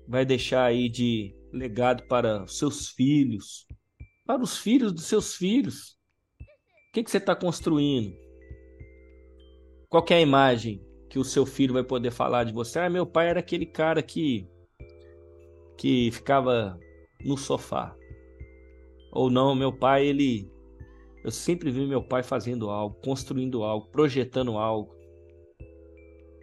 vai 0.09 0.25
deixar 0.25 0.65
aí 0.65 0.89
de 0.89 1.35
legado 1.53 2.07
para 2.09 2.47
seus 2.47 2.89
filhos, 2.89 3.67
para 4.27 4.43
os 4.43 4.59
filhos 4.59 4.93
dos 4.93 5.05
seus 5.05 5.35
filhos? 5.35 5.97
O 6.89 6.93
que 6.93 7.03
que 7.03 7.11
você 7.11 7.19
está 7.19 7.35
construindo? 7.35 8.15
Qual 9.89 10.05
é 10.11 10.15
a 10.15 10.21
imagem 10.21 10.83
que 11.09 11.19
o 11.19 11.25
seu 11.25 11.47
filho 11.47 11.75
vai 11.75 11.85
poder 11.85 12.11
falar 12.11 12.45
de 12.45 12.53
você? 12.53 12.79
Ah, 12.79 12.91
meu 12.91 13.07
pai 13.07 13.29
era 13.29 13.41
aquele 13.41 13.67
cara 13.67 14.03
que 14.03 14.49
que 15.77 16.11
ficava 16.13 16.79
no 17.25 17.37
sofá. 17.37 17.97
Ou 19.13 19.29
não, 19.31 19.55
meu 19.55 19.73
pai 19.73 20.07
ele 20.07 20.51
eu 21.25 21.31
sempre 21.31 21.71
vi 21.71 21.87
meu 21.87 22.03
pai 22.03 22.23
fazendo 22.23 22.69
algo, 22.69 22.97
construindo 23.03 23.63
algo, 23.63 23.87
projetando 23.91 24.59
algo, 24.59 24.95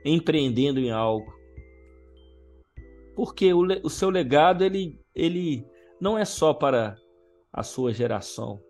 empreendendo 0.03 0.79
em 0.79 0.89
algo. 0.89 1.31
Porque 3.15 3.53
o, 3.53 3.61
o 3.83 3.89
seu 3.89 4.09
legado 4.09 4.63
ele, 4.63 4.99
ele 5.13 5.65
não 5.99 6.17
é 6.17 6.25
só 6.25 6.53
para 6.53 6.95
a 7.51 7.63
sua 7.63 7.93
geração, 7.93 8.61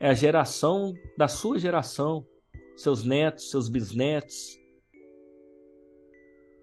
é 0.00 0.08
a 0.08 0.14
geração 0.14 0.94
da 1.16 1.28
sua 1.28 1.58
geração, 1.58 2.26
seus 2.76 3.04
netos, 3.04 3.50
seus 3.50 3.68
bisnetos. 3.68 4.58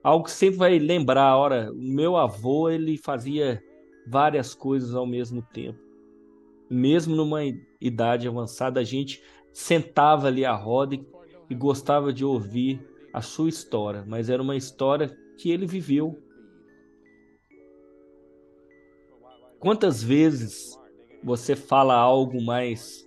Algo 0.04 0.26
que 0.26 0.32
sempre 0.32 0.58
vai 0.58 0.80
lembrar, 0.80 1.38
ora, 1.38 1.72
o 1.72 1.76
meu 1.76 2.16
avô 2.16 2.70
ele 2.70 2.98
fazia 2.98 3.62
várias 4.08 4.54
coisas 4.54 4.96
ao 4.96 5.06
mesmo 5.06 5.42
tempo 5.42 5.86
mesmo 6.70 7.16
numa 7.16 7.42
idade 7.80 8.28
avançada, 8.28 8.80
a 8.80 8.84
gente 8.84 9.22
sentava 9.54 10.28
ali 10.28 10.46
à 10.46 10.54
roda 10.54 10.96
e, 10.96 11.06
e 11.50 11.56
gostava 11.56 12.12
de 12.12 12.26
ouvir 12.26 12.86
a 13.14 13.22
sua 13.22 13.50
história, 13.50 14.04
mas 14.08 14.30
era 14.30 14.42
uma 14.42 14.56
história 14.56 15.16
que 15.38 15.52
ele 15.52 15.66
viveu. 15.66 16.22
Quantas 19.66 20.04
vezes 20.04 20.80
você 21.24 21.56
fala 21.56 21.96
algo 21.96 22.40
mais 22.40 23.04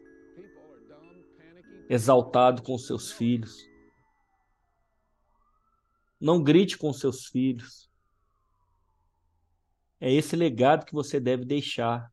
exaltado 1.89 2.65
com 2.65 2.77
seus 2.77 3.13
filhos? 3.13 3.65
Não 6.21 6.43
grite 6.43 6.77
com 6.77 6.93
seus 6.93 7.27
filhos. 7.27 7.89
É 10.01 10.13
esse 10.13 10.35
legado 10.35 10.85
que 10.85 10.93
você 10.93 11.21
deve 11.21 11.45
deixar. 11.45 12.13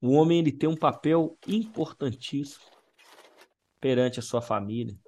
O 0.00 0.12
homem 0.12 0.38
ele 0.38 0.50
tem 0.50 0.66
um 0.66 0.78
papel 0.78 1.36
importantíssimo 1.46 2.64
perante 3.78 4.18
a 4.18 4.22
sua 4.22 4.40
família. 4.40 4.98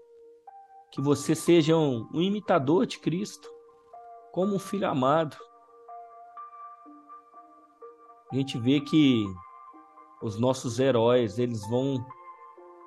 Que 0.92 1.00
você 1.00 1.34
seja 1.34 1.74
um, 1.74 2.10
um 2.12 2.20
imitador 2.20 2.84
de 2.84 2.98
Cristo, 2.98 3.48
como 4.32 4.54
um 4.54 4.58
filho 4.58 4.86
amado. 4.86 5.47
A 8.32 8.36
gente 8.36 8.58
vê 8.58 8.80
que 8.80 9.24
os 10.22 10.38
nossos 10.38 10.78
heróis, 10.78 11.38
eles 11.38 11.66
vão 11.68 12.04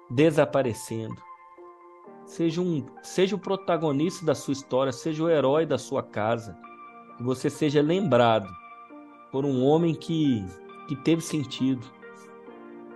desaparecendo. 0.09 1.15
Seja, 2.25 2.61
um, 2.61 2.85
seja 3.01 3.35
o 3.35 3.39
protagonista 3.39 4.25
da 4.25 4.35
sua 4.35 4.53
história, 4.53 4.91
seja 4.91 5.23
o 5.23 5.29
herói 5.29 5.65
da 5.65 5.77
sua 5.77 6.03
casa. 6.03 6.57
Que 7.17 7.23
você 7.23 7.49
seja 7.49 7.81
lembrado 7.81 8.47
por 9.31 9.45
um 9.45 9.63
homem 9.63 9.93
que 9.93 10.45
que 10.91 10.95
teve 10.97 11.21
sentido, 11.21 11.87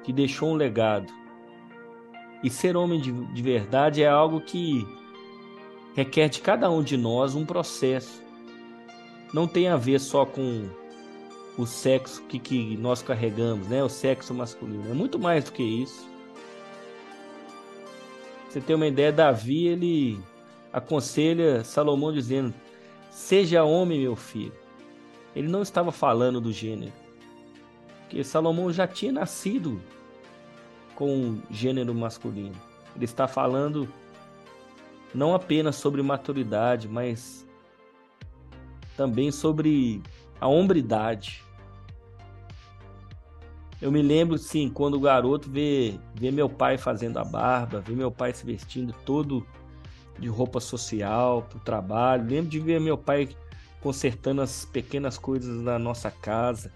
que 0.03 0.11
deixou 0.11 0.49
um 0.49 0.55
legado. 0.55 1.11
E 2.43 2.49
ser 2.49 2.75
homem 2.75 2.99
de, 2.99 3.13
de 3.33 3.41
verdade 3.41 4.03
é 4.03 4.09
algo 4.09 4.41
que 4.41 4.85
requer 5.95 6.27
de 6.27 6.41
cada 6.41 6.69
um 6.69 6.83
de 6.83 6.97
nós 6.97 7.35
um 7.35 7.45
processo. 7.45 8.21
Não 9.33 9.47
tem 9.47 9.69
a 9.69 9.77
ver 9.77 10.01
só 10.01 10.25
com 10.25 10.69
o 11.57 11.65
sexo 11.65 12.21
que, 12.23 12.39
que 12.39 12.77
nós 12.77 13.01
carregamos, 13.01 13.67
né? 13.67 13.83
O 13.83 13.89
sexo 13.89 14.33
masculino. 14.33 14.89
É 14.89 14.93
muito 14.93 15.17
mais 15.17 15.45
do 15.45 15.51
que 15.51 15.63
isso. 15.63 16.07
Você 18.49 18.61
tem 18.61 18.75
uma 18.75 18.87
ideia, 18.87 19.11
Davi, 19.11 19.67
ele 19.67 20.19
aconselha 20.71 21.63
Salomão 21.63 22.11
dizendo: 22.11 22.53
Seja 23.09 23.63
homem, 23.63 24.01
meu 24.01 24.15
filho. 24.15 24.53
Ele 25.35 25.47
não 25.47 25.61
estava 25.61 25.91
falando 25.91 26.39
do 26.39 26.51
gênero 26.51 26.93
que 28.09 28.23
Salomão 28.23 28.71
já 28.71 28.87
tinha 28.87 29.11
nascido 29.11 29.81
com 30.95 31.41
gênero 31.49 31.93
masculino. 31.93 32.55
Ele 32.95 33.05
está 33.05 33.27
falando 33.27 33.89
não 35.13 35.33
apenas 35.33 35.75
sobre 35.75 36.01
maturidade, 36.01 36.87
mas 36.87 37.45
também 38.95 39.31
sobre 39.31 40.01
a 40.39 40.47
hombridade. 40.47 41.43
Eu 43.81 43.91
me 43.91 44.01
lembro, 44.01 44.37
sim, 44.37 44.69
quando 44.69 44.95
o 44.95 44.99
garoto 44.99 45.49
vê, 45.49 45.99
vê 46.13 46.31
meu 46.31 46.49
pai 46.49 46.77
fazendo 46.77 47.17
a 47.17 47.23
barba, 47.23 47.81
vê 47.81 47.93
meu 47.93 48.11
pai 48.11 48.33
se 48.33 48.45
vestindo 48.45 48.93
todo 49.05 49.45
de 50.17 50.27
roupa 50.27 50.59
social 50.59 51.41
para 51.43 51.57
o 51.57 51.61
trabalho. 51.61 52.27
Lembro 52.27 52.49
de 52.49 52.59
ver 52.59 52.79
meu 52.79 52.97
pai 52.97 53.29
consertando 53.81 54.41
as 54.41 54.65
pequenas 54.65 55.17
coisas 55.17 55.63
da 55.63 55.77
nossa 55.77 56.09
casa 56.09 56.71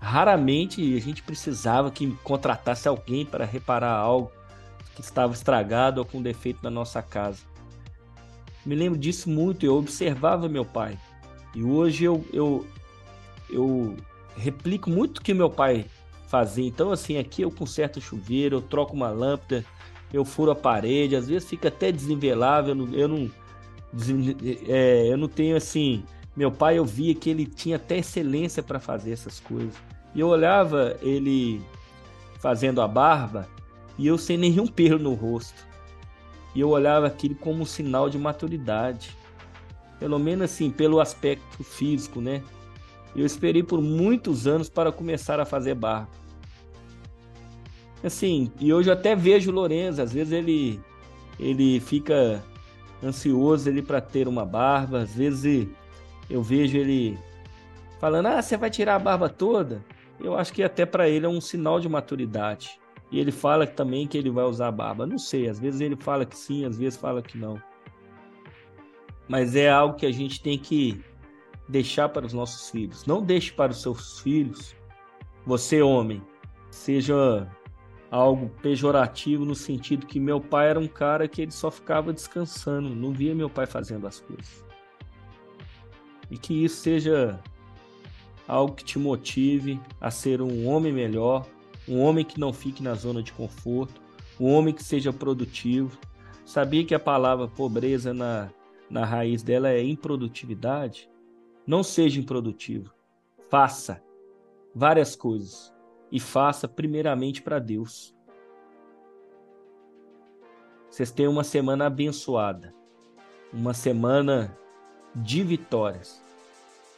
Raramente 0.00 0.96
a 0.96 1.00
gente 1.00 1.22
precisava 1.22 1.90
que 1.90 2.10
contratasse 2.22 2.86
alguém 2.86 3.24
para 3.24 3.44
reparar 3.44 3.92
algo 3.92 4.30
que 4.94 5.00
estava 5.00 5.32
estragado 5.32 6.00
ou 6.00 6.06
com 6.06 6.22
defeito 6.22 6.60
na 6.62 6.70
nossa 6.70 7.02
casa. 7.02 7.42
Me 8.64 8.74
lembro 8.74 8.98
disso 8.98 9.30
muito, 9.30 9.64
eu 9.64 9.76
observava 9.76 10.48
meu 10.48 10.64
pai. 10.64 10.98
E 11.54 11.62
hoje 11.62 12.04
eu, 12.04 12.24
eu, 12.32 12.66
eu 13.48 13.96
replico 14.36 14.90
muito 14.90 15.18
o 15.18 15.22
que 15.22 15.32
meu 15.32 15.48
pai 15.48 15.86
fazia. 16.26 16.66
Então, 16.66 16.90
assim, 16.92 17.18
aqui 17.18 17.42
eu 17.42 17.50
conserto 17.50 17.96
o 17.96 18.00
chuveiro, 18.00 18.56
eu 18.56 18.62
troco 18.62 18.94
uma 18.94 19.10
lâmpada, 19.10 19.64
eu 20.12 20.24
furo 20.24 20.50
a 20.50 20.54
parede, 20.54 21.16
às 21.16 21.28
vezes 21.28 21.48
fica 21.48 21.68
até 21.68 21.90
desnivelável, 21.90 22.70
eu 22.70 22.74
não, 22.74 22.94
eu 22.94 23.08
não, 23.08 23.30
é, 24.68 25.06
eu 25.10 25.16
não 25.16 25.28
tenho 25.28 25.56
assim 25.56 26.04
meu 26.36 26.52
pai, 26.52 26.76
eu 26.76 26.84
via 26.84 27.14
que 27.14 27.30
ele 27.30 27.46
tinha 27.46 27.76
até 27.76 27.96
excelência 27.96 28.62
para 28.62 28.78
fazer 28.78 29.12
essas 29.12 29.40
coisas. 29.40 29.74
E 30.14 30.20
eu 30.20 30.28
olhava 30.28 30.98
ele 31.00 31.62
fazendo 32.38 32.82
a 32.82 32.86
barba 32.86 33.48
e 33.96 34.06
eu 34.06 34.18
sem 34.18 34.36
nenhum 34.36 34.66
pelo 34.66 34.98
no 34.98 35.14
rosto. 35.14 35.66
E 36.54 36.60
eu 36.60 36.68
olhava 36.68 37.06
aquilo 37.06 37.34
como 37.36 37.62
um 37.62 37.66
sinal 37.66 38.10
de 38.10 38.18
maturidade. 38.18 39.16
Pelo 39.98 40.18
menos 40.18 40.44
assim, 40.44 40.70
pelo 40.70 41.00
aspecto 41.00 41.64
físico, 41.64 42.20
né? 42.20 42.42
Eu 43.16 43.24
esperei 43.24 43.62
por 43.62 43.80
muitos 43.80 44.46
anos 44.46 44.68
para 44.68 44.92
começar 44.92 45.40
a 45.40 45.46
fazer 45.46 45.74
barba. 45.74 46.10
Assim, 48.04 48.52
e 48.60 48.72
hoje 48.72 48.90
eu 48.90 48.92
até 48.92 49.16
vejo 49.16 49.50
o 49.50 49.54
Lourenço, 49.54 50.02
às 50.02 50.12
vezes 50.12 50.32
ele 50.32 50.80
ele 51.38 51.80
fica 51.80 52.44
ansioso 53.02 53.68
ele 53.68 53.82
para 53.82 54.00
ter 54.00 54.28
uma 54.28 54.44
barba, 54.44 55.00
às 55.00 55.14
vezes 55.14 55.66
eu 56.28 56.42
vejo 56.42 56.76
ele 56.76 57.18
falando: 57.98 58.26
"Ah, 58.26 58.42
você 58.42 58.56
vai 58.56 58.70
tirar 58.70 58.96
a 58.96 58.98
barba 58.98 59.28
toda?" 59.28 59.82
Eu 60.20 60.36
acho 60.36 60.52
que 60.52 60.62
até 60.62 60.84
para 60.86 61.08
ele 61.08 61.26
é 61.26 61.28
um 61.28 61.40
sinal 61.40 61.80
de 61.80 61.88
maturidade. 61.88 62.78
E 63.10 63.20
ele 63.20 63.30
fala 63.32 63.66
também 63.66 64.06
que 64.06 64.18
ele 64.18 64.30
vai 64.30 64.44
usar 64.44 64.68
a 64.68 64.72
barba. 64.72 65.06
Não 65.06 65.18
sei, 65.18 65.48
às 65.48 65.58
vezes 65.58 65.80
ele 65.80 65.96
fala 65.96 66.24
que 66.24 66.36
sim, 66.36 66.64
às 66.64 66.76
vezes 66.76 66.98
fala 66.98 67.22
que 67.22 67.38
não. 67.38 67.60
Mas 69.28 69.54
é 69.56 69.70
algo 69.70 69.96
que 69.96 70.06
a 70.06 70.12
gente 70.12 70.42
tem 70.42 70.58
que 70.58 71.02
deixar 71.68 72.08
para 72.08 72.26
os 72.26 72.32
nossos 72.32 72.70
filhos. 72.70 73.04
Não 73.06 73.22
deixe 73.22 73.52
para 73.52 73.72
os 73.72 73.82
seus 73.82 74.20
filhos, 74.20 74.74
você 75.44 75.82
homem, 75.82 76.22
seja 76.70 77.48
algo 78.10 78.48
pejorativo 78.62 79.44
no 79.44 79.54
sentido 79.54 80.06
que 80.06 80.20
meu 80.20 80.40
pai 80.40 80.70
era 80.70 80.78
um 80.78 80.88
cara 80.88 81.26
que 81.26 81.42
ele 81.42 81.50
só 81.50 81.70
ficava 81.70 82.12
descansando, 82.12 82.94
não 82.94 83.12
via 83.12 83.34
meu 83.34 83.50
pai 83.50 83.66
fazendo 83.66 84.06
as 84.06 84.20
coisas 84.20 84.66
e 86.30 86.36
que 86.36 86.64
isso 86.64 86.76
seja 86.76 87.40
algo 88.46 88.74
que 88.74 88.84
te 88.84 88.98
motive 88.98 89.80
a 90.00 90.10
ser 90.10 90.40
um 90.40 90.66
homem 90.66 90.92
melhor, 90.92 91.46
um 91.88 92.00
homem 92.00 92.24
que 92.24 92.38
não 92.38 92.52
fique 92.52 92.82
na 92.82 92.94
zona 92.94 93.22
de 93.22 93.32
conforto, 93.32 94.00
um 94.38 94.52
homem 94.52 94.74
que 94.74 94.82
seja 94.82 95.12
produtivo. 95.12 95.98
Sabia 96.44 96.84
que 96.84 96.94
a 96.94 97.00
palavra 97.00 97.48
pobreza 97.48 98.12
na, 98.12 98.50
na 98.88 99.04
raiz 99.04 99.42
dela 99.42 99.70
é 99.70 99.82
improdutividade? 99.82 101.08
Não 101.66 101.82
seja 101.82 102.20
improdutivo. 102.20 102.92
Faça 103.50 104.02
várias 104.74 105.16
coisas 105.16 105.72
e 106.12 106.20
faça 106.20 106.68
primeiramente 106.68 107.42
para 107.42 107.58
Deus. 107.58 108.14
Vocês 110.88 111.10
tenham 111.10 111.32
uma 111.32 111.44
semana 111.44 111.86
abençoada, 111.86 112.72
uma 113.52 113.74
semana 113.74 114.56
de 115.14 115.42
vitórias. 115.42 116.22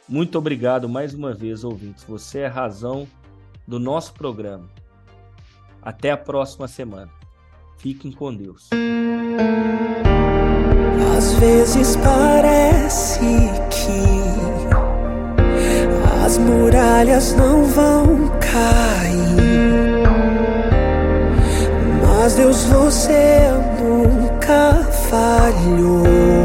Muito 0.07 0.37
obrigado 0.37 0.87
mais 0.87 1.13
uma 1.13 1.33
vez, 1.33 1.63
ouvintes. 1.63 2.03
Você 2.03 2.39
é 2.39 2.47
a 2.47 2.51
razão 2.51 3.07
do 3.67 3.79
nosso 3.79 4.13
programa. 4.13 4.69
Até 5.81 6.11
a 6.11 6.17
próxima 6.17 6.67
semana. 6.67 7.11
Fiquem 7.77 8.11
com 8.11 8.35
Deus. 8.35 8.69
Às 11.17 11.33
vezes 11.33 11.95
parece 11.97 13.21
que 13.69 14.28
muralhas 16.39 17.35
não 17.35 17.63
vão 17.65 18.31
cair. 18.39 20.03
Mas 22.01 22.35
Deus, 22.35 22.63
você 22.65 23.49
nunca 23.81 24.83
falhou. 25.09 26.38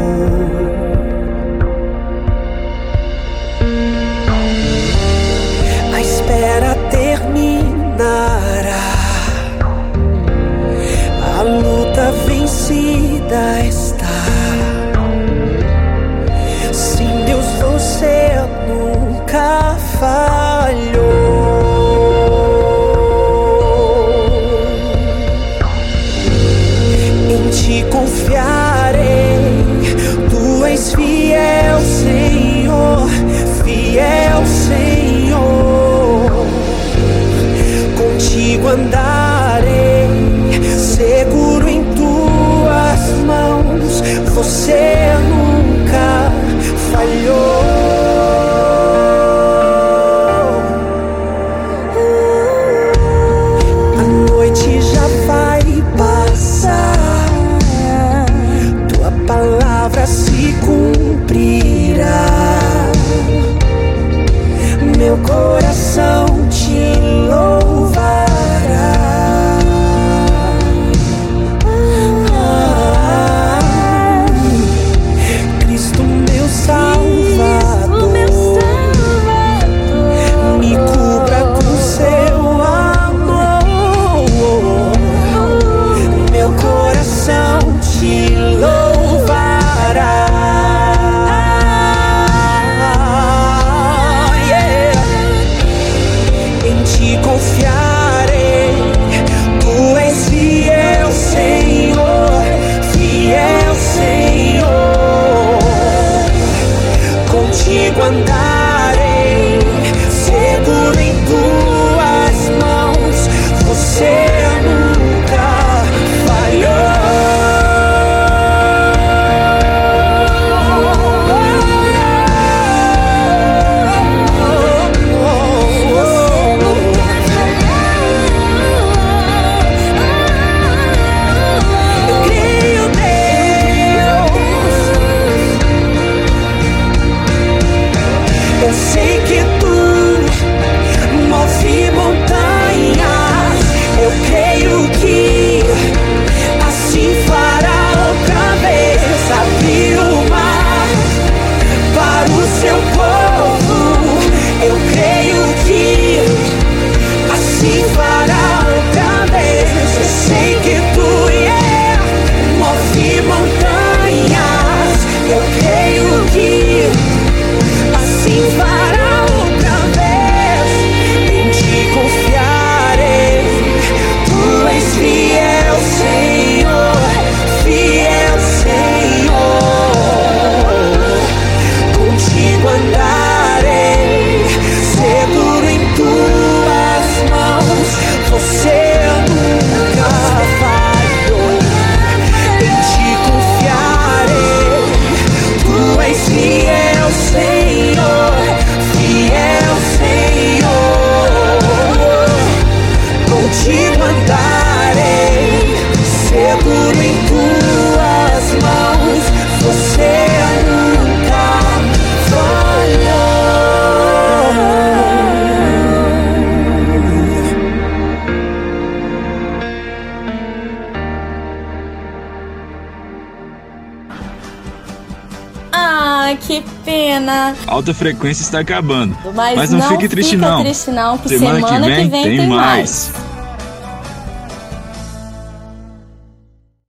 Alta 227.85 227.93
frequência 227.93 228.41
está 228.41 228.61
acabando. 228.61 229.15
Mas, 229.35 229.55
Mas 229.55 229.69
não 229.69 229.79
fique 229.89 230.09
triste 230.09 230.35
não. 230.35 230.63
triste 230.63 230.89
não, 230.89 231.19
que 231.19 231.29
Semana 231.29 231.67
semana, 231.67 231.85
que 231.85 232.07
vem 232.07 232.23
tem 232.23 232.47
mais. 232.47 233.13